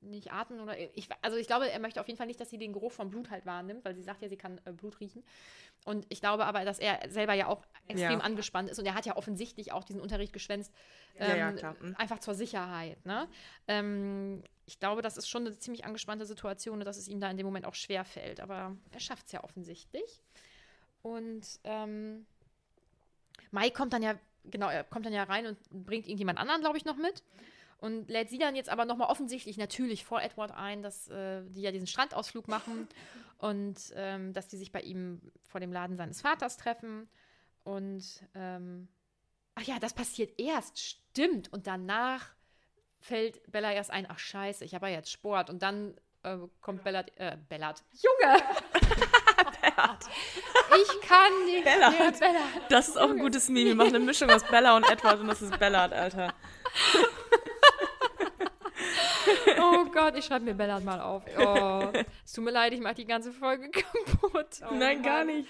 nicht 0.00 0.32
atmen 0.32 0.60
oder 0.60 0.78
ich, 0.78 1.08
also 1.22 1.36
ich 1.36 1.46
glaube, 1.46 1.70
er 1.70 1.78
möchte 1.78 2.00
auf 2.00 2.06
jeden 2.06 2.18
Fall 2.18 2.26
nicht, 2.26 2.40
dass 2.40 2.50
sie 2.50 2.58
den 2.58 2.72
Geruch 2.72 2.92
vom 2.92 3.10
Blut 3.10 3.30
halt 3.30 3.46
wahrnimmt, 3.46 3.84
weil 3.84 3.94
sie 3.94 4.02
sagt 4.02 4.22
ja, 4.22 4.28
sie 4.28 4.36
kann 4.36 4.60
äh, 4.64 4.72
Blut 4.72 5.00
riechen. 5.00 5.22
Und 5.84 6.06
ich 6.08 6.20
glaube 6.20 6.44
aber, 6.46 6.64
dass 6.64 6.78
er 6.78 7.00
selber 7.08 7.34
ja 7.34 7.46
auch 7.46 7.62
extrem 7.86 8.18
ja. 8.18 8.18
angespannt 8.18 8.68
ist 8.68 8.78
und 8.78 8.86
er 8.86 8.94
hat 8.94 9.06
ja 9.06 9.16
offensichtlich 9.16 9.72
auch 9.72 9.84
diesen 9.84 10.00
Unterricht 10.00 10.32
geschwänzt, 10.32 10.72
ähm, 11.16 11.38
ja, 11.38 11.50
ja, 11.50 11.76
ähm, 11.82 11.94
einfach 11.98 12.18
zur 12.18 12.34
Sicherheit. 12.34 13.04
Ne? 13.06 13.28
Ähm, 13.66 14.42
ich 14.66 14.78
glaube, 14.78 15.00
das 15.00 15.16
ist 15.16 15.28
schon 15.28 15.46
eine 15.46 15.58
ziemlich 15.58 15.86
angespannte 15.86 16.26
Situation, 16.26 16.80
dass 16.80 16.98
es 16.98 17.08
ihm 17.08 17.20
da 17.20 17.30
in 17.30 17.38
dem 17.38 17.46
Moment 17.46 17.64
auch 17.64 17.74
schwer 17.74 18.04
fällt. 18.04 18.40
Aber 18.40 18.76
er 18.90 19.00
schafft 19.00 19.26
es 19.26 19.32
ja 19.32 19.42
offensichtlich. 19.42 20.22
Und 21.00 21.46
ähm, 21.64 22.26
Mike 23.50 23.72
kommt 23.72 23.94
dann 23.94 24.02
ja, 24.02 24.14
genau, 24.44 24.68
er 24.68 24.84
kommt 24.84 25.06
dann 25.06 25.14
ja 25.14 25.22
rein 25.22 25.46
und 25.46 25.58
bringt 25.70 26.06
irgendjemand 26.06 26.38
anderen, 26.38 26.60
glaube 26.60 26.76
ich, 26.76 26.84
noch 26.84 26.96
mit. 26.96 27.22
Und 27.78 28.10
lädt 28.10 28.28
sie 28.28 28.38
dann 28.38 28.56
jetzt 28.56 28.68
aber 28.68 28.84
nochmal 28.84 29.08
offensichtlich 29.08 29.56
natürlich 29.56 30.04
vor 30.04 30.20
Edward 30.20 30.50
ein, 30.50 30.82
dass 30.82 31.08
äh, 31.08 31.42
die 31.44 31.62
ja 31.62 31.70
diesen 31.70 31.86
Strandausflug 31.86 32.48
machen 32.48 32.88
und 33.38 33.76
ähm, 33.94 34.32
dass 34.32 34.48
die 34.48 34.56
sich 34.56 34.72
bei 34.72 34.80
ihm 34.80 35.20
vor 35.44 35.60
dem 35.60 35.72
Laden 35.72 35.96
seines 35.96 36.20
Vaters 36.20 36.56
treffen. 36.56 37.08
Und 37.62 38.04
ähm, 38.34 38.88
ach 39.54 39.62
ja, 39.62 39.78
das 39.78 39.94
passiert 39.94 40.40
erst, 40.40 40.80
stimmt. 40.80 41.52
Und 41.52 41.68
danach 41.68 42.34
fällt 42.98 43.40
Bella 43.50 43.72
erst 43.72 43.92
ein, 43.92 44.06
ach 44.08 44.18
scheiße, 44.18 44.64
ich 44.64 44.74
habe 44.74 44.88
ja 44.88 44.94
jetzt 44.94 45.12
Sport. 45.12 45.48
Und 45.48 45.62
dann 45.62 45.94
äh, 46.24 46.36
kommt 46.60 46.82
Bella, 46.82 47.04
äh, 47.14 47.36
Bellart, 47.48 47.84
Junge! 47.92 48.42
Bellart. 49.60 50.04
Ich 50.80 51.08
kann 51.08 51.44
nicht 51.46 51.64
Bellart. 51.64 51.98
mehr 51.98 52.10
Bellart. 52.10 52.70
Das 52.70 52.88
ist 52.88 52.98
auch 52.98 53.10
ein 53.10 53.18
gutes 53.18 53.48
Meme. 53.48 53.66
Wir 53.66 53.74
machen 53.76 53.94
eine 53.94 54.04
Mischung 54.04 54.30
aus 54.30 54.44
Bella 54.44 54.76
und 54.76 54.88
Edward 54.90 55.20
und 55.20 55.28
das 55.28 55.42
ist 55.42 55.56
Bellart, 55.58 55.92
Alter. 55.92 56.34
Oh 59.60 59.84
Gott, 59.92 60.16
ich 60.16 60.24
schreibe 60.24 60.44
mir 60.44 60.54
Bellart 60.54 60.84
mal 60.84 61.00
auf. 61.00 61.22
Oh, 61.38 61.90
es 62.24 62.32
tut 62.32 62.44
mir 62.44 62.50
leid, 62.50 62.72
ich 62.72 62.80
mache 62.80 62.94
die 62.94 63.04
ganze 63.06 63.32
Folge 63.32 63.70
kaputt. 63.70 64.60
Oh, 64.62 64.74
Nein, 64.74 64.96
Mann. 64.98 65.02
gar 65.02 65.24
nicht. 65.24 65.48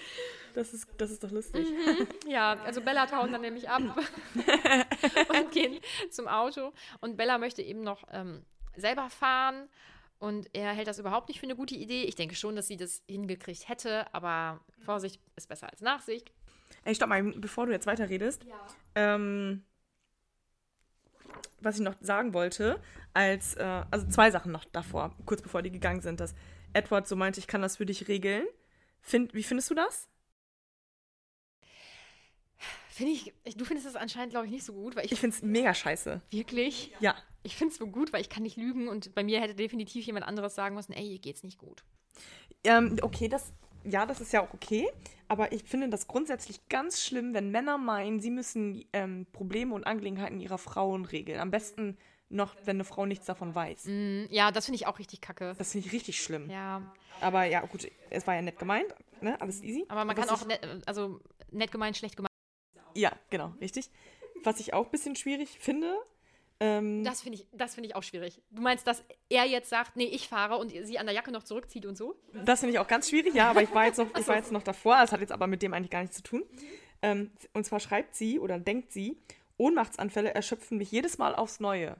Das 0.53 0.73
ist, 0.73 0.87
das 0.97 1.11
ist 1.11 1.23
doch 1.23 1.31
lustig. 1.31 1.67
Mhm. 1.69 2.07
Ja, 2.29 2.57
also 2.65 2.81
Bella 2.81 3.09
hauen 3.11 3.31
dann 3.31 3.41
nämlich 3.41 3.69
ab 3.69 3.81
und 5.39 5.51
gehen 5.51 5.79
zum 6.09 6.27
Auto. 6.27 6.73
Und 7.01 7.17
Bella 7.17 7.37
möchte 7.37 7.61
eben 7.61 7.81
noch 7.83 8.03
ähm, 8.11 8.43
selber 8.75 9.09
fahren. 9.09 9.69
Und 10.17 10.49
er 10.53 10.73
hält 10.73 10.87
das 10.87 10.99
überhaupt 10.99 11.29
nicht 11.29 11.39
für 11.39 11.45
eine 11.45 11.55
gute 11.55 11.75
Idee. 11.75 12.03
Ich 12.03 12.15
denke 12.15 12.35
schon, 12.35 12.55
dass 12.55 12.67
sie 12.67 12.75
das 12.75 13.03
hingekriegt 13.07 13.69
hätte, 13.69 14.13
aber 14.13 14.59
Vorsicht 14.83 15.21
ist 15.37 15.47
besser 15.47 15.69
als 15.69 15.81
Nachsicht. 15.81 16.31
Ey, 16.83 16.93
stopp 16.93 17.09
mal, 17.09 17.23
bevor 17.23 17.65
du 17.67 17.71
jetzt 17.71 17.87
weiterredest. 17.87 18.43
Ja. 18.43 18.55
Ähm, 18.95 19.63
was 21.61 21.75
ich 21.75 21.81
noch 21.81 21.95
sagen 22.01 22.33
wollte, 22.33 22.79
als, 23.13 23.55
äh, 23.55 23.83
also 23.91 24.07
zwei 24.07 24.31
Sachen 24.31 24.51
noch 24.51 24.65
davor, 24.65 25.15
kurz 25.25 25.41
bevor 25.41 25.61
die 25.61 25.71
gegangen 25.71 26.01
sind, 26.01 26.19
dass 26.19 26.35
Edward 26.73 27.07
so 27.07 27.15
meinte, 27.15 27.39
ich 27.39 27.47
kann 27.47 27.61
das 27.61 27.77
für 27.77 27.85
dich 27.85 28.07
regeln. 28.07 28.45
Find, 29.01 29.33
wie 29.33 29.43
findest 29.43 29.69
du 29.69 29.75
das? 29.75 30.07
Finde 32.89 33.13
ich, 33.13 33.33
ich, 33.45 33.55
du 33.55 33.63
findest 33.63 33.87
das 33.87 33.95
anscheinend, 33.95 34.31
glaube 34.31 34.45
ich, 34.45 34.51
nicht 34.51 34.65
so 34.65 34.73
gut, 34.73 34.95
weil 34.95 35.05
ich. 35.05 35.13
Ich 35.13 35.19
finde 35.19 35.35
es 35.35 35.41
mega 35.41 35.73
scheiße. 35.73 36.21
Wirklich? 36.31 36.91
Ja. 36.99 37.15
Ich 37.43 37.55
finde 37.55 37.71
es 37.71 37.79
so 37.79 37.87
gut, 37.87 38.11
weil 38.11 38.19
ich 38.19 38.29
kann 38.29 38.43
nicht 38.43 38.57
lügen 38.57 38.89
und 38.89 39.15
bei 39.15 39.23
mir 39.23 39.39
hätte 39.39 39.55
definitiv 39.55 40.05
jemand 40.05 40.27
anderes 40.27 40.53
sagen 40.53 40.75
müssen, 40.75 40.91
ey, 40.91 41.13
ihr 41.13 41.19
geht's 41.19 41.43
nicht 41.43 41.57
gut. 41.57 41.85
Ähm, 42.65 42.97
okay, 43.01 43.29
das, 43.29 43.53
ja, 43.83 44.05
das 44.05 44.21
ist 44.21 44.33
ja 44.33 44.41
auch 44.41 44.53
okay. 44.53 44.89
Aber 45.27 45.51
ich 45.51 45.63
finde 45.63 45.89
das 45.89 46.07
grundsätzlich 46.07 46.67
ganz 46.69 47.03
schlimm, 47.03 47.33
wenn 47.33 47.51
Männer 47.51 47.77
meinen, 47.77 48.19
sie 48.19 48.31
müssen 48.31 48.83
ähm, 48.93 49.27
Probleme 49.31 49.75
und 49.75 49.85
Angelegenheiten 49.85 50.39
ihrer 50.39 50.57
Frauen 50.57 51.05
regeln. 51.05 51.39
Am 51.39 51.51
besten 51.51 51.97
noch, 52.29 52.55
wenn 52.65 52.77
eine 52.77 52.83
Frau 52.83 53.05
nichts 53.05 53.25
davon 53.25 53.53
weiß. 53.53 53.85
Mm, 53.85 54.23
ja, 54.29 54.51
das 54.51 54.65
finde 54.65 54.77
ich 54.77 54.87
auch 54.87 54.99
richtig 54.99 55.21
kacke. 55.21 55.55
Das 55.57 55.71
finde 55.71 55.87
ich 55.87 55.93
richtig 55.93 56.21
schlimm. 56.21 56.49
Ja. 56.49 56.81
Aber 57.21 57.43
ja, 57.43 57.61
gut, 57.61 57.87
es 58.09 58.25
war 58.27 58.35
ja 58.35 58.41
nett 58.41 58.57
gemeint, 58.57 58.93
ne? 59.21 59.39
Alles 59.41 59.63
easy. 59.63 59.85
Aber 59.89 60.05
man 60.05 60.15
Was 60.17 60.27
kann 60.27 60.35
auch, 60.35 60.45
net, 60.45 60.61
also 60.85 61.19
nett 61.51 61.71
gemeint, 61.71 61.97
schlecht 61.97 62.15
gemeint. 62.15 62.29
Ja, 62.95 63.11
genau, 63.29 63.53
richtig. 63.61 63.89
Was 64.43 64.59
ich 64.59 64.73
auch 64.73 64.85
ein 64.85 64.91
bisschen 64.91 65.15
schwierig 65.15 65.59
finde, 65.59 65.95
ähm, 66.59 67.03
Das 67.03 67.21
finde 67.21 67.37
ich, 67.39 67.47
das 67.51 67.75
finde 67.75 67.89
ich 67.89 67.95
auch 67.95 68.03
schwierig. 68.03 68.41
Du 68.51 68.61
meinst, 68.61 68.85
dass 68.87 69.03
er 69.29 69.45
jetzt 69.45 69.69
sagt, 69.69 69.95
nee, 69.95 70.05
ich 70.05 70.27
fahre 70.27 70.57
und 70.57 70.69
sie 70.71 70.99
an 70.99 71.05
der 71.05 71.15
Jacke 71.15 71.31
noch 71.31 71.43
zurückzieht 71.43 71.85
und 71.85 71.97
so? 71.97 72.15
Das 72.45 72.59
finde 72.59 72.73
ich 72.73 72.79
auch 72.79 72.87
ganz 72.87 73.09
schwierig, 73.09 73.33
ja, 73.33 73.49
aber 73.49 73.61
ich 73.61 73.73
war 73.73 73.85
jetzt 73.85 73.97
noch, 73.97 74.07
ich 74.17 74.27
war 74.27 74.35
jetzt 74.35 74.51
noch 74.51 74.63
davor, 74.63 74.97
das 74.99 75.11
hat 75.11 75.21
jetzt 75.21 75.31
aber 75.31 75.47
mit 75.47 75.61
dem 75.61 75.73
eigentlich 75.73 75.91
gar 75.91 76.01
nichts 76.01 76.17
zu 76.17 76.23
tun. 76.23 76.43
Ähm, 77.01 77.31
und 77.53 77.65
zwar 77.65 77.79
schreibt 77.79 78.15
sie 78.15 78.39
oder 78.39 78.59
denkt 78.59 78.91
sie, 78.91 79.17
Ohnmachtsanfälle 79.57 80.33
erschöpfen 80.33 80.77
mich 80.77 80.91
jedes 80.91 81.17
Mal 81.17 81.35
aufs 81.35 81.59
Neue. 81.59 81.95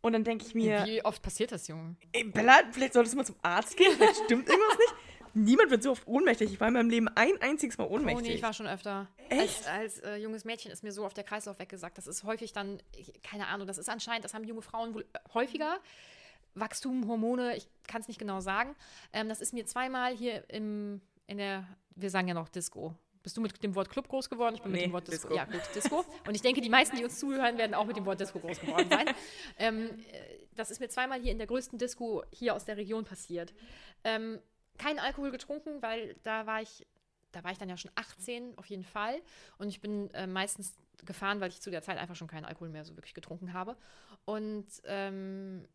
Und 0.00 0.12
dann 0.12 0.22
denke 0.24 0.44
ich 0.46 0.54
mir, 0.54 0.84
Wie 0.84 1.04
oft 1.04 1.22
passiert 1.22 1.50
das, 1.50 1.66
Junge? 1.66 1.96
ey, 2.12 2.24
Bella, 2.24 2.60
vielleicht 2.72 2.92
solltest 2.92 3.14
du 3.14 3.16
mal 3.16 3.24
zum 3.24 3.36
Arzt 3.42 3.76
gehen, 3.76 3.92
vielleicht 3.96 4.16
stimmt 4.24 4.48
irgendwas 4.48 4.78
nicht. 4.78 4.94
Niemand 5.34 5.70
wird 5.70 5.82
so 5.82 5.90
oft 5.92 6.06
ohnmächtig. 6.06 6.52
Ich 6.52 6.60
war 6.60 6.68
in 6.68 6.74
meinem 6.74 6.90
Leben 6.90 7.08
ein 7.08 7.40
einziges 7.40 7.76
Mal 7.78 7.84
Oh 7.84 7.94
ohnmächtig. 7.94 8.26
nee, 8.28 8.34
ich 8.34 8.42
war 8.42 8.52
schon 8.52 8.66
öfter. 8.66 9.08
Echt? 9.28 9.66
Als, 9.66 9.66
als 9.66 9.98
äh, 10.00 10.16
junges 10.16 10.44
Mädchen 10.44 10.70
ist 10.70 10.82
mir 10.82 10.92
so 10.92 11.04
auf 11.04 11.14
der 11.14 11.24
Kreislauf 11.24 11.58
weggesagt. 11.58 11.98
Das 11.98 12.06
ist 12.06 12.24
häufig 12.24 12.52
dann, 12.52 12.80
ich, 12.96 13.12
keine 13.22 13.48
Ahnung, 13.48 13.66
das 13.66 13.78
ist 13.78 13.88
anscheinend, 13.88 14.24
das 14.24 14.32
haben 14.34 14.44
junge 14.44 14.62
Frauen 14.62 14.94
wohl 14.94 15.04
äh, 15.12 15.18
häufiger. 15.34 15.78
Wachstum, 16.54 17.08
Hormone, 17.08 17.56
ich 17.56 17.66
kann 17.88 18.00
es 18.00 18.06
nicht 18.08 18.18
genau 18.18 18.40
sagen. 18.40 18.76
Ähm, 19.12 19.28
das 19.28 19.40
ist 19.40 19.52
mir 19.52 19.66
zweimal 19.66 20.14
hier 20.16 20.48
im, 20.50 21.00
in 21.26 21.38
der, 21.38 21.66
wir 21.96 22.10
sagen 22.10 22.28
ja 22.28 22.34
noch 22.34 22.48
Disco. 22.48 22.94
Bist 23.24 23.36
du 23.36 23.40
mit 23.40 23.60
dem 23.64 23.74
Wort 23.74 23.88
Club 23.90 24.06
groß 24.08 24.28
geworden? 24.30 24.54
Ich 24.54 24.62
bin 24.62 24.70
mit 24.70 24.82
Nee, 24.82 24.86
dem 24.86 24.92
Wort 24.92 25.08
Disco. 25.08 25.28
Disco. 25.28 25.34
Ja, 25.36 25.46
gut, 25.46 25.62
Disco. 25.74 26.04
Und 26.28 26.34
ich 26.34 26.42
denke, 26.42 26.60
die 26.60 26.68
meisten, 26.68 26.96
die 26.96 27.02
uns 27.04 27.18
zuhören, 27.18 27.56
werden 27.58 27.74
auch 27.74 27.86
mit 27.86 27.96
dem 27.96 28.04
Wort 28.06 28.20
Disco 28.20 28.38
groß 28.38 28.60
geworden 28.60 28.86
sein. 28.90 29.06
ähm, 29.58 29.86
äh, 30.12 30.44
das 30.54 30.70
ist 30.70 30.78
mir 30.78 30.88
zweimal 30.88 31.18
hier 31.20 31.32
in 31.32 31.38
der 31.38 31.46
größten 31.48 31.78
Disco 31.78 32.22
hier 32.30 32.54
aus 32.54 32.64
der 32.66 32.76
Region 32.76 33.04
passiert. 33.04 33.52
Ähm, 34.04 34.38
kein 34.78 34.98
Alkohol 34.98 35.30
getrunken, 35.30 35.82
weil 35.82 36.16
da 36.22 36.46
war 36.46 36.62
ich, 36.62 36.86
da 37.32 37.44
war 37.44 37.52
ich 37.52 37.58
dann 37.58 37.68
ja 37.68 37.76
schon 37.76 37.90
18 37.94 38.56
auf 38.58 38.66
jeden 38.66 38.84
Fall. 38.84 39.20
Und 39.58 39.68
ich 39.68 39.80
bin 39.80 40.10
äh, 40.14 40.26
meistens 40.26 40.76
gefahren, 41.04 41.40
weil 41.40 41.50
ich 41.50 41.60
zu 41.60 41.70
der 41.70 41.82
Zeit 41.82 41.98
einfach 41.98 42.16
schon 42.16 42.28
keinen 42.28 42.44
Alkohol 42.44 42.68
mehr 42.68 42.84
so 42.84 42.96
wirklich 42.96 43.14
getrunken 43.14 43.52
habe. 43.52 43.76
Und 44.24 44.66
ähm, 44.84 45.66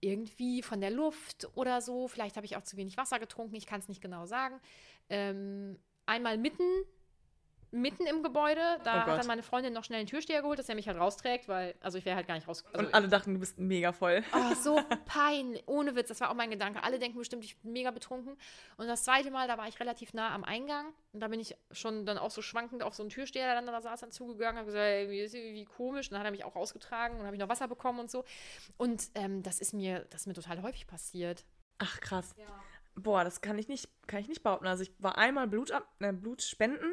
irgendwie 0.00 0.62
von 0.62 0.80
der 0.80 0.90
Luft 0.90 1.48
oder 1.54 1.80
so, 1.80 2.08
vielleicht 2.08 2.36
habe 2.36 2.46
ich 2.46 2.56
auch 2.56 2.62
zu 2.62 2.76
wenig 2.76 2.96
Wasser 2.96 3.18
getrunken, 3.18 3.54
ich 3.54 3.66
kann 3.66 3.80
es 3.80 3.88
nicht 3.88 4.00
genau 4.00 4.26
sagen. 4.26 4.60
Ähm, 5.08 5.78
einmal 6.06 6.38
mitten, 6.38 6.64
mitten 7.72 8.06
im 8.06 8.22
Gebäude, 8.22 8.60
da 8.84 8.94
Oh 8.94 9.06
hat 9.06 9.18
dann 9.18 9.26
meine 9.26 9.42
Freundin 9.42 9.72
noch 9.72 9.84
schnell 9.84 10.00
einen 10.00 10.08
Türsteher 10.08 10.42
geholt, 10.42 10.58
dass 10.58 10.68
er 10.68 10.74
mich 10.74 10.88
halt 10.88 10.98
rausträgt, 10.98 11.48
weil, 11.48 11.74
also 11.80 11.98
ich 11.98 12.04
wäre 12.04 12.16
halt 12.16 12.26
gar 12.26 12.34
nicht 12.34 12.48
raus. 12.48 12.64
Also, 12.72 12.86
und 12.86 12.94
alle 12.94 13.08
dachten, 13.08 13.34
du 13.34 13.40
bist 13.40 13.58
mega 13.58 13.92
voll. 13.92 14.22
Oh, 14.32 14.54
so 14.54 14.80
peinlich. 15.06 15.62
Ohne 15.66 15.94
Witz, 15.94 16.08
das 16.08 16.20
war 16.20 16.30
auch 16.30 16.34
mein 16.34 16.50
Gedanke. 16.50 16.82
Alle 16.82 16.98
denken 16.98 17.18
bestimmt, 17.18 17.44
ich 17.44 17.56
bin 17.58 17.72
mega 17.72 17.90
betrunken. 17.90 18.36
Und 18.76 18.86
das 18.86 19.04
zweite 19.04 19.30
Mal, 19.30 19.48
da 19.48 19.58
war 19.58 19.68
ich 19.68 19.78
relativ 19.80 20.14
nah 20.14 20.34
am 20.34 20.44
Eingang. 20.44 20.92
Und 21.12 21.20
da 21.20 21.28
bin 21.28 21.40
ich 21.40 21.56
schon 21.70 22.06
dann 22.06 22.18
auch 22.18 22.30
so 22.30 22.42
schwankend 22.42 22.82
auf 22.82 22.94
so 22.94 23.02
einen 23.02 23.10
Türsteher, 23.10 23.46
der 23.46 23.54
dann 23.54 23.66
da 23.66 23.80
saß, 23.80 24.00
dann 24.00 24.12
zugegangen. 24.12 24.58
Habe 24.58 24.66
gesagt, 24.66 24.84
ey, 24.84 25.10
wie 25.10 25.20
ist 25.20 25.34
irgendwie 25.34 25.64
komisch. 25.64 26.08
Und 26.08 26.12
dann 26.12 26.20
hat 26.20 26.26
er 26.26 26.32
mich 26.32 26.44
auch 26.44 26.56
rausgetragen 26.56 27.18
und 27.18 27.26
habe 27.26 27.36
ich 27.36 27.40
noch 27.40 27.48
Wasser 27.48 27.68
bekommen 27.68 28.00
und 28.00 28.10
so. 28.10 28.24
Und 28.76 29.10
ähm, 29.14 29.42
das 29.42 29.60
ist 29.60 29.74
mir, 29.74 30.06
das 30.10 30.22
ist 30.22 30.26
mir 30.26 30.34
total 30.34 30.62
häufig 30.62 30.86
passiert. 30.86 31.44
Ach, 31.78 32.00
krass. 32.00 32.34
Boah, 32.94 33.24
das 33.24 33.40
kann 33.40 33.58
ich 33.58 33.68
nicht, 33.68 33.88
kann 34.06 34.20
ich 34.20 34.28
nicht 34.28 34.42
behaupten. 34.42 34.66
Also 34.66 34.82
ich 34.82 34.92
war 34.98 35.16
einmal 35.16 35.46
Blut, 35.46 35.70
ab, 35.70 35.88
äh, 36.00 36.12
Blut 36.12 36.42
spenden 36.42 36.92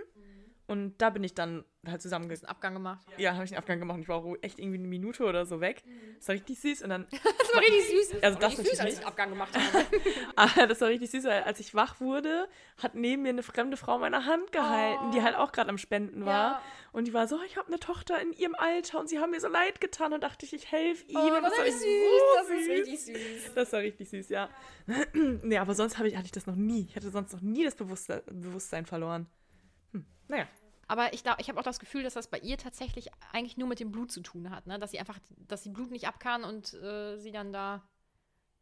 und 0.67 0.97
da 0.97 1.09
bin 1.09 1.23
ich 1.23 1.33
dann 1.33 1.63
halt 1.87 2.01
zusammengegangen. 2.01 2.43
Einen 2.45 2.49
Abgang 2.49 2.73
gemacht. 2.73 3.07
Ja, 3.17 3.33
habe 3.33 3.45
ich 3.45 3.51
einen 3.51 3.59
Abgang 3.59 3.79
gemacht 3.79 3.99
ich 4.01 4.09
war 4.09 4.17
auch 4.17 4.35
echt 4.41 4.59
irgendwie 4.59 4.77
eine 4.77 4.87
Minute 4.87 5.23
oder 5.23 5.45
so 5.45 5.61
weg. 5.61 5.83
Das 6.17 6.27
war 6.27 6.35
richtig 6.35 6.59
süß 6.59 6.81
und 6.83 6.89
dann, 6.89 7.07
Das 7.11 7.53
war 7.53 7.61
richtig 7.61 8.09
süß. 8.09 8.23
Also 8.23 8.39
das 8.39 8.51
richtig 8.51 8.71
süß, 8.71 8.79
als 8.81 8.93
ich 8.93 8.99
einen 8.99 9.07
Abgang 9.07 9.29
gemacht 9.29 9.53
habe. 9.73 9.85
ah, 10.35 10.67
das 10.67 10.81
war 10.81 10.89
richtig 10.89 11.09
süß, 11.11 11.23
weil 11.23 11.43
als 11.43 11.61
ich 11.61 11.73
wach 11.73 12.01
wurde, 12.01 12.49
hat 12.81 12.95
neben 12.95 13.23
mir 13.23 13.29
eine 13.29 13.43
fremde 13.43 13.77
Frau 13.77 13.97
meine 13.97 14.25
Hand 14.25 14.51
gehalten, 14.51 15.11
die 15.11 15.21
halt 15.21 15.35
auch 15.35 15.53
gerade 15.53 15.69
am 15.69 15.77
Spenden 15.77 16.25
war. 16.25 16.51
Ja. 16.51 16.61
Und 16.91 17.07
die 17.07 17.13
war 17.13 17.27
so, 17.27 17.41
ich 17.43 17.57
habe 17.57 17.67
eine 17.67 17.79
Tochter 17.79 18.19
in 18.21 18.33
ihrem 18.33 18.55
Alter 18.55 18.99
und 18.99 19.07
sie 19.07 19.19
haben 19.19 19.31
mir 19.31 19.39
so 19.39 19.47
leid 19.47 19.79
getan 19.79 20.13
und 20.13 20.23
dachte 20.23 20.45
ich, 20.45 20.53
ich 20.53 20.71
helfe 20.71 21.05
ihm. 21.07 21.17
Oh, 21.17 21.27
und 21.27 21.43
das 21.43 21.57
war 21.57 21.65
so 21.65 21.71
süß. 21.71 21.79
Das 22.35 22.49
ist 22.49 22.65
süß. 22.65 22.69
richtig 22.69 23.05
süß. 23.05 23.53
Das 23.55 23.71
war 23.71 23.79
richtig 23.79 24.09
süß, 24.09 24.29
ja. 24.29 24.49
nee, 25.13 25.57
aber 25.57 25.75
sonst 25.75 25.97
habe 25.97 26.09
ich, 26.09 26.15
hatte 26.17 26.25
ich 26.25 26.31
das 26.31 26.45
noch 26.45 26.55
nie. 26.55 26.87
Ich 26.89 26.95
hatte 26.95 27.09
sonst 27.09 27.31
noch 27.33 27.41
nie 27.41 27.63
das 27.63 27.75
Bewusstsein 27.75 28.85
verloren. 28.85 29.27
Naja. 30.27 30.47
Aber 30.87 31.13
ich, 31.13 31.23
ich 31.39 31.49
habe 31.49 31.59
auch 31.59 31.63
das 31.63 31.79
Gefühl, 31.79 32.03
dass 32.03 32.13
das 32.13 32.27
bei 32.27 32.39
ihr 32.39 32.57
tatsächlich 32.57 33.09
eigentlich 33.33 33.57
nur 33.57 33.67
mit 33.67 33.79
dem 33.79 33.91
Blut 33.91 34.11
zu 34.11 34.21
tun 34.21 34.49
hat, 34.49 34.67
ne? 34.67 34.79
Dass 34.79 34.91
sie 34.91 34.99
einfach, 34.99 35.19
dass 35.47 35.63
sie 35.63 35.69
Blut 35.69 35.91
nicht 35.91 36.07
ab 36.07 36.19
kann 36.19 36.43
und 36.43 36.73
äh, 36.75 37.17
sie 37.17 37.31
dann 37.31 37.51
da 37.51 37.83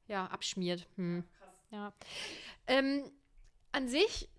ja 0.08 0.26
abschmiert. 0.26 0.88
Hm. 0.96 1.24
Ja. 1.70 1.94
Ähm, 2.68 3.12
an 3.72 3.88
sich 3.88 4.30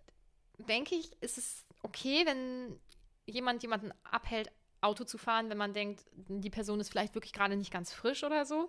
denke 0.58 0.94
ich, 0.96 1.10
ist 1.22 1.38
es 1.38 1.64
okay, 1.82 2.26
wenn 2.26 2.78
jemand 3.26 3.62
jemanden 3.62 3.92
abhält, 4.04 4.50
Auto 4.80 5.04
zu 5.04 5.18
fahren, 5.18 5.48
wenn 5.50 5.58
man 5.58 5.72
denkt, 5.72 6.04
die 6.12 6.50
Person 6.50 6.80
ist 6.80 6.90
vielleicht 6.90 7.14
wirklich 7.14 7.32
gerade 7.32 7.56
nicht 7.56 7.72
ganz 7.72 7.92
frisch 7.92 8.24
oder 8.24 8.44
so. 8.44 8.68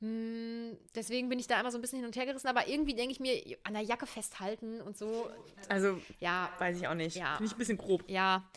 deswegen 0.00 1.28
bin 1.28 1.38
ich 1.38 1.48
da 1.48 1.58
immer 1.58 1.72
so 1.72 1.78
ein 1.78 1.80
bisschen 1.80 1.98
hin 1.98 2.06
und 2.06 2.14
her 2.14 2.26
gerissen, 2.26 2.46
aber 2.46 2.68
irgendwie 2.68 2.94
denke 2.94 3.12
ich 3.12 3.20
mir, 3.20 3.58
an 3.64 3.74
der 3.74 3.82
Jacke 3.82 4.06
festhalten 4.06 4.80
und 4.80 4.96
so, 4.96 5.28
Also, 5.68 6.00
ja, 6.20 6.50
weiß 6.58 6.76
ich 6.76 6.86
auch 6.86 6.94
nicht. 6.94 7.16
Ja. 7.16 7.36
Finde 7.36 7.46
ich 7.46 7.52
ein 7.52 7.58
bisschen 7.58 7.78
grob. 7.78 8.04
ja, 8.06 8.48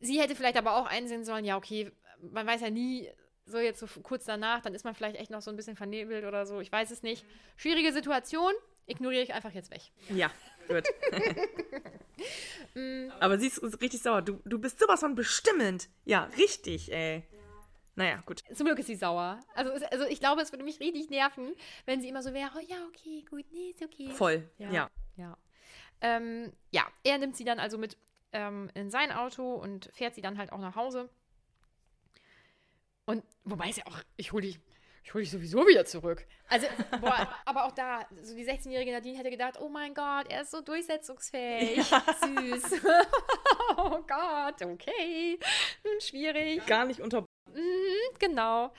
sie 0.00 0.20
hätte 0.20 0.34
vielleicht 0.34 0.58
aber 0.58 0.76
auch 0.76 0.86
einsehen 0.86 1.24
sollen, 1.24 1.44
ja, 1.44 1.56
okay, 1.56 1.90
man 2.20 2.46
weiß 2.46 2.60
ja 2.60 2.70
nie, 2.70 3.08
so 3.46 3.58
jetzt 3.58 3.80
so 3.80 3.86
kurz 4.02 4.24
danach, 4.24 4.60
dann 4.60 4.74
ist 4.74 4.84
man 4.84 4.94
vielleicht 4.94 5.16
echt 5.16 5.30
noch 5.30 5.42
so 5.42 5.50
ein 5.50 5.56
bisschen 5.56 5.76
vernebelt 5.76 6.24
oder 6.24 6.44
so, 6.46 6.60
ich 6.60 6.70
weiß 6.70 6.90
es 6.90 7.02
nicht. 7.02 7.24
Schwierige 7.56 7.92
Situation, 7.92 8.52
ignoriere 8.86 9.22
ich 9.22 9.32
einfach 9.34 9.52
jetzt 9.52 9.70
weg. 9.70 9.80
Ja, 10.10 10.30
gut. 10.68 10.84
Mm. 12.74 13.10
aber 13.20 13.38
sie 13.38 13.48
ist 13.48 13.62
richtig 13.80 14.02
sauer. 14.02 14.22
Du, 14.22 14.40
du 14.44 14.58
bist 14.58 14.78
sowas 14.78 15.00
von 15.00 15.14
bestimmend. 15.14 15.88
Ja, 16.04 16.24
richtig, 16.36 16.92
ey. 16.92 17.24
Naja, 17.94 18.22
gut. 18.24 18.42
Zum 18.54 18.66
Glück 18.66 18.78
ist 18.78 18.86
sie 18.86 18.94
sauer. 18.94 19.38
Also, 19.54 19.86
also 19.86 20.06
ich 20.06 20.20
glaube, 20.20 20.40
es 20.40 20.52
würde 20.52 20.64
mich 20.64 20.80
richtig 20.80 21.10
nerven, 21.10 21.54
wenn 21.84 22.00
sie 22.00 22.08
immer 22.08 22.22
so 22.22 22.32
wäre, 22.32 22.50
oh 22.56 22.64
ja, 22.66 22.76
okay, 22.88 23.24
gut, 23.28 23.44
nee, 23.52 23.70
ist 23.70 23.82
okay. 23.82 24.10
Voll. 24.10 24.50
Ja. 24.58 24.70
Ja. 24.70 24.90
Ja. 25.16 25.38
Ähm, 26.00 26.52
ja, 26.70 26.86
er 27.04 27.18
nimmt 27.18 27.36
sie 27.36 27.44
dann 27.44 27.58
also 27.58 27.78
mit 27.78 27.96
ähm, 28.32 28.70
in 28.74 28.90
sein 28.90 29.12
Auto 29.12 29.54
und 29.54 29.90
fährt 29.92 30.14
sie 30.14 30.22
dann 30.22 30.38
halt 30.38 30.52
auch 30.52 30.58
nach 30.58 30.74
Hause. 30.74 31.10
Und 33.04 33.22
wobei 33.44 33.68
es 33.68 33.76
ja 33.76 33.86
auch, 33.86 33.98
ich 34.16 34.32
hole 34.32 34.42
dich, 34.42 34.58
ich 35.04 35.12
hol 35.14 35.20
dich 35.20 35.30
sowieso 35.30 35.66
wieder 35.66 35.84
zurück. 35.84 36.26
Also, 36.48 36.66
boah, 37.00 37.28
aber 37.44 37.66
auch 37.66 37.72
da, 37.72 38.06
so 38.22 38.34
die 38.34 38.48
16-jährige 38.48 38.92
Nadine 38.92 39.18
hätte 39.18 39.30
gedacht, 39.30 39.60
oh 39.60 39.68
mein 39.68 39.94
Gott, 39.94 40.30
er 40.30 40.42
ist 40.42 40.50
so 40.50 40.60
durchsetzungsfähig. 40.60 41.84
Süß. 41.84 42.80
oh 43.76 44.02
Gott, 44.06 44.62
okay. 44.62 45.38
Hm, 45.82 46.00
Schwierig. 46.00 46.64
Gar 46.66 46.86
nicht 46.86 47.00
unter. 47.00 47.26
Mhm, 47.54 48.18
genau. 48.18 48.72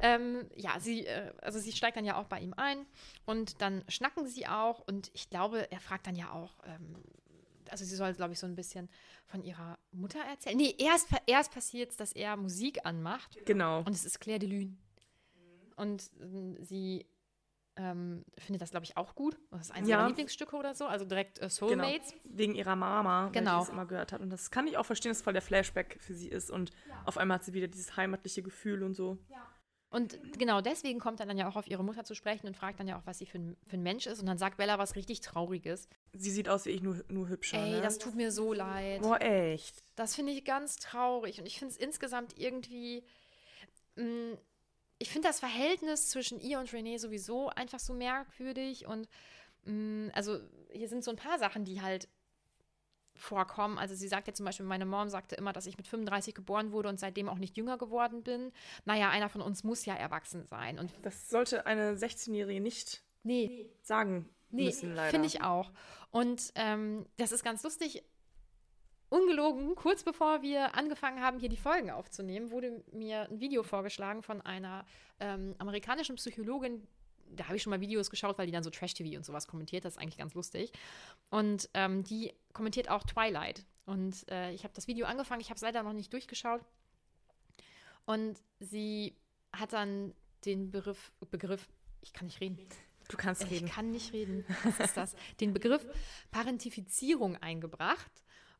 Ähm, 0.00 0.48
ja, 0.56 0.78
sie, 0.80 1.06
äh, 1.06 1.32
also 1.42 1.58
sie 1.58 1.72
steigt 1.72 1.96
dann 1.96 2.04
ja 2.04 2.16
auch 2.16 2.26
bei 2.26 2.40
ihm 2.40 2.54
ein 2.56 2.86
und 3.26 3.60
dann 3.60 3.84
schnacken 3.88 4.26
sie 4.26 4.46
auch 4.46 4.80
und 4.86 5.10
ich 5.14 5.28
glaube, 5.28 5.70
er 5.72 5.80
fragt 5.80 6.06
dann 6.06 6.14
ja 6.14 6.32
auch, 6.32 6.54
ähm, 6.64 7.02
also 7.70 7.84
sie 7.84 7.96
soll, 7.96 8.14
glaube 8.14 8.32
ich, 8.32 8.38
so 8.38 8.46
ein 8.46 8.54
bisschen 8.54 8.88
von 9.26 9.42
ihrer 9.42 9.78
Mutter 9.92 10.20
erzählen. 10.20 10.56
Nee, 10.56 10.74
erst, 10.78 11.08
erst 11.26 11.52
passiert 11.52 11.98
dass 12.00 12.12
er 12.12 12.36
Musik 12.36 12.84
anmacht 12.86 13.36
Genau. 13.44 13.78
und 13.80 13.90
es 13.90 14.04
ist 14.04 14.20
Claire 14.20 14.38
de 14.38 14.48
Lune. 14.48 14.76
Und 15.76 16.10
ähm, 16.20 16.56
sie 16.64 17.06
ähm, 17.78 18.24
findet 18.36 18.60
das, 18.60 18.70
glaube 18.72 18.84
ich, 18.84 18.96
auch 18.96 19.14
gut. 19.14 19.38
Das 19.50 19.62
ist 19.62 19.70
eines 19.70 19.88
Ja. 19.88 19.98
ihrer 20.00 20.08
Lieblingsstücke 20.08 20.56
oder 20.56 20.74
so, 20.74 20.86
also 20.86 21.04
direkt 21.04 21.38
äh, 21.38 21.42
Genau. 21.42 21.48
Soulmates. 21.54 22.14
Wegen 22.24 22.54
ihrer 22.54 22.76
Mama, 22.76 23.28
Genau. 23.32 23.52
sie 23.60 23.66
das 23.66 23.68
immer 23.70 23.86
gehört 23.86 24.12
hat. 24.12 24.20
Und 24.20 24.30
das 24.30 24.50
kann 24.50 24.66
ich 24.66 24.76
auch 24.76 24.84
verstehen, 24.86 25.10
dass 25.10 25.22
voll 25.22 25.32
der 25.32 25.42
Flashback 25.42 25.96
für 26.00 26.14
sie 26.14 26.28
ist. 26.28 26.50
Und 26.50 26.70
auf 27.04 27.16
einmal 27.16 27.36
hat 27.36 27.44
sie 27.44 27.54
wieder 27.54 27.68
dieses 27.68 27.96
heimatliche 27.96 28.42
Gefühl 28.42 28.82
und 28.82 28.94
so. 28.94 29.16
Und 29.90 30.18
genau 30.38 30.60
deswegen 30.60 31.00
kommt 31.00 31.18
er 31.20 31.24
dann 31.24 31.38
ja 31.38 31.48
auch 31.48 31.56
auf 31.56 31.66
ihre 31.66 31.82
Mutter 31.82 32.04
zu 32.04 32.14
sprechen 32.14 32.46
und 32.46 32.54
fragt 32.58 32.78
dann 32.78 32.86
ja 32.88 32.98
auch, 32.98 33.06
was 33.06 33.16
sie 33.18 33.24
für 33.24 33.38
ein, 33.38 33.56
für 33.66 33.78
ein 33.78 33.82
Mensch 33.82 34.06
ist. 34.06 34.20
Und 34.20 34.26
dann 34.26 34.36
sagt 34.36 34.58
Bella 34.58 34.78
was 34.78 34.96
richtig 34.96 35.20
Trauriges. 35.22 35.88
Sie 36.12 36.30
sieht 36.30 36.50
aus 36.50 36.66
wie 36.66 36.70
ich, 36.72 36.82
nur, 36.82 37.02
nur 37.08 37.28
hübscher. 37.30 37.56
Ey, 37.56 37.70
ne? 37.76 37.80
das 37.80 37.96
tut 37.96 38.14
mir 38.14 38.30
so 38.30 38.52
leid. 38.52 39.00
Boah, 39.00 39.18
echt. 39.22 39.82
Das 39.96 40.14
finde 40.14 40.32
ich 40.32 40.44
ganz 40.44 40.76
traurig. 40.76 41.40
Und 41.40 41.46
ich 41.46 41.58
finde 41.58 41.72
es 41.72 41.78
insgesamt 41.78 42.36
irgendwie. 42.36 43.02
Mh, 43.96 44.36
ich 44.98 45.10
finde 45.10 45.28
das 45.28 45.40
Verhältnis 45.40 46.08
zwischen 46.08 46.40
ihr 46.40 46.58
und 46.58 46.72
Renee 46.72 46.98
sowieso 46.98 47.48
einfach 47.50 47.78
so 47.78 47.94
merkwürdig 47.94 48.86
und 48.86 49.08
mh, 49.64 49.72
mm, 49.72 50.10
also 50.14 50.38
hier 50.70 50.88
sind 50.88 51.04
so 51.04 51.10
ein 51.10 51.16
paar 51.16 51.38
Sachen, 51.38 51.64
die 51.64 51.80
halt 51.80 52.08
vorkommen. 53.18 53.78
Also 53.78 53.94
sie 53.94 54.08
sagt 54.08 54.28
ja 54.28 54.34
zum 54.34 54.46
Beispiel, 54.46 54.66
meine 54.66 54.86
Mom 54.86 55.08
sagte 55.08 55.34
immer, 55.34 55.52
dass 55.52 55.66
ich 55.66 55.76
mit 55.76 55.88
35 55.88 56.34
geboren 56.34 56.72
wurde 56.72 56.88
und 56.88 57.00
seitdem 57.00 57.28
auch 57.28 57.38
nicht 57.38 57.56
jünger 57.56 57.76
geworden 57.76 58.22
bin. 58.22 58.52
Naja, 58.84 59.10
einer 59.10 59.28
von 59.28 59.42
uns 59.42 59.64
muss 59.64 59.84
ja 59.84 59.94
erwachsen 59.94 60.44
sein. 60.46 60.78
Und 60.78 60.92
das 61.02 61.28
sollte 61.28 61.66
eine 61.66 61.94
16-Jährige 61.94 62.60
nicht 62.60 63.02
nee. 63.24 63.66
sagen 63.82 64.28
nee, 64.50 64.66
müssen, 64.66 64.94
leider. 64.94 65.10
finde 65.10 65.26
ich 65.26 65.42
auch. 65.42 65.72
Und 66.10 66.52
ähm, 66.54 67.06
das 67.16 67.32
ist 67.32 67.44
ganz 67.44 67.62
lustig. 67.62 68.04
Ungelogen, 69.10 69.74
kurz 69.74 70.02
bevor 70.02 70.42
wir 70.42 70.74
angefangen 70.74 71.22
haben, 71.22 71.38
hier 71.38 71.48
die 71.48 71.56
Folgen 71.56 71.90
aufzunehmen, 71.90 72.50
wurde 72.50 72.84
mir 72.92 73.22
ein 73.22 73.40
Video 73.40 73.62
vorgeschlagen 73.62 74.22
von 74.22 74.42
einer 74.42 74.84
ähm, 75.18 75.54
amerikanischen 75.58 76.16
Psychologin, 76.16 76.86
da 77.30 77.44
habe 77.44 77.56
ich 77.56 77.62
schon 77.62 77.70
mal 77.70 77.80
Videos 77.80 78.10
geschaut, 78.10 78.38
weil 78.38 78.46
die 78.46 78.52
dann 78.52 78.62
so 78.62 78.70
Trash-TV 78.70 79.16
und 79.16 79.24
sowas 79.24 79.46
kommentiert. 79.46 79.84
Das 79.84 79.94
ist 79.94 79.98
eigentlich 79.98 80.18
ganz 80.18 80.34
lustig. 80.34 80.72
Und 81.30 81.68
ähm, 81.74 82.04
die 82.04 82.32
kommentiert 82.52 82.90
auch 82.90 83.04
Twilight. 83.04 83.64
Und 83.86 84.28
äh, 84.30 84.52
ich 84.52 84.64
habe 84.64 84.74
das 84.74 84.86
Video 84.86 85.06
angefangen, 85.06 85.40
ich 85.40 85.48
habe 85.48 85.56
es 85.56 85.62
leider 85.62 85.82
noch 85.82 85.92
nicht 85.92 86.12
durchgeschaut. 86.12 86.62
Und 88.04 88.38
sie 88.60 89.16
hat 89.52 89.72
dann 89.72 90.14
den 90.44 90.70
Begriff, 90.70 91.12
Begriff, 91.30 91.68
ich 92.00 92.12
kann 92.12 92.26
nicht 92.26 92.40
reden. 92.40 92.58
Du 93.08 93.16
kannst 93.16 93.42
ich 93.44 93.50
reden. 93.50 93.66
Ich 93.66 93.72
kann 93.72 93.90
nicht 93.90 94.12
reden. 94.12 94.44
Was 94.64 94.80
ist 94.80 94.96
das? 94.96 95.16
den 95.40 95.52
Begriff 95.52 95.86
Parentifizierung 96.30 97.36
eingebracht. 97.36 98.10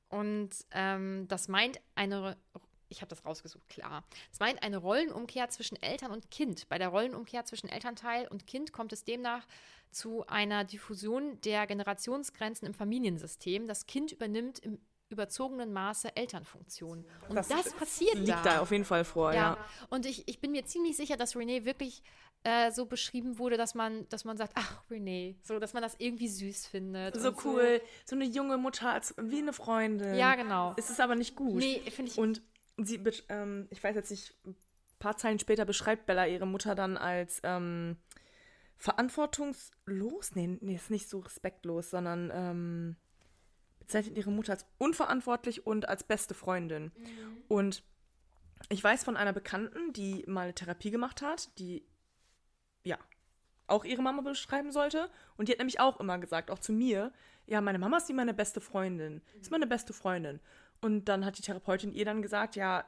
Und 0.09 0.51
ähm, 0.73 1.27
das 1.29 1.49
meint 1.49 1.81
eine 1.95 2.37
ich 2.89 3.01
habe 3.01 3.11
das 3.11 3.25
rausgesucht, 3.25 3.69
klar. 3.69 4.05
Es 4.33 4.41
meint 4.41 4.63
eine 4.63 4.79
Rollenumkehr 4.79 5.49
zwischen 5.51 5.81
Eltern 5.83 6.11
und 6.11 6.31
Kind. 6.31 6.69
Bei 6.69 6.79
der 6.79 6.89
Rollenumkehr 6.89 7.45
zwischen 7.45 7.69
Elternteil 7.69 8.27
und 8.29 8.47
Kind 8.47 8.73
kommt 8.73 8.93
es 8.93 9.05
demnach 9.05 9.47
zu 9.91 10.27
einer 10.27 10.65
Diffusion 10.65 11.41
der 11.43 11.67
Generationsgrenzen 11.67 12.67
im 12.67 12.75
Familiensystem. 12.75 13.67
Das 13.67 13.87
Kind 13.87 14.13
übernimmt 14.13 14.59
im 14.59 14.79
überzogenen 15.11 15.73
Maße 15.73 16.15
Elternfunktionen. 16.17 17.05
Und 17.29 17.35
das, 17.37 17.49
das 17.49 17.73
passiert 17.73 18.15
liegt 18.15 18.29
da. 18.29 18.43
da 18.43 18.61
auf 18.61 18.71
jeden 18.71 18.85
Fall 18.85 19.05
vor, 19.05 19.33
ja. 19.33 19.55
ja. 19.55 19.59
Und 19.91 20.07
ich, 20.07 20.29
ich 20.29 20.41
bin 20.41 20.53
mir 20.53 20.65
ziemlich 20.65 20.97
sicher, 20.97 21.17
dass 21.17 21.37
Renee 21.37 21.65
wirklich 21.65 22.03
äh, 22.45 22.71
so 22.71 22.87
beschrieben 22.87 23.39
wurde, 23.39 23.57
dass 23.57 23.75
man, 23.75 24.09
dass 24.09 24.25
man 24.25 24.37
sagt, 24.37 24.53
ach, 24.55 24.83
Renee, 24.91 25.37
so, 25.43 25.59
dass 25.59 25.73
man 25.73 25.83
das 25.83 25.97
irgendwie 25.99 26.29
süß 26.29 26.67
findet. 26.67 27.17
So 27.17 27.35
cool, 27.45 27.81
so. 28.05 28.11
so. 28.11 28.17
eine 28.17 28.27
junge 28.27 28.59
Mutter 28.59 28.93
als 28.93 29.15
wie 29.19 29.39
eine 29.39 29.53
Freundin. 29.53 30.15
Ja, 30.15 30.35
genau. 30.35 30.75
Es 30.77 30.91
ist 30.91 31.01
aber 31.01 31.15
nicht 31.15 31.37
gut. 31.37 31.57
Nee, 31.57 31.81
finde 31.91 32.13
ich. 32.13 32.19
Und 32.19 32.43
sie, 32.77 33.03
ähm, 33.29 33.67
ich 33.71 33.83
weiß 33.83 33.97
jetzt 33.97 34.11
nicht, 34.11 34.35
ein 34.47 34.57
paar 34.99 35.17
Zeilen 35.17 35.39
später 35.39 35.65
beschreibt 35.65 36.07
Bella 36.07 36.27
ihre 36.27 36.47
Mutter 36.47 36.75
dann 36.75 36.97
als 36.97 37.41
ähm, 37.43 37.97
verantwortungslos. 38.77 40.35
Nee, 40.35 40.59
nee, 40.61 40.77
ist 40.77 40.91
nicht 40.91 41.09
so 41.09 41.21
respektlos, 41.21 41.91
sondern 41.91 42.31
ähm, 42.33 42.97
bezeichnet 43.89 44.19
ihre 44.19 44.31
Mutter 44.31 44.53
als 44.53 44.67
unverantwortlich 44.77 45.67
und 45.67 45.89
als 45.89 46.05
beste 46.05 46.35
Freundin. 46.35 46.85
Mhm. 46.85 47.43
Und 47.49 47.83
ich 48.69 48.85
weiß 48.85 49.03
von 49.03 49.17
einer 49.17 49.33
Bekannten, 49.33 49.95
die 49.95 50.25
mal 50.27 50.43
eine 50.43 50.55
Therapie 50.55 50.91
gemacht 50.91 51.23
hat, 51.23 51.59
die 51.59 51.87
ja 52.85 52.99
auch 53.67 53.85
ihre 53.85 54.03
Mama 54.03 54.21
beschreiben 54.21 54.73
sollte. 54.73 55.11
Und 55.37 55.49
die 55.49 55.53
hat 55.53 55.59
nämlich 55.59 55.81
auch 55.81 56.01
immer 56.01 56.19
gesagt, 56.19 56.51
auch 56.51 56.59
zu 56.59 56.73
mir, 56.73 57.13
ja, 57.47 57.63
meine 57.63 57.79
Mama 57.79 57.97
ist 57.97 58.11
wie 58.11 58.15
meine 58.15 58.35
beste 58.35 58.61
Freundin. 58.61 59.15
Mhm. 59.15 59.41
Ist 59.41 59.51
meine 59.51 59.67
beste 59.67 59.95
Freundin. 59.95 60.41
Und 60.83 61.07
dann 61.07 61.25
hat 61.25 61.39
die 61.39 61.43
Therapeutin 61.43 61.93
ihr 61.93 62.05
dann 62.05 62.21
gesagt, 62.21 62.57
ja, 62.57 62.85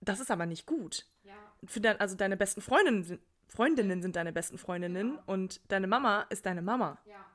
das 0.00 0.20
ist 0.20 0.30
aber 0.30 0.46
nicht 0.46 0.66
gut. 0.66 1.06
Ja. 1.22 1.34
Für 1.66 1.82
dein, 1.82 2.00
also 2.00 2.16
deine 2.16 2.38
besten 2.38 2.62
Freundinnen 2.62 3.04
sind, 3.04 3.20
Freundinnen 3.46 4.00
sind 4.00 4.16
deine 4.16 4.32
besten 4.32 4.56
Freundinnen 4.56 5.16
ja. 5.16 5.22
und 5.26 5.60
deine 5.70 5.86
Mama 5.86 6.22
ist 6.30 6.46
deine 6.46 6.62
Mama. 6.62 6.98
Ja. 7.04 7.26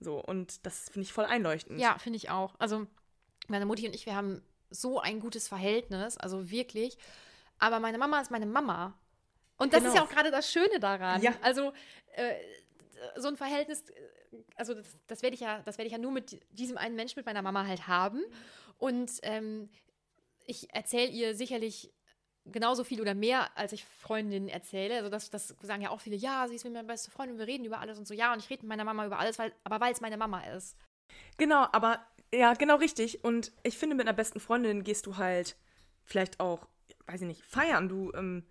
So, 0.00 0.18
und 0.18 0.64
das 0.66 0.88
finde 0.88 1.02
ich 1.02 1.12
voll 1.12 1.26
einleuchtend. 1.26 1.78
Ja, 1.78 1.98
finde 1.98 2.16
ich 2.16 2.30
auch. 2.30 2.54
Also, 2.58 2.86
meine 3.48 3.66
Mutti 3.66 3.86
und 3.86 3.94
ich, 3.94 4.06
wir 4.06 4.16
haben 4.16 4.42
so 4.70 5.00
ein 5.00 5.20
gutes 5.20 5.48
Verhältnis, 5.48 6.16
also 6.16 6.50
wirklich. 6.50 6.96
Aber 7.58 7.80
meine 7.80 7.98
Mama 7.98 8.20
ist 8.20 8.30
meine 8.30 8.46
Mama. 8.46 8.98
Und 9.58 9.74
das 9.74 9.80
genau. 9.80 9.92
ist 9.92 9.98
ja 9.98 10.04
auch 10.04 10.10
gerade 10.10 10.30
das 10.30 10.50
Schöne 10.50 10.80
daran. 10.80 11.20
Ja. 11.22 11.34
Also, 11.42 11.72
äh, 12.14 12.34
so 13.16 13.28
ein 13.28 13.36
Verhältnis, 13.36 13.84
also 14.56 14.74
das, 14.74 14.86
das 15.06 15.22
werde 15.22 15.34
ich 15.34 15.40
ja, 15.40 15.60
das 15.64 15.78
werde 15.78 15.86
ich 15.86 15.92
ja 15.92 15.98
nur 15.98 16.12
mit 16.12 16.40
diesem 16.50 16.78
einen 16.78 16.96
Menschen, 16.96 17.18
mit 17.18 17.26
meiner 17.26 17.42
Mama 17.42 17.66
halt 17.66 17.86
haben. 17.86 18.22
Und 18.78 19.12
ähm, 19.22 19.68
ich 20.46 20.72
erzähle 20.72 21.10
ihr 21.10 21.34
sicherlich 21.34 21.92
genauso 22.46 22.84
viel 22.84 23.00
oder 23.00 23.14
mehr, 23.14 23.56
als 23.56 23.72
ich 23.72 23.84
Freundinnen 23.84 24.48
erzähle. 24.48 24.96
Also 24.96 25.08
das, 25.08 25.30
das 25.30 25.54
sagen 25.62 25.82
ja 25.82 25.90
auch 25.90 26.00
viele, 26.00 26.16
ja, 26.16 26.46
sie 26.48 26.56
ist 26.56 26.64
mit 26.64 26.72
meiner 26.72 26.86
beste 26.86 27.10
Freundin, 27.10 27.38
wir 27.38 27.46
reden 27.46 27.64
über 27.64 27.80
alles 27.80 27.98
und 27.98 28.06
so. 28.06 28.14
Ja, 28.14 28.32
und 28.32 28.40
ich 28.40 28.50
rede 28.50 28.62
mit 28.62 28.68
meiner 28.68 28.84
Mama 28.84 29.06
über 29.06 29.18
alles, 29.18 29.38
weil, 29.38 29.52
aber 29.64 29.80
weil 29.80 29.92
es 29.92 30.00
meine 30.00 30.16
Mama 30.16 30.42
ist. 30.44 30.76
Genau, 31.36 31.66
aber 31.72 32.04
ja, 32.32 32.54
genau 32.54 32.76
richtig. 32.76 33.24
Und 33.24 33.52
ich 33.62 33.76
finde, 33.76 33.96
mit 33.96 34.06
einer 34.06 34.16
besten 34.16 34.40
Freundin 34.40 34.84
gehst 34.84 35.06
du 35.06 35.16
halt 35.16 35.56
vielleicht 36.04 36.40
auch, 36.40 36.66
weiß 37.06 37.22
ich 37.22 37.26
nicht, 37.26 37.42
feiern. 37.42 37.88
Du 37.88 38.12
ähm, 38.14 38.44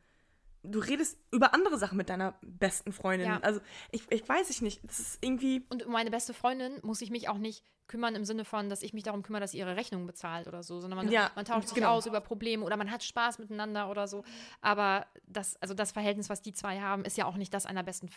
du 0.63 0.79
redest 0.79 1.17
über 1.31 1.53
andere 1.53 1.77
Sachen 1.77 1.97
mit 1.97 2.09
deiner 2.09 2.35
besten 2.41 2.91
Freundin. 2.91 3.27
Ja. 3.27 3.39
Also 3.39 3.59
ich, 3.91 4.03
ich 4.09 4.27
weiß 4.27 4.49
ich 4.49 4.61
nicht. 4.61 4.81
Das 4.83 4.99
ist 4.99 5.17
irgendwie. 5.21 5.65
Und 5.69 5.85
um 5.85 5.91
meine 5.91 6.11
beste 6.11 6.33
Freundin 6.33 6.79
muss 6.83 7.01
ich 7.01 7.09
mich 7.09 7.29
auch 7.29 7.37
nicht 7.37 7.63
kümmern 7.87 8.15
im 8.15 8.23
Sinne 8.23 8.45
von, 8.45 8.69
dass 8.69 8.83
ich 8.83 8.93
mich 8.93 9.03
darum 9.03 9.23
kümmere, 9.23 9.41
dass 9.41 9.51
sie 9.51 9.57
ihre 9.57 9.75
Rechnung 9.75 10.05
bezahlt 10.05 10.47
oder 10.47 10.61
so, 10.61 10.79
sondern 10.79 10.97
man, 10.97 11.11
ja, 11.11 11.31
man 11.35 11.43
tauscht 11.43 11.69
sich 11.69 11.75
genau. 11.75 11.95
aus 11.95 12.05
über 12.05 12.21
Probleme 12.21 12.63
oder 12.63 12.77
man 12.77 12.91
hat 12.91 13.03
Spaß 13.03 13.39
miteinander 13.39 13.89
oder 13.89 14.07
so. 14.07 14.23
Aber 14.61 15.07
das, 15.25 15.57
also 15.61 15.73
das 15.73 15.91
Verhältnis, 15.91 16.29
was 16.29 16.41
die 16.41 16.53
zwei 16.53 16.79
haben, 16.79 17.03
ist 17.03 17.17
ja 17.17 17.25
auch 17.25 17.35
nicht 17.35 17.53
das 17.53 17.65
einer 17.65 17.83
besten 17.83 18.09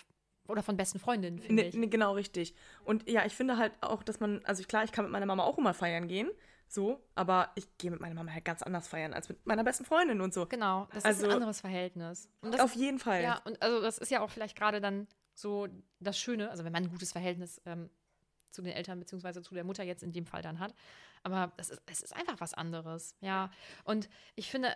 oder 0.48 0.62
von 0.62 0.76
besten 0.76 0.98
Freundinnen, 0.98 1.38
finde 1.38 1.62
ne, 1.62 1.68
ich. 1.68 1.74
Ne, 1.74 1.88
genau, 1.88 2.12
richtig. 2.12 2.54
Und 2.84 3.08
ja, 3.08 3.24
ich 3.24 3.34
finde 3.34 3.56
halt 3.56 3.72
auch, 3.80 4.02
dass 4.02 4.20
man, 4.20 4.44
also 4.44 4.62
klar, 4.64 4.84
ich 4.84 4.92
kann 4.92 5.04
mit 5.04 5.12
meiner 5.12 5.26
Mama 5.26 5.44
auch 5.44 5.56
immer 5.56 5.72
feiern 5.72 6.08
gehen. 6.08 6.30
So, 6.72 7.06
aber 7.14 7.50
ich 7.54 7.66
gehe 7.76 7.90
mit 7.90 8.00
meiner 8.00 8.14
Mama 8.14 8.32
halt 8.32 8.46
ganz 8.46 8.62
anders 8.62 8.88
feiern 8.88 9.12
als 9.12 9.28
mit 9.28 9.44
meiner 9.44 9.62
besten 9.62 9.84
Freundin 9.84 10.22
und 10.22 10.32
so. 10.32 10.46
Genau, 10.46 10.88
das 10.94 11.04
also, 11.04 11.24
ist 11.24 11.28
ein 11.28 11.34
anderes 11.34 11.60
Verhältnis. 11.60 12.30
Das, 12.40 12.60
auf 12.60 12.74
jeden 12.74 12.98
Fall. 12.98 13.22
Ja, 13.22 13.42
und 13.44 13.60
also 13.60 13.82
das 13.82 13.98
ist 13.98 14.10
ja 14.10 14.22
auch 14.22 14.30
vielleicht 14.30 14.56
gerade 14.56 14.80
dann 14.80 15.06
so 15.34 15.68
das 16.00 16.18
Schöne, 16.18 16.50
also 16.50 16.64
wenn 16.64 16.72
man 16.72 16.84
ein 16.84 16.90
gutes 16.90 17.12
Verhältnis 17.12 17.60
ähm, 17.66 17.90
zu 18.50 18.62
den 18.62 18.72
Eltern 18.72 18.98
beziehungsweise 18.98 19.42
zu 19.42 19.54
der 19.54 19.64
Mutter 19.64 19.82
jetzt 19.82 20.02
in 20.02 20.12
dem 20.12 20.24
Fall 20.24 20.40
dann 20.40 20.60
hat. 20.60 20.74
Aber 21.24 21.52
das 21.58 21.68
ist, 21.68 21.82
es 21.84 22.00
ist 22.00 22.16
einfach 22.16 22.40
was 22.40 22.54
anderes, 22.54 23.16
ja. 23.20 23.50
Und 23.84 24.08
ich 24.34 24.50
finde, 24.50 24.74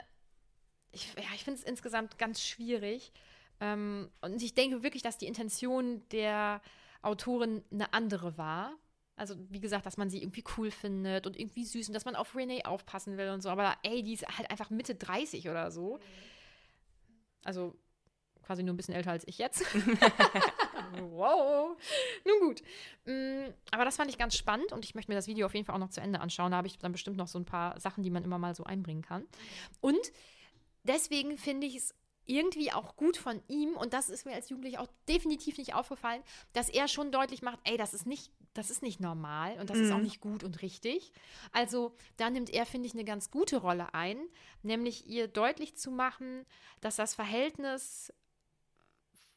ich, 0.93 1.15
ja, 1.15 1.31
ich 1.35 1.45
finde 1.45 1.61
es 1.61 1.65
insgesamt 1.65 2.19
ganz 2.19 2.43
schwierig. 2.43 3.11
Ähm, 3.59 4.11
und 4.21 4.43
ich 4.43 4.55
denke 4.55 4.83
wirklich, 4.83 5.03
dass 5.03 5.17
die 5.17 5.27
Intention 5.27 6.07
der 6.11 6.61
Autorin 7.01 7.65
eine 7.73 7.95
andere 7.95 8.37
war. 8.37 8.75
Also, 9.17 9.35
wie 9.49 9.61
gesagt, 9.61 9.87
dass 9.87 9.97
man 9.97 10.11
sie 10.11 10.23
irgendwie 10.23 10.45
cool 10.57 10.71
findet 10.71 11.27
und 11.27 11.39
irgendwie 11.39 11.65
süß 11.65 11.89
und 11.89 11.95
dass 11.95 12.05
man 12.05 12.17
auf 12.17 12.37
Renee 12.37 12.65
aufpassen 12.65 13.17
will 13.17 13.31
und 13.31 13.43
so. 13.43 13.49
Aber 13.49 13.75
ey, 13.83 14.03
die 14.03 14.13
ist 14.13 14.27
halt 14.29 14.51
einfach 14.51 14.69
Mitte 14.69 14.95
30 14.95 15.49
oder 15.49 15.71
so. 15.71 15.99
Also 17.43 17.75
quasi 18.47 18.63
nur 18.63 18.75
ein 18.75 18.77
bisschen 18.77 18.95
älter 18.95 19.11
als 19.11 19.27
ich 19.27 19.39
jetzt. 19.39 19.65
wow. 21.01 21.77
Nun 22.25 22.41
gut. 22.41 22.63
Mm, 23.05 23.53
aber 23.73 23.85
das 23.85 23.97
fand 23.97 24.11
ich 24.11 24.19
ganz 24.19 24.37
spannend 24.37 24.73
und 24.73 24.85
ich 24.85 24.95
möchte 24.95 25.11
mir 25.11 25.17
das 25.17 25.27
Video 25.27 25.47
auf 25.47 25.55
jeden 25.55 25.67
Fall 25.67 25.75
auch 25.75 25.81
noch 25.81 25.91
zu 25.91 26.01
Ende 26.01 26.21
anschauen. 26.21 26.53
Da 26.53 26.59
habe 26.59 26.69
ich 26.69 26.79
dann 26.79 26.93
bestimmt 26.93 27.17
noch 27.17 27.27
so 27.27 27.39
ein 27.39 27.45
paar 27.45 27.79
Sachen, 27.81 28.05
die 28.05 28.11
man 28.11 28.23
immer 28.23 28.39
mal 28.39 28.55
so 28.55 28.65
einbringen 28.65 29.03
kann. 29.03 29.25
Und 29.81 30.13
deswegen 30.85 31.39
finde 31.39 31.67
ich 31.67 31.77
es 31.77 31.95
irgendwie 32.27 32.73
auch 32.73 32.97
gut 32.97 33.17
von 33.17 33.43
ihm, 33.49 33.77
und 33.77 33.93
das 33.93 34.09
ist 34.09 34.27
mir 34.27 34.35
als 34.35 34.51
Jugendlich 34.51 34.79
auch 34.79 34.89
definitiv 35.09 35.59
nicht 35.59 35.75
aufgefallen, 35.75 36.23
dass 36.53 36.69
er 36.69 36.89
schon 36.89 37.13
deutlich 37.13 37.43
macht, 37.43 37.61
ey, 37.65 37.77
das 37.77 37.95
ist 37.95 38.07
nicht 38.07 38.31
das 38.57 38.71
ist 38.71 38.83
nicht 38.83 39.01
normal 39.01 39.59
und 39.61 39.71
das 39.71 39.79
mhm. 39.79 39.85
ist 39.85 39.93
auch 39.93 39.99
mhm. 39.99 40.05
nicht 40.05 40.21
gut 40.21 40.43
und 40.43 40.63
richtig. 40.63 41.13
Also 41.53 41.95
da 42.17 42.31
nimmt 42.31 42.51
er, 42.51 42.67
finde 42.67 42.87
ich, 42.87 42.95
eine 42.95 43.05
ganz 43.05 43.31
gute 43.31 43.59
Rolle 43.59 43.93
ein, 43.95 44.19
nämlich 44.63 45.07
ihr 45.07 45.29
deutlich 45.29 45.77
zu 45.77 45.91
machen, 45.91 46.47
dass 46.81 46.97
das 46.97 47.15
Verhältnis 47.15 48.13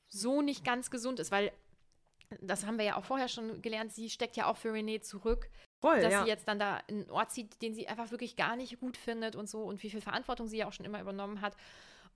so 0.07 0.41
nicht 0.41 0.63
ganz 0.63 0.89
gesund 0.89 1.19
ist, 1.19 1.31
weil 1.31 1.51
das 2.41 2.65
haben 2.65 2.77
wir 2.77 2.85
ja 2.85 2.95
auch 2.95 3.05
vorher 3.05 3.27
schon 3.27 3.61
gelernt, 3.61 3.91
sie 3.91 4.09
steckt 4.09 4.37
ja 4.37 4.45
auch 4.45 4.57
für 4.57 4.71
René 4.71 5.01
zurück. 5.01 5.49
Voll, 5.81 6.01
dass 6.01 6.11
ja. 6.11 6.23
sie 6.23 6.29
jetzt 6.29 6.47
dann 6.47 6.59
da 6.59 6.77
in 6.87 7.01
einen 7.01 7.11
Ort 7.11 7.31
zieht, 7.31 7.61
den 7.61 7.73
sie 7.73 7.87
einfach 7.87 8.11
wirklich 8.11 8.35
gar 8.35 8.55
nicht 8.55 8.79
gut 8.79 8.97
findet 8.97 9.35
und 9.35 9.49
so 9.49 9.63
und 9.63 9.81
wie 9.81 9.89
viel 9.89 10.01
Verantwortung 10.01 10.47
sie 10.47 10.57
ja 10.57 10.67
auch 10.67 10.73
schon 10.73 10.85
immer 10.85 11.01
übernommen 11.01 11.41
hat. 11.41 11.55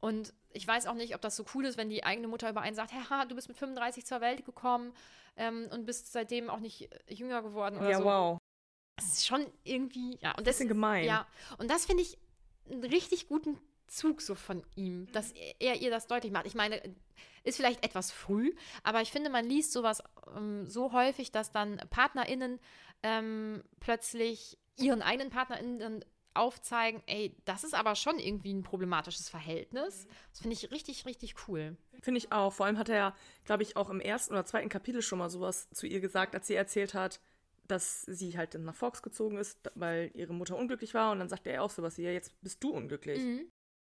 Und 0.04 0.34
ich 0.51 0.68
weiß 0.68 0.88
auch 0.88 0.95
nicht, 0.95 1.16
ob 1.16 1.22
das 1.22 1.38
so 1.38 1.45
cool 1.56 1.64
ist, 1.64 1.78
wenn 1.78 1.89
die 1.89 2.04
eigene 2.04 2.28
Mutter 2.28 2.49
über 2.49 2.60
einen 2.60 2.76
sagt, 2.76 2.91
Haha, 2.91 3.24
du 3.24 3.36
bist 3.36 3.47
mit 3.47 3.56
35 3.56 4.06
zur 4.06 4.20
Welt 4.20 4.43
gekommen 4.43 4.91
ähm, 5.38 5.70
und 5.72 5.86
bist 5.86 6.12
seitdem 6.12 6.49
auch 6.49 6.60
nicht 6.60 6.91
äh, 6.91 7.14
jünger 7.14 7.41
geworden 7.41 7.78
oder 7.78 7.89
ja, 7.89 7.99
so. 7.99 8.04
Ja, 8.04 8.10
wow. 8.10 8.38
Das 8.97 9.06
ist 9.14 9.26
schon 9.26 9.45
irgendwie, 9.64 10.18
ja. 10.20 10.36
Und 10.36 10.45
das 10.45 10.60
ist 10.60 10.68
gemein. 10.68 11.06
Ja, 11.06 11.26
und 11.58 11.72
das 11.72 11.86
finde 11.86 12.04
ich 12.04 12.18
einen 12.70 12.84
richtig 12.84 13.30
guten 13.30 13.58
Zug 13.88 14.22
so 14.22 14.36
von 14.36 14.62
ihm, 14.76 15.10
dass 15.14 15.32
er 15.60 15.76
ihr 15.76 15.89
das 15.89 16.08
deutlich 16.08 16.34
macht. 16.34 16.47
Ich 16.47 16.56
meine, 16.56 16.82
ist 17.45 17.56
vielleicht 17.56 17.86
etwas 17.86 18.12
früh, 18.12 18.54
aber 18.84 19.01
ich 19.01 19.10
finde, 19.10 19.30
man 19.30 19.45
liest 19.45 19.72
sowas 19.72 20.04
ähm, 20.36 20.68
so 20.68 20.91
häufig, 20.91 21.32
dass 21.32 21.54
dann 21.54 21.78
PartnerInnen 21.89 22.60
ähm, 23.04 23.64
plötzlich 23.80 24.58
ihren 24.76 25.01
eigenen 25.01 25.30
PartnerInnen 25.30 26.04
aufzeigen, 26.36 27.01
ey, 27.05 27.36
das 27.45 27.63
ist 27.63 27.73
aber 27.73 27.95
schon 27.95 28.19
irgendwie 28.19 28.53
ein 28.53 28.63
problematisches 28.63 29.29
Verhältnis. 29.29 30.07
Das 30.31 30.41
finde 30.41 30.55
ich 30.55 30.71
richtig, 30.71 31.05
richtig 31.05 31.36
cool. 31.47 31.77
Finde 32.01 32.17
ich 32.17 32.31
auch. 32.31 32.53
Vor 32.53 32.65
allem 32.65 32.77
hat 32.77 32.89
er 32.89 32.95
ja, 32.95 33.15
glaube 33.45 33.63
ich, 33.63 33.77
auch 33.77 33.89
im 33.89 33.99
ersten 33.99 34.34
oder 34.34 34.45
zweiten 34.45 34.69
Kapitel 34.69 35.01
schon 35.01 35.19
mal 35.19 35.29
sowas 35.29 35.69
zu 35.71 35.88
ihr 35.88 36.01
gesagt, 36.01 36.36
als 36.36 36.47
sie 36.47 36.55
erzählt 36.55 36.93
hat, 36.93 37.19
dass 37.67 38.03
sie 38.03 38.38
halt 38.38 38.55
nach 38.55 38.75
Fox 38.75 39.01
gezogen 39.01 39.38
ist, 39.38 39.57
weil 39.75 40.11
ihre 40.13 40.34
Mutter 40.34 40.57
unglücklich 40.57 40.93
war. 40.93 41.11
Und 41.11 41.19
dann 41.19 41.29
sagte 41.29 41.49
er 41.49 41.63
auch 41.63 41.69
sowas 41.69 41.97
wie, 41.97 42.03
ja, 42.03 42.11
jetzt 42.11 42.39
bist 42.41 42.63
du 42.63 42.71
unglücklich. 42.71 43.19
Mhm. 43.19 43.47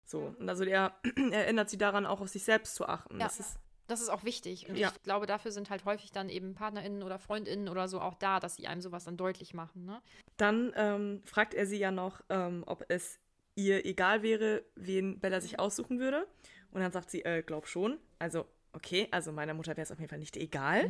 So. 0.04 0.34
Und 0.38 0.48
also 0.48 0.64
er 0.64 0.94
erinnert 1.14 1.70
sie 1.70 1.78
daran, 1.78 2.06
auch 2.06 2.20
auf 2.20 2.28
sich 2.28 2.44
selbst 2.44 2.74
zu 2.74 2.86
achten. 2.86 3.18
Ja. 3.18 3.26
Das 3.26 3.40
ist, 3.40 3.58
Das 3.90 4.00
ist 4.00 4.08
auch 4.08 4.22
wichtig. 4.22 4.68
Und 4.68 4.76
Ja. 4.76 4.92
ich 4.94 5.02
glaube, 5.02 5.26
dafür 5.26 5.50
sind 5.50 5.68
halt 5.68 5.84
häufig 5.84 6.12
dann 6.12 6.28
eben 6.28 6.54
PartnerInnen 6.54 7.02
oder 7.02 7.18
FreundInnen 7.18 7.68
oder 7.68 7.88
so 7.88 8.00
auch 8.00 8.14
da, 8.14 8.38
dass 8.38 8.54
sie 8.54 8.68
einem 8.68 8.80
sowas 8.80 9.04
dann 9.04 9.16
deutlich 9.16 9.52
machen. 9.54 9.84
Ne? 9.84 10.00
dann 10.36 10.72
ähm, 10.76 11.20
fragt 11.26 11.52
er 11.52 11.66
sie 11.66 11.76
ja 11.78 11.90
noch, 11.90 12.22
ähm, 12.30 12.64
ob 12.66 12.84
es 12.88 13.18
ihr 13.56 13.84
egal 13.84 14.22
wäre, 14.22 14.64
wen 14.74 15.20
Bella 15.20 15.40
sich 15.42 15.58
aussuchen 15.58 15.98
würde. 15.98 16.26
Und 16.70 16.80
dann 16.80 16.92
sagt 16.92 17.10
sie, 17.10 17.24
äh, 17.26 17.42
glaub 17.42 17.66
schon. 17.66 17.98
Also, 18.18 18.46
okay, 18.72 19.08
also 19.10 19.32
meiner 19.32 19.52
Mutter 19.52 19.72
wäre 19.72 19.82
es 19.82 19.90
auf 19.92 19.98
jeden 19.98 20.08
Fall 20.08 20.18
nicht 20.18 20.36
egal. 20.38 20.88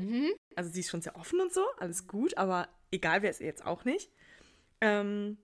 Also 0.55 0.71
sie 0.71 0.81
ist 0.81 0.91
schon 0.91 1.01
sehr 1.03 1.17
offen 1.17 1.41
und 1.41 1.53
so, 1.53 1.65
alles 1.79 2.07
gut, 2.07 2.37
aber 2.37 2.69
egal 2.93 3.23
wäre 3.23 3.33
es 3.33 3.41
ihr 3.41 3.47
jetzt 3.47 3.65
auch 3.67 3.85
nicht. 3.85 4.13
Ähm, 4.83 5.39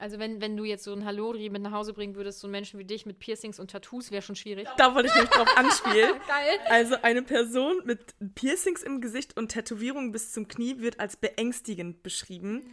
Also 0.00 0.18
wenn, 0.18 0.40
wenn 0.40 0.56
du 0.56 0.64
jetzt 0.64 0.84
so 0.84 0.92
ein 0.92 1.04
Hallori 1.04 1.50
mit 1.50 1.62
nach 1.62 1.72
Hause 1.72 1.92
bringen 1.92 2.14
würdest, 2.14 2.40
so 2.40 2.46
einen 2.46 2.52
Menschen 2.52 2.78
wie 2.80 2.84
dich 2.84 3.06
mit 3.06 3.18
Piercings 3.18 3.60
und 3.60 3.70
Tattoos, 3.70 4.10
wäre 4.10 4.22
schon 4.22 4.34
schwierig. 4.36 4.66
da 4.78 4.94
wollte 4.94 5.08
ich 5.08 5.20
mich 5.20 5.28
drauf 5.30 5.48
anspielen. 5.56 6.14
Geil. 6.26 6.58
Also 6.70 6.96
eine 7.02 7.22
Person 7.22 7.82
mit 7.84 8.14
Piercings 8.34 8.82
im 8.82 9.00
Gesicht 9.00 9.36
und 9.36 9.48
Tätowierungen 9.48 10.10
bis 10.12 10.32
zum 10.32 10.48
Knie 10.48 10.78
wird 10.80 10.98
als 11.00 11.16
beängstigend 11.16 12.02
beschrieben. 12.02 12.64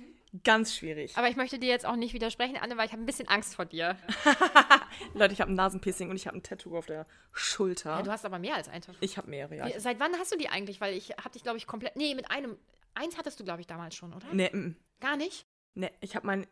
Ganz 0.43 0.75
schwierig. 0.75 1.17
Aber 1.17 1.29
ich 1.29 1.35
möchte 1.37 1.57
dir 1.57 1.69
jetzt 1.69 1.85
auch 1.85 1.95
nicht 1.95 2.13
widersprechen, 2.13 2.57
Anne, 2.57 2.75
weil 2.77 2.85
ich 2.85 2.91
habe 2.91 3.01
ein 3.01 3.05
bisschen 3.05 3.27
Angst 3.27 3.55
vor 3.55 3.65
dir. 3.65 3.97
Leute, 5.13 5.33
ich 5.33 5.41
habe 5.41 5.51
ein 5.51 5.55
Nasenpiercing 5.55 6.09
und 6.09 6.15
ich 6.15 6.27
habe 6.27 6.37
ein 6.37 6.43
Tattoo 6.43 6.77
auf 6.77 6.85
der 6.85 7.05
Schulter. 7.31 7.91
Ja, 7.91 8.01
du 8.01 8.11
hast 8.11 8.25
aber 8.25 8.37
mehr 8.39 8.55
als 8.55 8.67
ein 8.67 8.81
Tattoo. 8.81 8.97
ich 9.01 9.17
habe 9.17 9.29
mehrere, 9.29 9.55
ja. 9.55 9.67
Wie- 9.67 9.79
Seit 9.79 9.99
wann 9.99 10.13
hast 10.17 10.31
du 10.31 10.37
die 10.37 10.49
eigentlich? 10.49 10.81
Weil 10.81 10.95
ich 10.95 11.11
habe 11.11 11.29
dich, 11.31 11.43
glaube 11.43 11.57
ich, 11.57 11.65
komplett. 11.67 11.95
Nee, 11.95 12.13
mit 12.15 12.29
einem. 12.29 12.57
Eins 12.93 13.17
hattest 13.17 13.39
du, 13.39 13.43
glaube 13.43 13.61
ich, 13.61 13.67
damals 13.67 13.95
schon, 13.95 14.13
oder? 14.13 14.25
Nee, 14.31 14.49
mm, 14.51 14.75
Gar 14.99 15.17
nicht? 15.17 15.45
nee, 15.75 15.91
ich 16.01 16.15
habe 16.15 16.25
mein, 16.25 16.47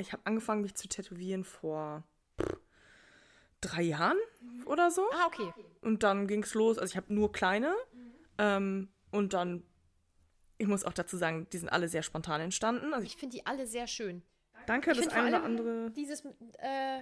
ich 0.00 0.12
habe 0.12 0.24
angefangen, 0.26 0.62
mich 0.62 0.74
zu 0.74 0.88
tätowieren 0.88 1.44
vor 1.44 2.02
drei 3.60 3.82
Jahren 3.82 4.18
oder 4.66 4.90
so. 4.90 5.02
Ah, 5.12 5.26
okay. 5.26 5.52
Und 5.82 6.02
dann 6.02 6.26
ging 6.26 6.42
es 6.42 6.54
los. 6.54 6.78
Also 6.78 6.90
ich 6.92 6.96
habe 6.96 7.12
nur 7.12 7.30
kleine. 7.32 7.74
Ähm, 8.38 8.88
und 9.10 9.34
dann, 9.34 9.62
ich 10.58 10.66
muss 10.66 10.84
auch 10.84 10.92
dazu 10.94 11.16
sagen, 11.16 11.46
die 11.52 11.58
sind 11.58 11.68
alle 11.68 11.88
sehr 11.88 12.02
spontan 12.02 12.40
entstanden. 12.40 12.94
Also 12.94 13.04
ich 13.04 13.14
Ich 13.14 13.20
finde 13.20 13.36
die 13.36 13.46
alle 13.46 13.66
sehr 13.66 13.86
schön. 13.86 14.22
danke, 14.66 14.92
Ich 14.92 14.98
das 14.98 15.08
eine 15.08 15.28
oder 15.28 15.44
andere. 15.44 15.90
Dieses, 15.90 16.24
äh, 16.58 17.00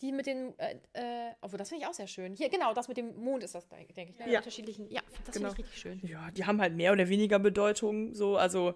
die 0.00 0.12
mit 0.12 0.26
den, 0.26 0.56
äh, 0.58 0.76
äh, 0.92 1.32
obwohl 1.40 1.58
das 1.58 1.68
finde 1.68 1.82
ich 1.84 1.88
auch 1.90 1.94
sehr 1.94 2.06
schön. 2.06 2.34
Hier, 2.34 2.48
genau, 2.48 2.72
das 2.72 2.86
mit 2.88 2.96
dem 2.96 3.16
Mond 3.16 3.42
ist 3.42 3.54
das, 3.54 3.68
denke 3.68 3.90
ich. 3.90 3.96
Ne? 4.18 4.24
Die 4.26 4.30
Ja. 4.30 4.38
Unterschiedlichen, 4.38 4.88
ja, 4.90 5.02
das 5.26 5.34
Genau. 5.34 5.48
finde 5.50 5.62
ich 5.62 5.66
richtig 5.66 5.80
schön. 5.80 6.00
Ja, 6.08 6.30
die 6.30 6.44
haben 6.46 6.60
halt 6.60 6.74
mehr 6.74 6.92
oder 6.92 7.08
weniger 7.08 7.38
Bedeutung. 7.38 8.14
So, 8.14 8.36
also 8.36 8.74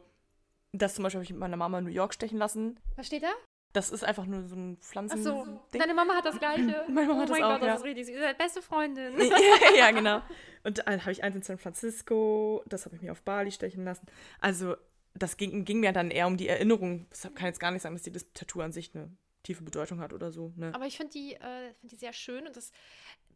das 0.78 0.94
zum 0.94 1.04
Beispiel 1.04 1.18
habe 1.18 1.24
ich 1.24 1.30
mit 1.30 1.38
meiner 1.38 1.56
Mama 1.56 1.78
in 1.78 1.84
New 1.84 1.90
York 1.90 2.14
stechen 2.14 2.38
lassen. 2.38 2.78
Was 2.96 3.06
steht 3.06 3.22
da? 3.22 3.32
Das 3.72 3.90
ist 3.90 4.04
einfach 4.04 4.26
nur 4.26 4.46
so 4.46 4.54
ein 4.54 4.78
Ach 4.80 4.84
Pflanzen. 4.84 5.22
so, 5.22 5.44
Ding. 5.72 5.80
deine 5.80 5.94
Mama 5.94 6.14
hat 6.14 6.24
das 6.24 6.38
Gleiche. 6.38 6.84
Meine 6.88 7.08
Mama 7.08 7.18
oh 7.18 7.22
hat 7.22 7.30
das 7.30 7.38
mein 7.38 7.42
auch, 7.42 7.52
Gott, 7.52 7.62
das 7.62 7.68
ja. 7.68 7.74
ist 7.74 7.84
richtig. 7.84 8.08
Ihr 8.08 8.20
seid 8.20 8.38
beste 8.38 8.62
Freundin. 8.62 9.14
ja, 9.76 9.90
genau. 9.90 10.22
Und 10.64 10.78
dann 10.78 11.00
habe 11.00 11.12
ich 11.12 11.24
eins 11.24 11.34
in 11.34 11.42
San 11.42 11.58
Francisco, 11.58 12.62
das 12.66 12.86
habe 12.86 12.96
ich 12.96 13.02
mir 13.02 13.12
auf 13.12 13.22
Bali 13.22 13.50
stechen 13.50 13.84
lassen. 13.84 14.06
Also, 14.40 14.76
das 15.14 15.36
ging, 15.36 15.64
ging 15.64 15.80
mir 15.80 15.92
dann 15.92 16.10
eher 16.10 16.26
um 16.26 16.36
die 16.36 16.48
Erinnerung. 16.48 17.06
Ich 17.12 17.34
kann 17.34 17.46
jetzt 17.46 17.60
gar 17.60 17.70
nicht 17.72 17.82
sagen, 17.82 17.94
dass 17.94 18.02
dieses 18.02 18.32
Tattoo 18.32 18.60
an 18.60 18.72
sich 18.72 18.94
eine 18.94 19.10
tiefe 19.42 19.62
Bedeutung 19.62 20.00
hat 20.00 20.12
oder 20.12 20.30
so. 20.30 20.52
Ne? 20.56 20.72
Aber 20.74 20.86
ich 20.86 20.96
finde 20.96 21.12
die, 21.12 21.34
äh, 21.34 21.74
find 21.80 21.92
die 21.92 21.96
sehr 21.96 22.12
schön 22.12 22.46
und 22.46 22.56
das 22.56 22.72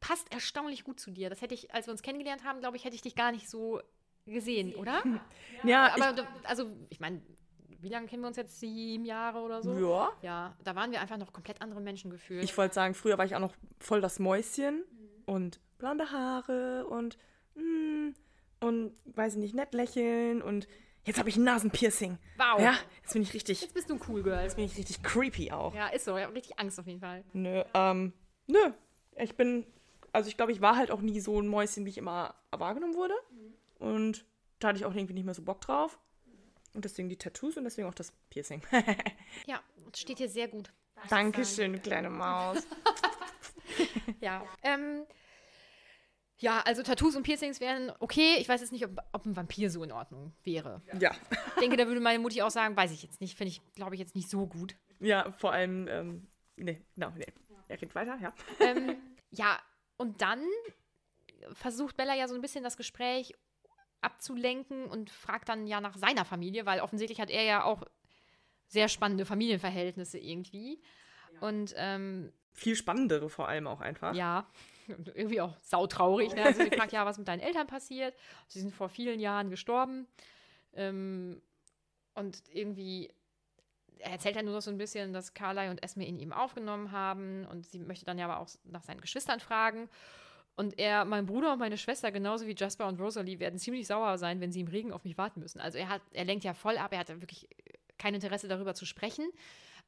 passt 0.01 0.33
erstaunlich 0.33 0.85
gut 0.85 1.01
zu 1.01 1.11
dir. 1.11 1.31
Das 1.31 1.43
hätte 1.43 1.55
ich, 1.55 1.75
als 1.75 1.87
wir 1.87 1.93
uns 1.93 2.03
kennengelernt 2.03 2.45
haben, 2.45 2.61
glaube 2.61 2.77
ich, 2.77 2.85
hätte 2.85 2.97
ich 2.97 3.03
dich 3.03 3.15
gar 3.15 3.33
nicht 3.33 3.49
so 3.49 3.81
gesehen, 4.33 4.75
oder? 4.75 5.03
Ja, 5.65 5.93
Aber, 5.93 6.13
du- 6.13 6.27
also, 6.45 6.71
ich 6.89 7.01
meine, 7.01 7.21
wie 7.81 7.89
lange 7.89 8.07
kennen 8.07 8.23
wir 8.23 8.29
uns 8.29 8.37
jetzt? 8.37 8.61
Sieben 8.61 9.05
Jahre 9.05 9.41
oder 9.41 9.61
so? 9.61 9.75
ich, 9.75 9.81
ja. 9.81 10.11
Ja, 10.23 10.57
da 10.63 10.77
waren 10.77 10.93
wir 10.93 11.01
einfach 11.01 11.17
noch 11.17 11.33
komplett 11.33 11.61
andere 11.63 11.81
Menschen 11.81 12.11
gefühlt. 12.13 12.45
Ich 12.45 12.57
wollte 12.57 12.75
sagen, 12.75 12.95
früher 12.95 13.19
war 13.19 13.25
ich 13.25 13.35
auch 13.35 13.41
noch 13.41 13.55
voll 13.81 14.01
das 14.01 14.21
Mäuschen 14.21 14.85
und 15.27 15.59
blonde 15.79 16.13
Haare 16.13 16.87
und 16.87 17.19
mm, 17.57 18.11
und 18.61 18.93
weiß 19.17 19.35
ich 19.35 19.41
nicht, 19.41 19.55
nett 19.55 19.75
lächeln 19.75 20.43
und 20.43 20.69
jetzt 21.05 21.19
habe 21.19 21.29
ich 21.29 21.37
ein 21.37 21.45
Nasenpiercing. 21.45 22.19
Wow. 22.37 22.61
Ja, 22.61 22.75
jetzt 23.03 23.13
bin 23.15 23.23
ich 23.23 23.35
richtig, 23.35 23.61
Jetzt 23.61 23.75
bist 23.75 23.91
du 23.91 23.95
ein 23.95 24.01
cool 24.09 24.23
Girl. 24.23 24.43
jetzt 24.43 24.55
bin 24.57 24.65
ich 24.65 24.77
richtig 24.77 25.03
creepy 25.03 25.51
auch. 25.51 25.75
Ja, 25.75 25.89
ist 25.89 26.05
so. 26.05 26.17
Ich 26.17 26.23
habe 26.25 26.35
richtig 26.35 26.59
Angst 26.59 26.79
auf 26.79 26.87
jeden 26.87 27.01
Fall. 27.01 27.25
Nö, 27.33 27.63
ähm, 27.75 28.13
nö. 28.47 28.59
Ich 29.17 29.37
bin, 29.37 29.67
also 30.13 30.29
ich 30.29 30.37
glaube, 30.37 30.53
ich 30.53 30.61
war 30.61 30.77
halt 30.77 30.91
auch 30.93 31.01
nie 31.01 31.19
so 31.21 31.41
ein 31.41 31.49
Mäuschen, 31.49 31.85
wie 31.85 31.91
ich 31.91 31.99
immer 31.99 32.35
wahrgenommen 32.51 32.95
wurde. 32.95 33.15
Und 33.79 34.25
da 34.59 34.69
hatte 34.69 34.79
ich 34.79 34.85
auch 34.85 34.95
irgendwie 34.95 35.15
nicht 35.15 35.25
mehr 35.25 35.35
so 35.35 35.43
Bock 35.43 35.61
drauf. 35.61 35.99
Und 36.75 36.85
deswegen 36.85 37.09
die 37.09 37.17
Tattoos 37.17 37.57
und 37.57 37.65
deswegen 37.65 37.89
auch 37.89 37.95
das 37.95 38.13
Piercing. 38.31 38.63
Ja, 39.47 39.61
das 39.91 40.01
steht 40.01 40.19
hier 40.19 40.29
sehr 40.29 40.49
gut. 40.49 40.73
Dankeschön, 41.09 41.81
kleine 41.83 42.11
Maus. 42.11 42.67
Ja. 44.21 44.45
Ähm, 44.63 45.05
ja, 46.39 46.61
also 46.61 46.83
Tattoos 46.83 47.17
und 47.17 47.23
Piercings 47.23 47.61
wären 47.61 47.93
okay. 48.01 48.37
Ich 48.39 48.49
weiß 48.49 48.61
jetzt 48.61 48.73
nicht, 48.73 48.85
ob, 48.85 48.99
ob 49.13 49.27
ein 49.27 49.37
Vampir 49.37 49.71
so 49.71 49.83
in 49.83 49.93
Ordnung 49.93 50.33
wäre. 50.45 50.83
Ja. 50.99 51.13
Ich 51.55 51.61
denke, 51.61 51.77
da 51.77 51.87
würde 51.87 52.01
meine 52.01 52.19
Mutti 52.19 52.43
auch 52.43 52.51
sagen, 52.51 52.77
weiß 52.77 52.93
ich 52.93 53.03
jetzt 53.03 53.21
nicht. 53.21 53.37
Finde 53.37 53.51
ich, 53.51 53.61
glaube 53.75 53.95
ich, 53.95 54.01
jetzt 54.01 54.15
nicht 54.15 54.31
so 54.31 54.47
gut. 54.47 54.77
Ja, 55.01 55.31
vor 55.33 55.53
allem, 55.53 55.87
ähm, 55.89 56.27
nee, 56.57 56.83
genau, 56.95 57.11
nee. 57.17 57.27
Er 57.69 57.77
geht 57.77 57.95
weiter, 57.95 58.19
ja. 58.21 58.33
ähm, 58.61 58.97
ja, 59.31 59.59
und 59.97 60.23
dann 60.23 60.43
versucht 61.53 61.97
Bella 61.97 62.15
ja 62.15 62.29
so 62.29 62.35
ein 62.35 62.41
bisschen 62.41 62.65
das 62.65 62.77
Gespräch 62.77 63.35
abzulenken 64.01 64.87
und 64.87 65.11
fragt 65.11 65.49
dann 65.49 65.67
ja 65.67 65.81
nach 65.81 65.97
seiner 65.97 66.25
Familie, 66.25 66.67
weil 66.67 66.81
offensichtlich 66.81 67.21
hat 67.21 67.31
er 67.31 67.43
ja 67.43 67.65
auch 67.65 67.83
sehr 68.67 68.89
spannende 68.89 69.25
Familienverhältnisse 69.25 70.19
irgendwie. 70.19 70.81
Und 71.41 71.75
ähm, 71.77 72.33
Viel 72.53 72.77
spannendere 72.77 73.29
vor 73.29 73.49
allem 73.49 73.67
auch 73.67 73.81
einfach. 73.81 74.15
ja, 74.15 74.47
und 74.89 75.09
irgendwie 75.09 75.41
auch 75.41 75.57
sautraurig. 75.61 76.35
Ne? 76.35 76.45
Also 76.45 76.63
sie 76.63 76.71
fragt 76.71 76.93
ja, 76.93 77.05
was 77.05 77.19
mit 77.19 77.29
deinen 77.29 77.41
Eltern 77.41 77.67
passiert. 77.67 78.15
Sie 78.47 78.61
sind 78.61 78.75
vor 78.75 78.89
vielen 78.89 79.21
Jahren 79.21 79.51
gestorben. 79.51 80.07
Ähm, 80.75 81.43
und 82.15 82.43
irgendwie 82.53 83.11
er 84.01 84.13
erzählt 84.13 84.37
ja 84.37 84.43
nur 84.43 84.55
noch 84.55 84.63
so 84.63 84.71
ein 84.71 84.79
bisschen, 84.79 85.13
dass 85.13 85.35
Carly 85.35 85.69
und 85.69 85.83
Esme 85.83 86.07
in 86.07 86.19
ihm 86.19 86.33
aufgenommen 86.33 86.93
haben 86.93 87.47
und 87.47 87.67
sie 87.67 87.79
möchte 87.79 88.05
dann 88.05 88.19
ja 88.19 88.27
aber 88.27 88.41
auch 88.41 88.49
nach 88.65 88.83
seinen 88.83 89.01
Geschwistern 89.01 89.41
fragen. 89.41 89.89
Und 90.59 90.77
er, 90.77 91.05
mein 91.05 91.25
Bruder 91.25 91.53
und 91.53 91.61
meine 91.61 91.79
Schwester, 91.79 92.11
genauso 92.11 92.49
wie 92.49 92.55
Jasper 92.57 92.89
und 92.89 93.01
Rosalie, 93.01 93.39
werden 93.39 93.61
ziemlich 93.61 93.87
sauer 93.87 94.19
sein, 94.19 94.41
wenn 94.41 94.51
sie 94.51 94.59
im 94.59 94.67
Regen 94.67 94.93
auf 94.93 95.05
mich 95.05 95.17
warten 95.17 95.39
müssen. 95.39 95.61
Also 95.61 95.79
er 95.79 95.89
hat, 95.89 96.03
er 96.13 96.25
lenkt 96.25 96.43
ja 96.43 96.53
voll 96.53 96.79
ab, 96.79 96.93
er 96.93 96.99
hat 96.99 97.09
wirklich 97.21 97.49
kein 97.97 98.13
Interesse 98.13 98.49
darüber 98.49 98.75
zu 98.75 98.85
sprechen. 98.85 99.31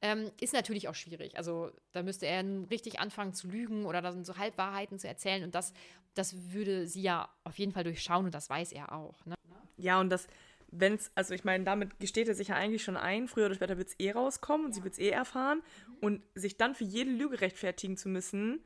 Ähm, 0.00 0.30
ist 0.40 0.52
natürlich 0.52 0.86
auch 0.86 0.94
schwierig. 0.94 1.36
Also 1.36 1.72
da 1.90 2.04
müsste 2.04 2.26
er 2.26 2.44
richtig 2.70 3.00
anfangen 3.00 3.34
zu 3.34 3.48
lügen 3.48 3.84
oder 3.84 4.00
dann 4.00 4.24
so 4.24 4.36
Halbwahrheiten 4.36 5.00
zu 5.00 5.08
erzählen. 5.08 5.42
Und 5.42 5.56
das, 5.56 5.72
das 6.14 6.52
würde 6.52 6.86
sie 6.86 7.02
ja 7.02 7.28
auf 7.42 7.58
jeden 7.58 7.72
Fall 7.72 7.82
durchschauen 7.82 8.26
und 8.26 8.34
das 8.34 8.48
weiß 8.48 8.70
er 8.70 8.92
auch. 8.92 9.26
Ne? 9.26 9.34
Ja, 9.76 9.98
und 9.98 10.08
das, 10.08 10.28
wenn 10.70 10.94
es, 10.94 11.10
also 11.16 11.34
ich 11.34 11.42
meine, 11.42 11.64
damit 11.64 11.98
gesteht 11.98 12.28
er 12.28 12.36
sich 12.36 12.46
ja 12.46 12.54
eigentlich 12.54 12.84
schon 12.84 12.96
ein, 12.96 13.26
früher 13.26 13.46
oder 13.46 13.56
später 13.56 13.76
wird 13.76 13.88
es 13.88 13.98
eh 13.98 14.12
rauskommen 14.12 14.66
und 14.66 14.72
sie 14.72 14.84
wird 14.84 14.92
es 14.92 15.00
eh 15.00 15.10
erfahren. 15.10 15.62
Und 16.00 16.22
sich 16.36 16.56
dann 16.56 16.76
für 16.76 16.84
jede 16.84 17.10
Lüge 17.10 17.40
rechtfertigen 17.40 17.96
zu 17.96 18.08
müssen, 18.08 18.62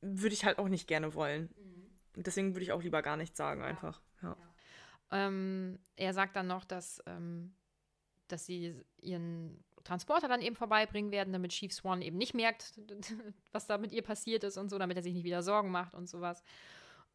würde 0.00 0.34
ich 0.34 0.44
halt 0.44 0.58
auch 0.58 0.68
nicht 0.68 0.86
gerne 0.86 1.14
wollen. 1.14 1.52
Und 2.16 2.26
deswegen 2.26 2.54
würde 2.54 2.64
ich 2.64 2.72
auch 2.72 2.82
lieber 2.82 3.02
gar 3.02 3.16
nichts 3.16 3.36
sagen, 3.36 3.62
einfach. 3.62 4.00
Ja. 4.22 4.36
Ähm, 5.12 5.78
er 5.96 6.12
sagt 6.12 6.36
dann 6.36 6.46
noch, 6.46 6.64
dass, 6.64 7.02
ähm, 7.06 7.54
dass 8.28 8.46
sie 8.46 8.80
ihren 9.00 9.62
Transporter 9.84 10.28
dann 10.28 10.42
eben 10.42 10.56
vorbeibringen 10.56 11.10
werden, 11.10 11.32
damit 11.32 11.52
Chief 11.52 11.72
Swan 11.72 12.02
eben 12.02 12.18
nicht 12.18 12.34
merkt, 12.34 12.78
was 13.52 13.66
da 13.66 13.78
mit 13.78 13.92
ihr 13.92 14.02
passiert 14.02 14.44
ist 14.44 14.56
und 14.56 14.68
so, 14.68 14.78
damit 14.78 14.96
er 14.96 15.02
sich 15.02 15.14
nicht 15.14 15.24
wieder 15.24 15.42
Sorgen 15.42 15.70
macht 15.70 15.94
und 15.94 16.08
sowas. 16.08 16.42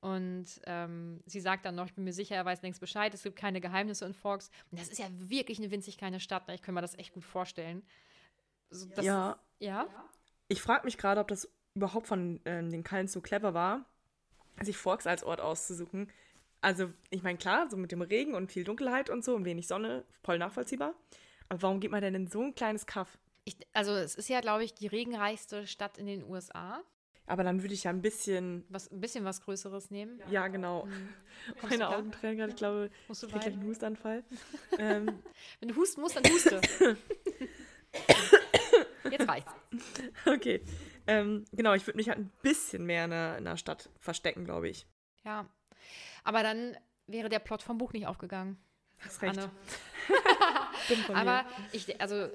Und 0.01 0.45
ähm, 0.65 1.21
sie 1.25 1.39
sagt 1.39 1.65
dann 1.65 1.75
noch, 1.75 1.87
ich 1.87 1.95
bin 1.95 2.03
mir 2.03 2.13
sicher, 2.13 2.35
er 2.35 2.45
weiß 2.45 2.61
längst 2.61 2.79
Bescheid, 2.79 3.13
es 3.13 3.23
gibt 3.23 3.35
keine 3.37 3.61
Geheimnisse 3.61 4.05
in 4.05 4.13
Forks. 4.13 4.51
Und 4.71 4.79
das 4.79 4.89
ist 4.89 4.99
ja 4.99 5.07
wirklich 5.11 5.57
eine 5.57 5.71
winzig 5.71 5.97
kleine 5.97 6.19
Stadt, 6.19 6.47
ne? 6.47 6.55
ich 6.55 6.61
kann 6.61 6.75
mir 6.75 6.81
das 6.81 6.97
echt 6.97 7.13
gut 7.13 7.23
vorstellen. 7.23 7.83
So, 8.69 8.87
ja, 9.01 9.39
Ja? 9.59 9.87
ich 10.47 10.61
frage 10.61 10.85
mich 10.85 10.97
gerade, 10.97 11.21
ob 11.21 11.27
das 11.27 11.49
überhaupt 11.75 12.07
von 12.07 12.39
ähm, 12.45 12.71
den 12.71 12.83
Kallen 12.83 13.07
so 13.07 13.21
clever 13.21 13.53
war, 13.53 13.85
sich 14.61 14.77
Forks 14.77 15.05
als 15.05 15.23
Ort 15.23 15.41
auszusuchen. 15.41 16.09
Also, 16.61 16.89
ich 17.09 17.21
meine, 17.21 17.37
klar, 17.37 17.69
so 17.69 17.77
mit 17.77 17.91
dem 17.91 18.01
Regen 18.01 18.33
und 18.33 18.51
viel 18.51 18.63
Dunkelheit 18.63 19.09
und 19.09 19.23
so 19.23 19.35
und 19.35 19.45
wenig 19.45 19.67
Sonne, 19.67 20.03
voll 20.23 20.39
nachvollziehbar. 20.39 20.95
Aber 21.49 21.61
warum 21.61 21.79
geht 21.79 21.91
man 21.91 22.01
denn 22.01 22.15
in 22.15 22.27
so 22.27 22.41
ein 22.41 22.55
kleines 22.55 22.85
Kaff? 22.85 23.19
Ich, 23.43 23.57
also 23.73 23.91
es 23.91 24.15
ist 24.15 24.29
ja, 24.29 24.41
glaube 24.41 24.63
ich, 24.63 24.73
die 24.73 24.87
regenreichste 24.87 25.67
Stadt 25.67 25.97
in 25.99 26.07
den 26.07 26.23
USA. 26.23 26.81
Aber 27.27 27.43
dann 27.43 27.61
würde 27.61 27.73
ich 27.73 27.83
ja 27.83 27.91
ein 27.91 28.01
bisschen, 28.01 28.63
Was, 28.69 28.91
ein 28.91 29.01
bisschen 29.01 29.25
was 29.25 29.41
Größeres 29.41 29.91
nehmen. 29.91 30.19
ja, 30.29 30.47
genau. 30.47 30.87
Kommst 31.59 31.75
du 31.75 31.79
Meine? 31.79 31.89
Augen 31.89 32.11
tränen 32.11 32.37
gerade, 32.37 32.51
ich 32.51 32.55
glaube, 32.55 32.89
ich 33.09 33.19
kriege 33.19 33.31
gleich 33.33 33.53
einen 33.53 33.67
Hustanfall. 33.67 34.23
ähm, 34.79 35.07
Wenn 35.59 35.69
du 35.69 35.75
husten 35.75 36.01
musst, 36.01 36.15
dann 36.15 36.23
huste. 36.25 36.61
Okay. 40.25 40.61
Ähm, 41.07 41.45
genau, 41.51 41.73
ich 41.73 41.85
würde 41.85 41.97
mich 41.97 42.09
halt 42.09 42.19
ein 42.19 42.31
bisschen 42.41 42.85
mehr 42.85 43.05
in 43.05 43.11
der, 43.11 43.37
in 43.37 43.45
der 43.45 43.57
Stadt 43.57 43.89
verstecken, 43.99 44.43
glaube 44.45 44.69
ich. 44.69 44.87
Ja. 45.23 45.47
Aber 46.23 46.41
dann 46.41 46.75
wäre 47.07 47.29
der 47.29 47.39
Plot 47.39 47.61
vom 47.61 47.77
Buch 47.77 47.93
nicht 47.93 48.07
aufgegangen. 48.07 48.57
Hast 48.99 49.21
recht. 49.21 49.37
Anne. 49.37 49.51
Aber 51.13 51.45
ich, 51.71 52.01
also, 52.01 52.27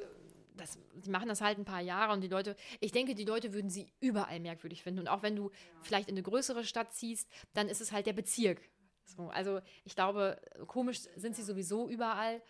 das, 0.54 0.78
die 0.94 1.10
machen 1.10 1.28
das 1.28 1.40
halt 1.40 1.58
ein 1.58 1.64
paar 1.64 1.80
Jahre 1.80 2.12
und 2.12 2.20
die 2.20 2.28
Leute, 2.28 2.56
ich 2.80 2.92
denke, 2.92 3.14
die 3.14 3.24
Leute 3.24 3.52
würden 3.52 3.70
sie 3.70 3.92
überall 4.00 4.40
merkwürdig 4.40 4.82
finden. 4.82 5.00
Und 5.00 5.08
auch 5.08 5.22
wenn 5.22 5.36
du 5.36 5.50
vielleicht 5.82 6.08
in 6.08 6.14
eine 6.14 6.22
größere 6.22 6.64
Stadt 6.64 6.92
ziehst, 6.92 7.28
dann 7.54 7.68
ist 7.68 7.80
es 7.80 7.92
halt 7.92 8.06
der 8.06 8.12
Bezirk. 8.12 8.60
So, 9.04 9.28
also 9.30 9.60
ich 9.84 9.94
glaube, 9.94 10.40
komisch 10.66 11.00
sind 11.16 11.34
sie 11.34 11.42
sowieso 11.42 11.88
überall. 11.88 12.42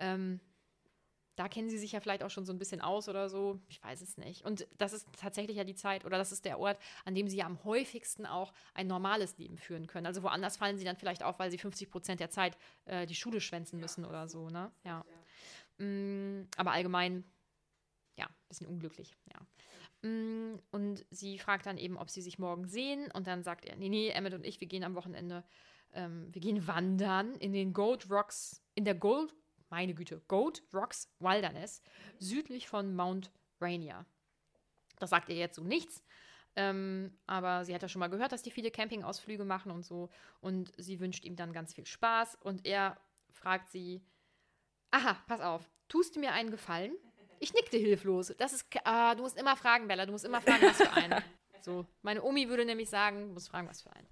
Ähm, 0.00 0.40
da 1.36 1.48
kennen 1.48 1.68
sie 1.68 1.78
sich 1.78 1.92
ja 1.92 2.00
vielleicht 2.00 2.22
auch 2.22 2.30
schon 2.30 2.46
so 2.46 2.52
ein 2.52 2.58
bisschen 2.58 2.80
aus 2.80 3.08
oder 3.08 3.28
so. 3.28 3.60
Ich 3.68 3.82
weiß 3.82 4.00
es 4.00 4.16
nicht. 4.16 4.44
Und 4.44 4.66
das 4.78 4.92
ist 4.92 5.06
tatsächlich 5.20 5.56
ja 5.56 5.64
die 5.64 5.74
Zeit 5.74 6.04
oder 6.04 6.16
das 6.18 6.32
ist 6.32 6.44
der 6.46 6.58
Ort, 6.58 6.78
an 7.04 7.14
dem 7.14 7.28
sie 7.28 7.36
ja 7.36 7.46
am 7.46 7.62
häufigsten 7.62 8.26
auch 8.26 8.52
ein 8.74 8.86
normales 8.86 9.36
Leben 9.36 9.58
führen 9.58 9.86
können. 9.86 10.06
Also 10.06 10.22
woanders 10.22 10.56
fallen 10.56 10.78
sie 10.78 10.84
dann 10.84 10.96
vielleicht 10.96 11.22
auf, 11.22 11.38
weil 11.38 11.50
sie 11.50 11.58
50 11.58 11.90
Prozent 11.90 12.20
der 12.20 12.30
Zeit 12.30 12.56
äh, 12.86 13.06
die 13.06 13.14
Schule 13.14 13.40
schwänzen 13.40 13.78
müssen 13.78 14.04
oder 14.06 14.28
so, 14.28 14.48
ne? 14.48 14.72
Ja. 14.84 15.04
Mm, 15.78 16.48
aber 16.56 16.72
allgemein, 16.72 17.22
ja, 18.18 18.26
ein 18.26 18.48
bisschen 18.48 18.66
unglücklich, 18.66 19.14
ja. 19.32 20.08
Mm, 20.08 20.58
Und 20.70 21.04
sie 21.10 21.38
fragt 21.38 21.66
dann 21.66 21.76
eben, 21.76 21.98
ob 21.98 22.08
sie 22.08 22.22
sich 22.22 22.38
morgen 22.38 22.66
sehen. 22.66 23.10
Und 23.12 23.26
dann 23.26 23.42
sagt 23.42 23.66
er, 23.66 23.76
nee, 23.76 23.90
nee, 23.90 24.08
Emmett 24.08 24.34
und 24.34 24.46
ich, 24.46 24.60
wir 24.60 24.68
gehen 24.68 24.84
am 24.84 24.94
Wochenende, 24.94 25.44
ähm, 25.92 26.28
wir 26.32 26.40
gehen 26.40 26.66
wandern 26.66 27.34
in 27.34 27.52
den 27.52 27.74
Gold 27.74 28.10
Rocks, 28.10 28.62
in 28.74 28.84
der 28.86 28.94
Gold, 28.94 29.34
meine 29.70 29.94
Güte, 29.94 30.22
Gold 30.28 30.62
Rocks 30.72 31.10
Wilderness, 31.18 31.82
südlich 32.18 32.68
von 32.68 32.94
Mount 32.94 33.30
Rainier. 33.60 34.06
Das 34.98 35.10
sagt 35.10 35.28
ihr 35.28 35.36
jetzt 35.36 35.56
so 35.56 35.62
nichts. 35.62 36.02
Ähm, 36.58 37.12
aber 37.26 37.64
sie 37.64 37.74
hat 37.74 37.82
ja 37.82 37.88
schon 37.88 38.00
mal 38.00 38.08
gehört, 38.08 38.32
dass 38.32 38.42
die 38.42 38.50
viele 38.50 38.70
Campingausflüge 38.70 39.44
machen 39.44 39.70
und 39.70 39.84
so. 39.84 40.08
Und 40.40 40.72
sie 40.78 41.00
wünscht 41.00 41.24
ihm 41.24 41.36
dann 41.36 41.52
ganz 41.52 41.74
viel 41.74 41.86
Spaß. 41.86 42.36
Und 42.36 42.64
er 42.64 42.96
fragt 43.30 43.68
sie, 43.68 44.02
aha, 44.90 45.18
pass 45.26 45.40
auf, 45.42 45.70
tust 45.88 46.16
du 46.16 46.20
mir 46.20 46.32
einen 46.32 46.50
Gefallen? 46.50 46.96
Ich 47.40 47.52
nickte 47.52 47.76
hilflos. 47.76 48.32
Das 48.38 48.54
ist, 48.54 48.66
ah, 48.84 49.14
du 49.14 49.22
musst 49.22 49.38
immer 49.38 49.56
fragen, 49.56 49.86
Bella, 49.86 50.06
du 50.06 50.12
musst 50.12 50.24
immer 50.24 50.40
fragen, 50.40 50.62
was 50.62 50.78
für 50.78 50.92
einen. 50.92 51.22
So, 51.62 51.84
meine 52.02 52.22
Omi 52.22 52.48
würde 52.48 52.64
nämlich 52.64 52.88
sagen, 52.88 53.26
du 53.26 53.32
musst 53.32 53.48
fragen, 53.48 53.66
was 53.66 53.82
für 53.82 53.92
einen. 53.92 54.06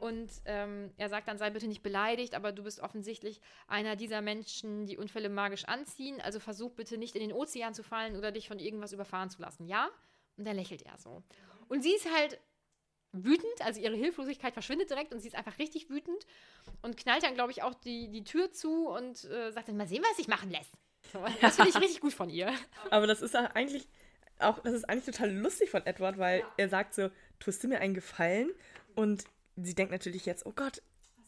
Und 0.00 0.30
ähm, 0.44 0.92
er 0.96 1.08
sagt 1.08 1.28
dann, 1.28 1.38
sei 1.38 1.50
bitte 1.50 1.66
nicht 1.66 1.82
beleidigt, 1.82 2.34
aber 2.34 2.52
du 2.52 2.62
bist 2.64 2.80
offensichtlich 2.80 3.40
einer 3.66 3.96
dieser 3.96 4.20
Menschen, 4.20 4.86
die 4.86 4.96
Unfälle 4.96 5.28
magisch 5.28 5.64
anziehen. 5.64 6.20
Also 6.20 6.40
versuch 6.40 6.72
bitte 6.72 6.98
nicht 6.98 7.14
in 7.14 7.22
den 7.22 7.32
Ozean 7.32 7.74
zu 7.74 7.82
fallen 7.82 8.16
oder 8.16 8.32
dich 8.32 8.48
von 8.48 8.58
irgendwas 8.58 8.92
überfahren 8.92 9.30
zu 9.30 9.40
lassen. 9.40 9.66
Ja? 9.66 9.90
Und 10.36 10.46
dann 10.46 10.56
lächelt 10.56 10.82
er 10.82 10.98
so. 10.98 11.22
Und 11.68 11.82
sie 11.82 11.94
ist 11.94 12.12
halt 12.12 12.38
wütend, 13.12 13.60
also 13.60 13.80
ihre 13.80 13.94
Hilflosigkeit 13.94 14.52
verschwindet 14.52 14.90
direkt 14.90 15.12
und 15.12 15.20
sie 15.20 15.28
ist 15.28 15.36
einfach 15.36 15.58
richtig 15.58 15.88
wütend 15.88 16.26
und 16.82 16.96
knallt 16.96 17.22
dann, 17.22 17.34
glaube 17.34 17.52
ich, 17.52 17.62
auch 17.62 17.74
die, 17.74 18.08
die 18.08 18.24
Tür 18.24 18.50
zu 18.50 18.88
und 18.88 19.24
äh, 19.24 19.52
sagt 19.52 19.68
dann, 19.68 19.76
mal 19.76 19.86
sehen, 19.86 20.02
was 20.08 20.16
sich 20.16 20.28
machen 20.28 20.50
lässt. 20.50 20.72
So, 21.12 21.24
das 21.40 21.56
finde 21.56 21.70
ich 21.70 21.80
richtig 21.80 22.00
gut 22.00 22.12
von 22.12 22.28
ihr. 22.28 22.52
Aber 22.90 23.06
das 23.06 23.22
ist 23.22 23.34
ja 23.34 23.44
eigentlich 23.54 23.86
auch, 24.38 24.58
das 24.60 24.74
ist 24.74 24.88
eigentlich 24.88 25.14
total 25.14 25.32
lustig 25.32 25.70
von 25.70 25.86
Edward, 25.86 26.18
weil 26.18 26.44
er 26.56 26.68
sagt 26.68 26.94
so, 26.94 27.10
tust 27.38 27.62
du 27.62 27.68
mir 27.68 27.80
einen 27.80 27.94
Gefallen? 27.94 28.50
Und 28.94 29.24
sie 29.56 29.74
denkt 29.74 29.92
natürlich 29.92 30.26
jetzt, 30.26 30.46
oh 30.46 30.52
Gott, 30.54 30.82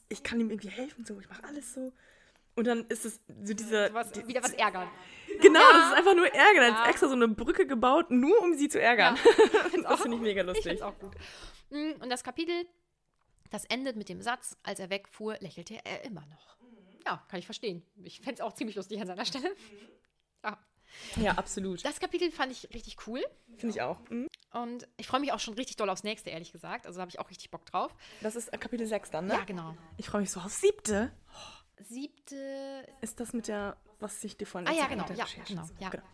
ich 0.08 0.22
kann 0.22 0.40
ihm 0.40 0.50
irgendwie 0.50 0.68
helfen, 0.70 1.04
so, 1.04 1.18
ich 1.20 1.28
mache 1.28 1.44
alles 1.44 1.74
so. 1.74 1.92
Und 2.54 2.66
dann 2.66 2.86
ist 2.88 3.04
es 3.04 3.20
so 3.44 3.52
diese. 3.54 3.92
Was, 3.92 4.12
die, 4.12 4.26
wieder 4.26 4.42
was 4.42 4.52
ärgern. 4.54 4.88
Genau, 5.42 5.60
Ja. 5.60 5.72
das 5.72 5.86
ist 5.90 5.96
einfach 5.98 6.14
nur 6.16 6.26
Ärger. 6.32 6.60
Da 6.60 6.68
Ja. 6.68 6.82
ist 6.84 6.90
extra 6.90 7.08
so 7.08 7.14
eine 7.14 7.28
Brücke 7.28 7.66
gebaut, 7.66 8.10
nur 8.10 8.40
um 8.42 8.54
sie 8.54 8.68
zu 8.68 8.80
ärgern. 8.80 9.16
das 9.74 9.84
auch- 9.84 9.98
finde 10.00 10.16
ich 10.16 10.22
mega 10.22 10.40
Ich 10.40 10.46
lustig. 10.46 10.72
es 10.74 10.82
auch 10.82 10.98
gut. 10.98 11.14
Mm, 11.70 12.00
Und 12.00 12.08
das 12.08 12.24
Kapitel, 12.24 12.66
das 13.50 13.64
endet 13.66 13.96
mit 13.96 14.08
dem 14.08 14.22
Satz, 14.22 14.56
als 14.62 14.80
er 14.80 14.88
wegfuhr, 14.88 15.36
lächelte 15.40 15.78
er 15.84 16.04
immer 16.04 16.24
noch. 16.26 16.56
Ja, 17.04 17.22
kann 17.28 17.38
ich 17.38 17.44
verstehen. 17.44 17.82
Ich 18.02 18.16
fände 18.20 18.34
es 18.34 18.40
auch 18.40 18.54
ziemlich 18.54 18.74
lustig 18.76 19.00
an 19.02 19.06
seiner 19.06 19.24
Stelle. 19.26 19.54
Ja. 20.42 20.58
Ja, 21.16 21.32
absolut. 21.32 21.84
Das 21.84 22.00
Kapitel 22.00 22.30
fand 22.30 22.52
ich 22.52 22.68
richtig 22.74 22.96
cool. 23.06 23.22
Finde 23.56 23.74
ich 23.74 23.82
auch. 23.82 23.98
Mhm. 24.10 24.28
Und 24.52 24.88
ich 24.96 25.06
freue 25.06 25.20
mich 25.20 25.32
auch 25.32 25.40
schon 25.40 25.54
richtig 25.54 25.76
doll 25.76 25.90
aufs 25.90 26.02
nächste, 26.04 26.30
ehrlich 26.30 26.52
gesagt. 26.52 26.86
Also 26.86 26.96
da 26.98 27.02
habe 27.02 27.10
ich 27.10 27.18
auch 27.18 27.28
richtig 27.30 27.50
Bock 27.50 27.66
drauf. 27.66 27.94
Das 28.22 28.36
ist 28.36 28.50
Kapitel 28.60 28.86
6 28.86 29.10
dann, 29.10 29.26
ne? 29.26 29.34
Ja, 29.34 29.44
genau. 29.44 29.76
Ich 29.98 30.06
freue 30.08 30.22
mich 30.22 30.30
so 30.30 30.40
aufs 30.40 30.60
siebte. 30.60 31.12
Siebte. 31.88 32.86
Ist 33.00 33.20
das 33.20 33.32
mit 33.32 33.48
der, 33.48 33.76
was 34.00 34.22
ich 34.24 34.36
dir 34.36 34.46
vorhin 34.46 34.68
Ah, 34.68 34.72
ja, 34.72 34.86
genau. 34.86 35.02
mit 35.02 35.10
der 35.10 35.16
Ja, 35.16 35.24
Recherche 35.24 35.52
genau, 35.54 35.68
ja. 35.78 35.88
genau. 35.90 36.04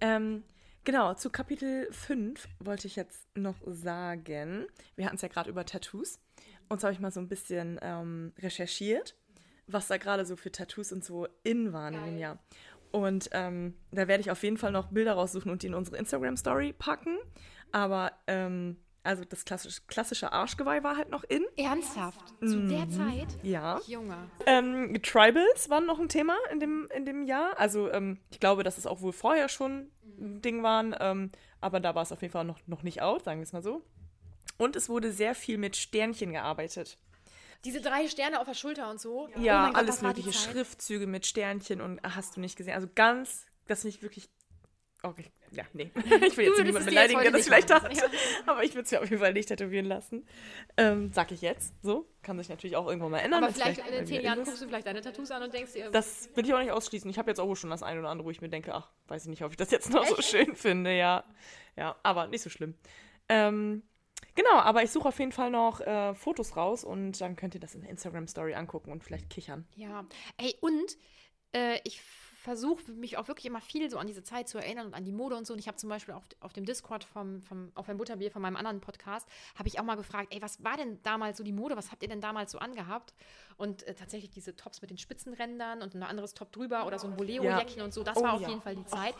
Ähm, 0.00 0.42
genau, 0.84 1.14
zu 1.14 1.30
Kapitel 1.30 1.92
5 1.92 2.48
wollte 2.60 2.86
ich 2.86 2.96
jetzt 2.96 3.26
noch 3.36 3.56
sagen. 3.66 4.66
Wir 4.96 5.06
hatten 5.06 5.16
es 5.16 5.22
ja 5.22 5.28
gerade 5.28 5.50
über 5.50 5.64
Tattoos. 5.66 6.18
Und 6.68 6.80
so 6.80 6.86
habe 6.86 6.94
ich 6.94 7.00
mal 7.00 7.12
so 7.12 7.20
ein 7.20 7.28
bisschen 7.28 7.78
ähm, 7.82 8.32
recherchiert, 8.38 9.14
was 9.66 9.88
da 9.88 9.98
gerade 9.98 10.24
so 10.24 10.36
für 10.36 10.50
Tattoos 10.50 10.92
und 10.92 11.04
so 11.04 11.28
in 11.44 11.72
waren 11.72 11.94
in 11.94 12.04
dem 12.04 12.18
Jahr. 12.18 12.38
Und 12.92 13.30
ähm, 13.32 13.74
da 13.90 14.06
werde 14.06 14.20
ich 14.20 14.30
auf 14.30 14.42
jeden 14.42 14.58
Fall 14.58 14.70
noch 14.70 14.88
Bilder 14.88 15.14
raussuchen 15.14 15.50
und 15.50 15.62
die 15.62 15.68
in 15.68 15.74
unsere 15.74 15.96
Instagram-Story 15.96 16.74
packen. 16.74 17.18
Aber, 17.72 18.12
ähm, 18.26 18.76
also 19.02 19.24
das 19.24 19.44
klassische, 19.44 19.80
klassische 19.88 20.32
Arschgeweih 20.32 20.84
war 20.84 20.96
halt 20.96 21.10
noch 21.10 21.24
in. 21.24 21.42
Ernsthaft? 21.56 22.20
Zu 22.40 22.68
der 22.68 22.88
Zeit? 22.88 23.26
Ja. 23.42 23.80
Junge. 23.86 24.16
Ähm, 24.46 25.00
Tribals 25.02 25.70
waren 25.70 25.86
noch 25.86 25.98
ein 25.98 26.08
Thema 26.08 26.36
in 26.52 26.60
dem, 26.60 26.88
in 26.94 27.04
dem 27.04 27.24
Jahr. 27.24 27.58
Also 27.58 27.90
ähm, 27.90 28.18
ich 28.30 28.38
glaube, 28.38 28.62
dass 28.62 28.78
es 28.78 28.86
auch 28.86 29.00
wohl 29.00 29.12
vorher 29.12 29.48
schon 29.48 29.90
ein 30.20 30.40
Ding 30.42 30.62
waren, 30.62 30.94
ähm, 31.00 31.32
aber 31.60 31.80
da 31.80 31.94
war 31.94 32.02
es 32.02 32.12
auf 32.12 32.22
jeden 32.22 32.32
Fall 32.32 32.44
noch, 32.44 32.60
noch 32.66 32.82
nicht 32.82 33.02
out, 33.02 33.24
sagen 33.24 33.40
wir 33.40 33.44
es 33.44 33.52
mal 33.52 33.62
so. 33.62 33.82
Und 34.58 34.76
es 34.76 34.88
wurde 34.88 35.10
sehr 35.10 35.34
viel 35.34 35.58
mit 35.58 35.76
Sternchen 35.76 36.32
gearbeitet. 36.32 36.98
Diese 37.64 37.80
drei 37.80 38.08
Sterne 38.08 38.40
auf 38.40 38.46
der 38.46 38.54
Schulter 38.54 38.90
und 38.90 39.00
so. 39.00 39.28
Ja, 39.36 39.60
oh 39.60 39.62
mein 39.64 39.72
Gott, 39.72 39.82
alles 39.82 40.02
mögliche. 40.02 40.32
Schriftzüge 40.32 41.06
mit 41.06 41.26
Sternchen 41.26 41.80
und 41.80 42.00
hast 42.02 42.36
du 42.36 42.40
nicht 42.40 42.56
gesehen. 42.56 42.74
Also 42.74 42.88
ganz, 42.94 43.46
das 43.66 43.84
nicht 43.84 44.02
wirklich. 44.02 44.28
Okay, 45.04 45.32
ja, 45.50 45.64
nee. 45.72 45.90
Ich 46.26 46.36
will 46.36 46.46
jetzt 46.46 46.62
niemanden 46.62 46.86
beleidigen, 46.86 47.20
der 47.22 47.32
das 47.32 47.44
vielleicht 47.44 47.72
hat. 47.72 47.82
lassen, 47.82 48.10
Aber 48.46 48.62
ich 48.62 48.74
würde 48.74 48.84
es 48.84 48.90
mir 48.92 49.00
auf 49.00 49.10
jeden 49.10 49.20
Fall 49.20 49.32
nicht 49.32 49.48
tätowieren 49.48 49.86
lassen. 49.86 50.24
Ähm, 50.76 51.10
sag 51.12 51.32
ich 51.32 51.42
jetzt. 51.42 51.74
So. 51.82 52.08
Kann 52.22 52.38
sich 52.38 52.48
natürlich 52.48 52.76
auch 52.76 52.86
irgendwann 52.86 53.10
mal 53.10 53.18
ändern. 53.18 53.42
Aber 53.42 53.52
wenn's 53.52 53.62
vielleicht 53.62 53.90
in 53.90 54.06
zehn 54.06 54.22
Jahren 54.22 54.44
guckst 54.44 54.62
du 54.62 54.66
vielleicht 54.66 54.86
deine 54.86 55.00
Tattoos 55.00 55.30
an 55.32 55.42
und 55.42 55.52
denkst 55.52 55.72
dir, 55.72 55.90
Das 55.90 56.30
will 56.34 56.44
ich 56.44 56.54
auch 56.54 56.60
nicht 56.60 56.70
ausschließen. 56.70 57.10
Ich 57.10 57.18
habe 57.18 57.30
jetzt 57.30 57.40
auch 57.40 57.54
schon 57.54 57.70
das 57.70 57.82
eine 57.82 58.00
oder 58.00 58.10
andere, 58.10 58.26
wo 58.26 58.30
ich 58.30 58.40
mir 58.40 58.48
denke, 58.48 58.74
ach, 58.74 58.90
weiß 59.08 59.24
ich 59.24 59.28
nicht, 59.28 59.42
ob 59.42 59.50
ich 59.50 59.56
das 59.56 59.70
jetzt 59.70 59.90
noch 59.90 60.06
so 60.06 60.22
schön 60.22 60.54
finde, 60.54 60.96
ja. 60.96 61.24
Ja, 61.76 61.96
aber 62.02 62.28
nicht 62.28 62.42
so 62.42 62.50
schlimm. 62.50 62.74
Ähm, 63.28 63.82
genau, 64.34 64.58
aber 64.58 64.82
ich 64.82 64.90
suche 64.90 65.08
auf 65.08 65.18
jeden 65.18 65.32
Fall 65.32 65.50
noch 65.50 65.80
äh, 65.80 66.14
Fotos 66.14 66.56
raus 66.56 66.84
und 66.84 67.20
dann 67.20 67.36
könnt 67.36 67.54
ihr 67.54 67.60
das 67.60 67.74
in 67.74 67.82
der 67.82 67.90
Instagram-Story 67.90 68.54
angucken 68.54 68.92
und 68.92 69.02
vielleicht 69.04 69.30
kichern. 69.30 69.66
Ja, 69.76 70.04
ey, 70.38 70.56
und 70.60 70.96
äh, 71.52 71.78
ich 71.84 72.02
versuche 72.42 72.90
mich 72.90 73.18
auch 73.18 73.28
wirklich 73.28 73.46
immer 73.46 73.60
viel 73.60 73.88
so 73.88 73.98
an 73.98 74.08
diese 74.08 74.24
Zeit 74.24 74.48
zu 74.48 74.58
erinnern 74.58 74.88
und 74.88 74.94
an 74.94 75.04
die 75.04 75.12
Mode 75.12 75.36
und 75.36 75.46
so. 75.46 75.52
Und 75.52 75.60
ich 75.60 75.68
habe 75.68 75.76
zum 75.76 75.88
Beispiel 75.88 76.12
auf, 76.12 76.24
auf 76.40 76.52
dem 76.52 76.64
Discord 76.64 77.04
vom, 77.04 77.40
vom, 77.42 77.70
auf 77.76 77.88
ein 77.88 77.96
Butterbier 77.96 78.32
von 78.32 78.42
meinem 78.42 78.56
anderen 78.56 78.80
Podcast, 78.80 79.28
habe 79.54 79.68
ich 79.68 79.78
auch 79.78 79.84
mal 79.84 79.94
gefragt, 79.94 80.34
ey, 80.34 80.42
was 80.42 80.62
war 80.64 80.76
denn 80.76 81.00
damals 81.04 81.38
so 81.38 81.44
die 81.44 81.52
Mode? 81.52 81.76
Was 81.76 81.92
habt 81.92 82.02
ihr 82.02 82.08
denn 82.08 82.20
damals 82.20 82.50
so 82.50 82.58
angehabt? 82.58 83.14
Und 83.62 83.86
äh, 83.86 83.94
tatsächlich 83.94 84.30
diese 84.30 84.56
Tops 84.56 84.82
mit 84.82 84.90
den 84.90 84.98
Spitzenrändern 84.98 85.82
und 85.82 85.94
ein 85.94 86.02
anderes 86.02 86.34
Top 86.34 86.50
drüber 86.50 86.84
oder 86.84 86.98
so 86.98 87.06
ein 87.06 87.14
Bolero-Jäckchen 87.14 87.80
und 87.80 87.94
so, 87.94 88.02
das 88.02 88.16
Oh 88.16 88.24
war 88.24 88.32
auf 88.32 88.40
ja. 88.40 88.48
jeden 88.48 88.60
Fall 88.60 88.74
die 88.74 88.84
Zeit. 88.86 89.14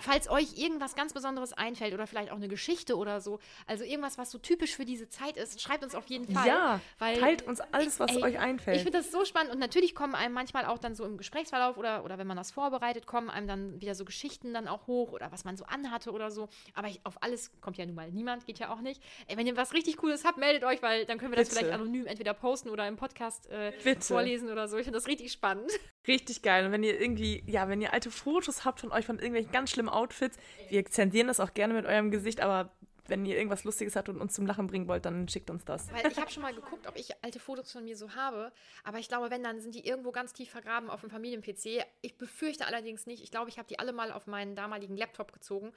Falls 0.00 0.28
euch 0.28 0.58
irgendwas 0.58 0.96
ganz 0.96 1.12
Besonderes 1.12 1.52
einfällt 1.52 1.94
oder 1.94 2.08
vielleicht 2.08 2.32
auch 2.32 2.36
eine 2.36 2.48
Geschichte 2.48 2.96
oder 2.96 3.20
so, 3.20 3.38
also 3.68 3.84
irgendwas, 3.84 4.18
was 4.18 4.32
so 4.32 4.38
typisch 4.38 4.74
für 4.74 4.84
diese 4.84 5.08
Zeit 5.08 5.36
ist, 5.36 5.62
schreibt 5.62 5.84
uns 5.84 5.94
auf 5.94 6.08
jeden 6.08 6.26
Fall. 6.26 6.44
Ja, 6.44 6.80
weil 6.98 7.20
teilt 7.20 7.42
uns 7.46 7.60
alles, 7.60 8.00
was 8.00 8.10
Ey, 8.16 8.24
euch 8.24 8.38
einfällt. 8.40 8.78
Ich 8.78 8.82
finde 8.82 8.98
das 8.98 9.12
so 9.12 9.24
spannend 9.24 9.52
und 9.52 9.60
natürlich 9.60 9.94
kommen 9.94 10.16
einem 10.16 10.34
manchmal 10.34 10.66
auch 10.66 10.78
dann 10.78 10.96
so 10.96 11.04
im 11.04 11.16
Gesprächsverlauf 11.16 11.76
oder, 11.76 12.04
oder 12.04 12.18
wenn 12.18 12.26
man 12.26 12.36
das 12.36 12.50
vorbereitet, 12.50 13.06
kommen 13.06 13.30
einem 13.30 13.46
dann 13.46 13.80
wieder 13.80 13.94
so 13.94 14.04
Geschichten 14.04 14.52
dann 14.52 14.66
auch 14.66 14.88
hoch 14.88 15.12
oder 15.12 15.30
was 15.30 15.44
man 15.44 15.56
so 15.56 15.66
anhatte 15.66 16.10
oder 16.10 16.32
so. 16.32 16.48
Aber 16.74 16.88
ich, 16.88 17.00
auf 17.04 17.22
alles 17.22 17.52
kommt 17.60 17.76
ja 17.76 17.86
nun 17.86 17.94
mal 17.94 18.10
niemand, 18.10 18.44
geht 18.44 18.58
ja 18.58 18.72
auch 18.72 18.80
nicht. 18.80 19.00
Ey, 19.28 19.36
wenn 19.36 19.46
ihr 19.46 19.56
was 19.56 19.72
richtig 19.72 19.98
Cooles 19.98 20.24
habt, 20.24 20.38
meldet 20.38 20.64
euch, 20.64 20.82
weil 20.82 21.04
dann 21.04 21.18
können 21.18 21.30
wir 21.30 21.36
das 21.36 21.50
Bitte. 21.50 21.60
vielleicht 21.60 21.74
anonym 21.74 22.06
entweder 22.06 22.34
posten 22.34 22.70
oder 22.70 22.88
im 22.88 22.96
Podcast 22.96 23.48
äh, 23.52 23.70
Bitte. 23.84 24.06
vorlesen 24.06 24.50
oder 24.50 24.68
so. 24.68 24.76
Ich 24.76 24.84
finde 24.84 24.98
das 24.98 25.06
richtig 25.06 25.32
spannend. 25.32 25.70
Richtig 26.06 26.42
geil. 26.42 26.66
Und 26.66 26.72
wenn 26.72 26.82
ihr 26.82 27.00
irgendwie, 27.00 27.42
ja, 27.46 27.68
wenn 27.68 27.80
ihr 27.80 27.92
alte 27.92 28.10
Fotos 28.10 28.64
habt 28.64 28.80
von 28.80 28.92
euch, 28.92 29.06
von 29.06 29.16
irgendwelchen 29.16 29.52
ganz 29.52 29.70
schlimmen 29.70 29.88
Outfits, 29.88 30.36
wir 30.68 30.84
zensieren 30.84 31.28
das 31.28 31.40
auch 31.40 31.54
gerne 31.54 31.74
mit 31.74 31.86
eurem 31.86 32.10
Gesicht, 32.10 32.40
aber 32.40 32.72
wenn 33.06 33.26
ihr 33.26 33.36
irgendwas 33.36 33.64
Lustiges 33.64 33.96
habt 33.96 34.08
und 34.08 34.20
uns 34.20 34.34
zum 34.34 34.46
Lachen 34.46 34.66
bringen 34.66 34.88
wollt, 34.88 35.04
dann 35.04 35.28
schickt 35.28 35.50
uns 35.50 35.64
das. 35.64 35.92
Weil 35.92 36.10
ich 36.10 36.18
habe 36.18 36.30
schon 36.30 36.42
mal 36.42 36.54
geguckt, 36.54 36.86
ob 36.86 36.96
ich 36.96 37.10
alte 37.22 37.38
Fotos 37.38 37.72
von 37.72 37.84
mir 37.84 37.96
so 37.96 38.14
habe. 38.14 38.52
Aber 38.82 38.98
ich 38.98 39.08
glaube, 39.08 39.30
wenn, 39.30 39.42
dann 39.42 39.60
sind 39.60 39.74
die 39.74 39.86
irgendwo 39.86 40.10
ganz 40.10 40.32
tief 40.32 40.50
vergraben 40.50 40.90
auf 40.90 41.00
dem 41.00 41.10
Familien-PC. 41.10 41.84
Ich 42.00 42.16
befürchte 42.16 42.66
allerdings 42.66 43.06
nicht. 43.06 43.22
Ich 43.22 43.30
glaube, 43.30 43.50
ich 43.50 43.58
habe 43.58 43.68
die 43.68 43.78
alle 43.78 43.92
mal 43.92 44.10
auf 44.12 44.26
meinen 44.26 44.54
damaligen 44.54 44.96
Laptop 44.96 45.32
gezogen. 45.32 45.72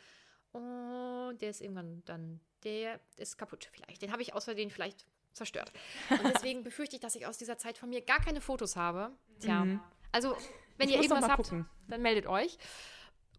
Und 0.51 1.37
der 1.41 1.49
ist 1.49 1.61
irgendwann 1.61 2.01
dann, 2.05 2.39
der 2.63 2.99
ist 3.17 3.37
kaputt 3.37 3.69
vielleicht. 3.71 4.01
Den 4.01 4.11
habe 4.11 4.21
ich 4.21 4.33
aus 4.33 4.45
Versehen 4.45 4.71
vielleicht 4.71 5.05
zerstört. 5.37 5.71
Und 6.09 6.33
deswegen 6.33 6.63
befürchte 6.63 6.95
ich, 6.97 7.01
dass 7.01 7.15
ich 7.15 7.25
aus 7.25 7.37
dieser 7.37 7.57
Zeit 7.57 7.77
von 7.77 7.89
mir 7.89 8.01
gar 8.01 8.19
keine 8.19 8.41
Fotos 8.41 8.75
habe. 8.75 9.11
Tja, 9.39 9.65
also 10.11 10.35
wenn 10.77 10.89
Ich 10.89 10.95
ihr 10.95 11.01
irgendwas 11.01 11.29
habt, 11.29 11.43
gucken. 11.43 11.65
dann 11.87 12.01
meldet 12.01 12.27
euch. 12.27 12.57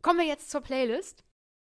Kommen 0.03 0.19
wir 0.21 0.27
jetzt 0.27 0.51
zur 0.51 0.61
Playlist. 0.61 1.25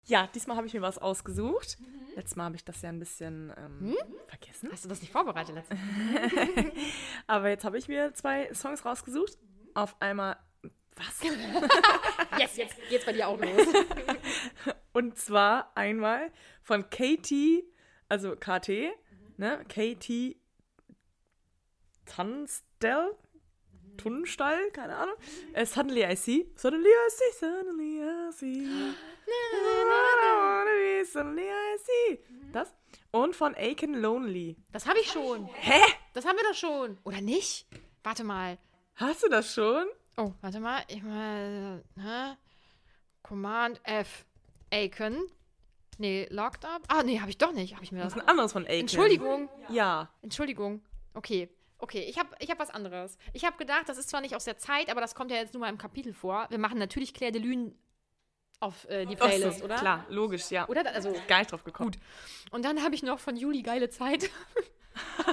Ja, 0.05 0.27
diesmal 0.27 0.57
habe 0.57 0.67
ich 0.67 0.73
mir 0.73 0.81
was 0.81 0.97
ausgesucht. 0.97 1.77
Letztes 2.15 2.35
Mal 2.35 2.45
habe 2.45 2.55
ich 2.55 2.65
das 2.65 2.81
ja 2.81 2.89
ein 2.89 2.99
bisschen 2.99 3.53
ähm, 3.57 3.95
vergessen. 4.27 4.69
Hast 4.71 4.83
du 4.83 4.89
das 4.89 4.99
nicht 5.01 5.11
vorbereitet 5.13 5.55
letztes 5.55 5.77
Aber 7.27 7.49
jetzt 7.49 7.63
habe 7.63 7.77
ich 7.77 7.87
mir 7.87 8.13
zwei 8.13 8.53
Songs 8.53 8.83
rausgesucht. 8.85 9.37
Auf 9.73 9.95
einmal. 10.01 10.37
Was? 10.95 11.21
Yes, 12.39 12.57
jetzt 12.57 12.75
geht's 12.89 13.05
bei 13.05 13.13
dir 13.13 13.27
auch 13.27 13.39
los. 13.39 13.67
Und 14.93 15.17
zwar 15.17 15.71
einmal 15.75 16.31
von 16.61 16.89
Katie, 16.89 17.63
also 18.09 18.35
KT, 18.35 18.91
ne? 19.43 19.65
Katie 19.67 20.37
Tunstall? 22.05 23.17
Tunstall? 23.97 24.71
Keine 24.71 24.95
Ahnung. 24.95 25.15
Äh, 25.53 25.65
suddenly 25.65 26.03
I 26.03 26.15
see. 26.15 26.49
Suddenly 26.55 26.89
I 26.89 27.09
see, 27.09 27.37
suddenly 27.39 28.01
I 28.01 28.31
see. 28.31 28.95
Suddenly 31.05 31.43
I 31.43 31.77
see. 31.77 32.19
Das. 32.51 32.73
Und 33.11 33.35
von 33.35 33.53
Aiken 33.55 33.93
Lonely. 33.93 34.55
Das 34.71 34.87
habe 34.87 34.99
ich 34.99 35.11
schon. 35.11 35.45
Hä? 35.53 35.81
Das 36.13 36.25
haben 36.25 36.37
wir 36.37 36.43
doch 36.43 36.55
schon. 36.55 36.97
Oder 37.03 37.21
nicht? 37.21 37.67
Warte 38.03 38.23
mal. 38.23 38.57
Hast 38.95 39.23
du 39.23 39.29
das 39.29 39.53
schon? 39.53 39.85
Oh, 40.17 40.33
warte 40.41 40.59
mal. 40.59 40.83
Ich 40.87 41.03
mal. 41.03 41.83
Hä? 41.97 42.37
Command 43.21 43.79
F. 43.83 44.25
Aiken. 44.71 45.29
Nee, 45.99 46.27
Locked 46.29 46.65
Up. 46.65 46.81
Ah, 46.87 47.03
nee, 47.03 47.19
habe 47.19 47.29
ich 47.29 47.37
doch 47.37 47.51
nicht. 47.53 47.73
Habe 47.75 47.83
ich 47.83 47.91
mir 47.91 47.99
Das 47.99 48.13
das. 48.13 48.17
ist 48.17 48.21
ein 48.23 48.27
anderes 48.29 48.51
von 48.53 48.65
Aiken. 48.65 48.81
Entschuldigung. 48.81 49.49
Ja. 49.69 50.09
Entschuldigung. 50.21 50.81
Okay. 51.13 51.49
Okay, 51.79 52.05
ich 52.07 52.17
habe 52.17 52.29
ich 52.39 52.49
hab 52.49 52.59
was 52.59 52.69
anderes. 52.69 53.17
Ich 53.33 53.43
habe 53.43 53.57
gedacht, 53.57 53.89
das 53.89 53.97
ist 53.97 54.09
zwar 54.09 54.21
nicht 54.21 54.35
aus 54.35 54.45
der 54.45 54.57
Zeit, 54.57 54.89
aber 54.89 55.01
das 55.01 55.15
kommt 55.15 55.31
ja 55.31 55.37
jetzt 55.37 55.53
nur 55.53 55.59
mal 55.61 55.69
im 55.69 55.77
Kapitel 55.77 56.13
vor. 56.13 56.47
Wir 56.49 56.57
machen 56.57 56.77
natürlich 56.79 57.13
Claire 57.13 57.33
de 57.33 57.41
Lune 57.41 57.73
auf 58.63 58.87
äh, 58.89 59.05
die 59.05 59.15
Ach 59.19 59.23
so, 59.23 59.27
Playlist, 59.27 59.63
oder? 59.63 59.75
Klar, 59.75 60.05
logisch, 60.09 60.49
ja. 60.49 60.67
Oder? 60.67 60.85
Also, 60.93 61.13
Gar 61.27 61.39
nicht 61.39 61.51
drauf 61.51 61.63
gekommen. 61.63 61.91
Gut. 61.91 61.99
Und 62.51 62.63
dann 62.65 62.83
habe 62.83 62.95
ich 62.95 63.03
noch 63.03 63.19
von 63.19 63.35
Juli 63.35 63.61
geile 63.61 63.89
Zeit. 63.89 64.23
ich 65.19 65.27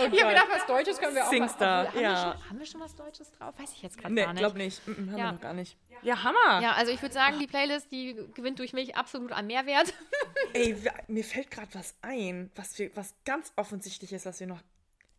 habe 0.00 0.10
gedacht, 0.10 0.48
was 0.50 0.66
Deutsches 0.66 0.98
können 0.98 1.14
wir 1.16 1.24
auch 1.24 1.30
Singstar, 1.30 1.86
obwohl, 1.88 2.02
ja. 2.02 2.08
Haben 2.08 2.14
wir, 2.14 2.32
schon, 2.32 2.50
haben 2.50 2.58
wir 2.58 2.66
schon 2.66 2.80
was 2.80 2.94
Deutsches 2.94 3.32
drauf? 3.32 3.54
Weiß 3.58 3.72
ich 3.72 3.82
jetzt 3.82 3.98
gerade 3.98 4.14
Nee, 4.14 4.22
gar 4.22 4.32
nicht. 4.32 4.40
glaub 4.40 4.54
nicht. 4.54 4.86
Mm, 4.86 4.90
mm, 4.90 5.10
haben 5.10 5.18
Ja. 5.18 5.24
wir 5.26 5.32
noch 5.32 5.40
gar 5.40 5.54
nicht. 5.54 5.76
Ja, 6.02 6.22
Hammer. 6.22 6.62
Ja, 6.62 6.72
also 6.72 6.92
ich 6.92 7.02
würde 7.02 7.14
sagen, 7.14 7.38
die 7.38 7.46
Playlist, 7.46 7.90
die 7.90 8.14
gewinnt 8.34 8.58
durch 8.58 8.72
mich 8.72 8.96
absolut 8.96 9.32
an 9.32 9.46
Mehrwert. 9.46 9.92
Ey, 10.52 10.76
mir 11.08 11.24
fällt 11.24 11.50
gerade 11.50 11.68
was 11.74 11.96
ein, 12.02 12.50
was, 12.54 12.78
wir, 12.78 12.94
was 12.94 13.14
ganz 13.24 13.52
offensichtlich 13.56 14.12
ist, 14.12 14.26
was 14.26 14.38
wir 14.40 14.46
noch. 14.46 14.60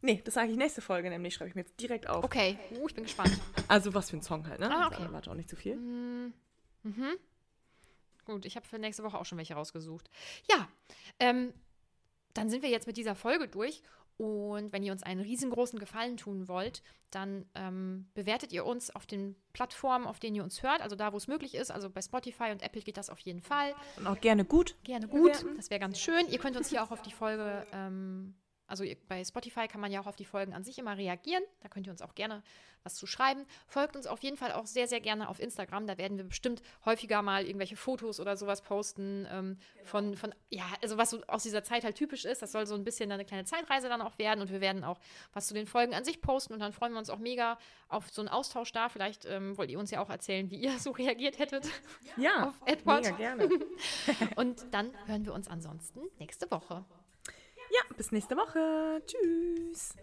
Nee, 0.01 0.21
das 0.23 0.35
sage 0.35 0.51
ich 0.51 0.57
nächste 0.57 0.81
Folge, 0.81 1.09
nämlich 1.09 1.33
schreibe 1.33 1.49
ich 1.49 1.55
mir 1.55 1.61
jetzt 1.61 1.79
direkt 1.81 2.07
auf. 2.07 2.23
Okay, 2.23 2.57
uh, 2.71 2.87
ich 2.87 2.93
bin 2.93 3.03
gespannt. 3.05 3.37
Also 3.67 3.93
was 3.93 4.11
für 4.11 4.17
ein 4.17 4.21
Song 4.21 4.47
halt, 4.47 4.59
ne? 4.59 4.69
Ah, 4.71 4.87
okay. 4.87 4.97
Aber 5.01 5.13
warte 5.13 5.31
auch 5.31 5.35
nicht 5.35 5.49
zu 5.49 5.55
viel. 5.55 5.77
Gut, 8.27 8.45
ich 8.45 8.57
habe 8.57 8.67
für 8.67 8.77
nächste 8.77 9.03
Woche 9.03 9.17
auch 9.17 9.25
schon 9.25 9.37
welche 9.37 9.53
rausgesucht. 9.53 10.09
Ja, 10.51 10.67
ähm, 11.19 11.53
dann 12.33 12.49
sind 12.49 12.61
wir 12.61 12.69
jetzt 12.69 12.85
mit 12.85 12.97
dieser 12.97 13.15
Folge 13.15 13.47
durch. 13.47 13.81
Und 14.17 14.73
wenn 14.73 14.83
ihr 14.83 14.91
uns 14.91 15.03
einen 15.03 15.21
riesengroßen 15.21 15.79
Gefallen 15.79 16.17
tun 16.17 16.47
wollt, 16.47 16.81
dann 17.11 17.45
ähm, 17.55 18.09
bewertet 18.15 18.51
ihr 18.51 18.65
uns 18.65 18.93
auf 18.93 19.05
den 19.05 19.35
Plattformen, 19.53 20.07
auf 20.07 20.19
denen 20.19 20.35
ihr 20.35 20.43
uns 20.43 20.61
hört. 20.61 20.81
Also 20.81 20.95
da, 20.95 21.13
wo 21.13 21.17
es 21.17 21.27
möglich 21.27 21.55
ist. 21.55 21.71
Also 21.71 21.89
bei 21.89 22.01
Spotify 22.01 22.51
und 22.51 22.63
Apple 22.63 22.81
geht 22.81 22.97
das 22.97 23.09
auf 23.09 23.19
jeden 23.19 23.41
Fall. 23.41 23.73
Und 23.95 24.07
auch 24.07 24.19
gerne 24.19 24.43
gut. 24.43 24.75
Gerne 24.83 25.07
gut. 25.07 25.45
Das 25.55 25.69
wäre 25.69 25.79
ganz 25.79 25.99
schön. 25.99 26.27
Ihr 26.27 26.39
könnt 26.39 26.57
uns 26.57 26.69
hier 26.69 26.83
auch 26.83 26.91
auf 26.91 27.01
die 27.03 27.11
Folge, 27.11 27.65
ähm, 27.71 28.35
also 28.67 28.83
bei 29.07 29.23
Spotify 29.23 29.67
kann 29.67 29.81
man 29.81 29.91
ja 29.91 30.01
auch 30.01 30.07
auf 30.07 30.15
die 30.15 30.25
Folgen 30.25 30.53
an 30.53 30.63
sich 30.63 30.77
immer 30.77 30.97
reagieren. 30.97 31.43
Da 31.61 31.69
könnt 31.69 31.87
ihr 31.87 31.91
uns 31.91 32.01
auch 32.01 32.15
gerne 32.15 32.43
was 32.83 32.95
zu 32.95 33.07
schreiben. 33.07 33.45
Folgt 33.67 33.95
uns 33.95 34.07
auf 34.07 34.23
jeden 34.23 34.37
Fall 34.37 34.53
auch 34.53 34.65
sehr, 34.65 34.87
sehr 34.87 35.01
gerne 35.01 35.27
auf 35.27 35.39
Instagram. 35.39 35.87
Da 35.87 35.97
werden 35.97 36.17
wir 36.17 36.23
bestimmt 36.23 36.61
häufiger 36.85 37.21
mal 37.21 37.45
irgendwelche 37.45 37.75
Fotos 37.75 38.19
oder 38.19 38.37
sowas 38.37 38.61
posten 38.61 39.27
ähm, 39.29 39.57
von, 39.83 40.15
von, 40.15 40.33
ja, 40.49 40.63
also 40.81 40.97
was 40.97 41.09
so 41.09 41.21
aus 41.27 41.43
dieser 41.43 41.63
Zeit 41.63 41.83
halt 41.83 41.95
typisch 41.95 42.25
ist. 42.25 42.41
Das 42.41 42.51
soll 42.51 42.65
so 42.65 42.75
ein 42.75 42.83
bisschen 42.83 43.11
eine 43.11 43.25
kleine 43.25 43.45
Zeitreise 43.45 43.89
dann 43.89 44.01
auch 44.01 44.17
werden. 44.17 44.41
Und 44.41 44.51
wir 44.51 44.61
werden 44.61 44.83
auch 44.83 44.99
was 45.33 45.47
zu 45.47 45.53
den 45.53 45.65
Folgen 45.67 45.93
an 45.93 46.05
sich 46.05 46.21
posten. 46.21 46.53
Und 46.53 46.59
dann 46.59 46.71
freuen 46.71 46.93
wir 46.93 46.99
uns 46.99 47.09
auch 47.09 47.19
mega 47.19 47.57
auf 47.89 48.09
so 48.09 48.21
einen 48.21 48.29
Austausch 48.29 48.71
da. 48.71 48.89
Vielleicht 48.89 49.25
ähm, 49.25 49.57
wollt 49.57 49.69
ihr 49.69 49.79
uns 49.79 49.91
ja 49.91 50.01
auch 50.01 50.09
erzählen, 50.09 50.49
wie 50.49 50.57
ihr 50.57 50.71
so 50.79 50.91
reagiert 50.91 51.39
hättet. 51.39 51.67
Ja, 52.15 52.47
Auf 52.47 52.55
Edward. 52.65 53.03
mega 53.03 53.17
gerne. 53.17 53.49
Und 54.35 54.65
dann 54.71 54.91
hören 55.07 55.25
wir 55.25 55.33
uns 55.33 55.47
ansonsten 55.47 56.01
nächste 56.19 56.49
Woche. 56.51 56.85
Ja, 57.71 57.81
bis 57.95 58.11
nächste 58.11 58.35
Woche. 58.35 59.01
Tschüss. 59.05 59.95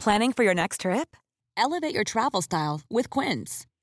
Planning 0.00 0.32
for 0.32 0.44
your 0.44 0.54
next 0.54 0.80
trip? 0.80 1.14
Elevate 1.58 1.94
your 1.94 2.04
travel 2.04 2.40
style 2.40 2.80
with 2.90 3.10
Quince. 3.10 3.66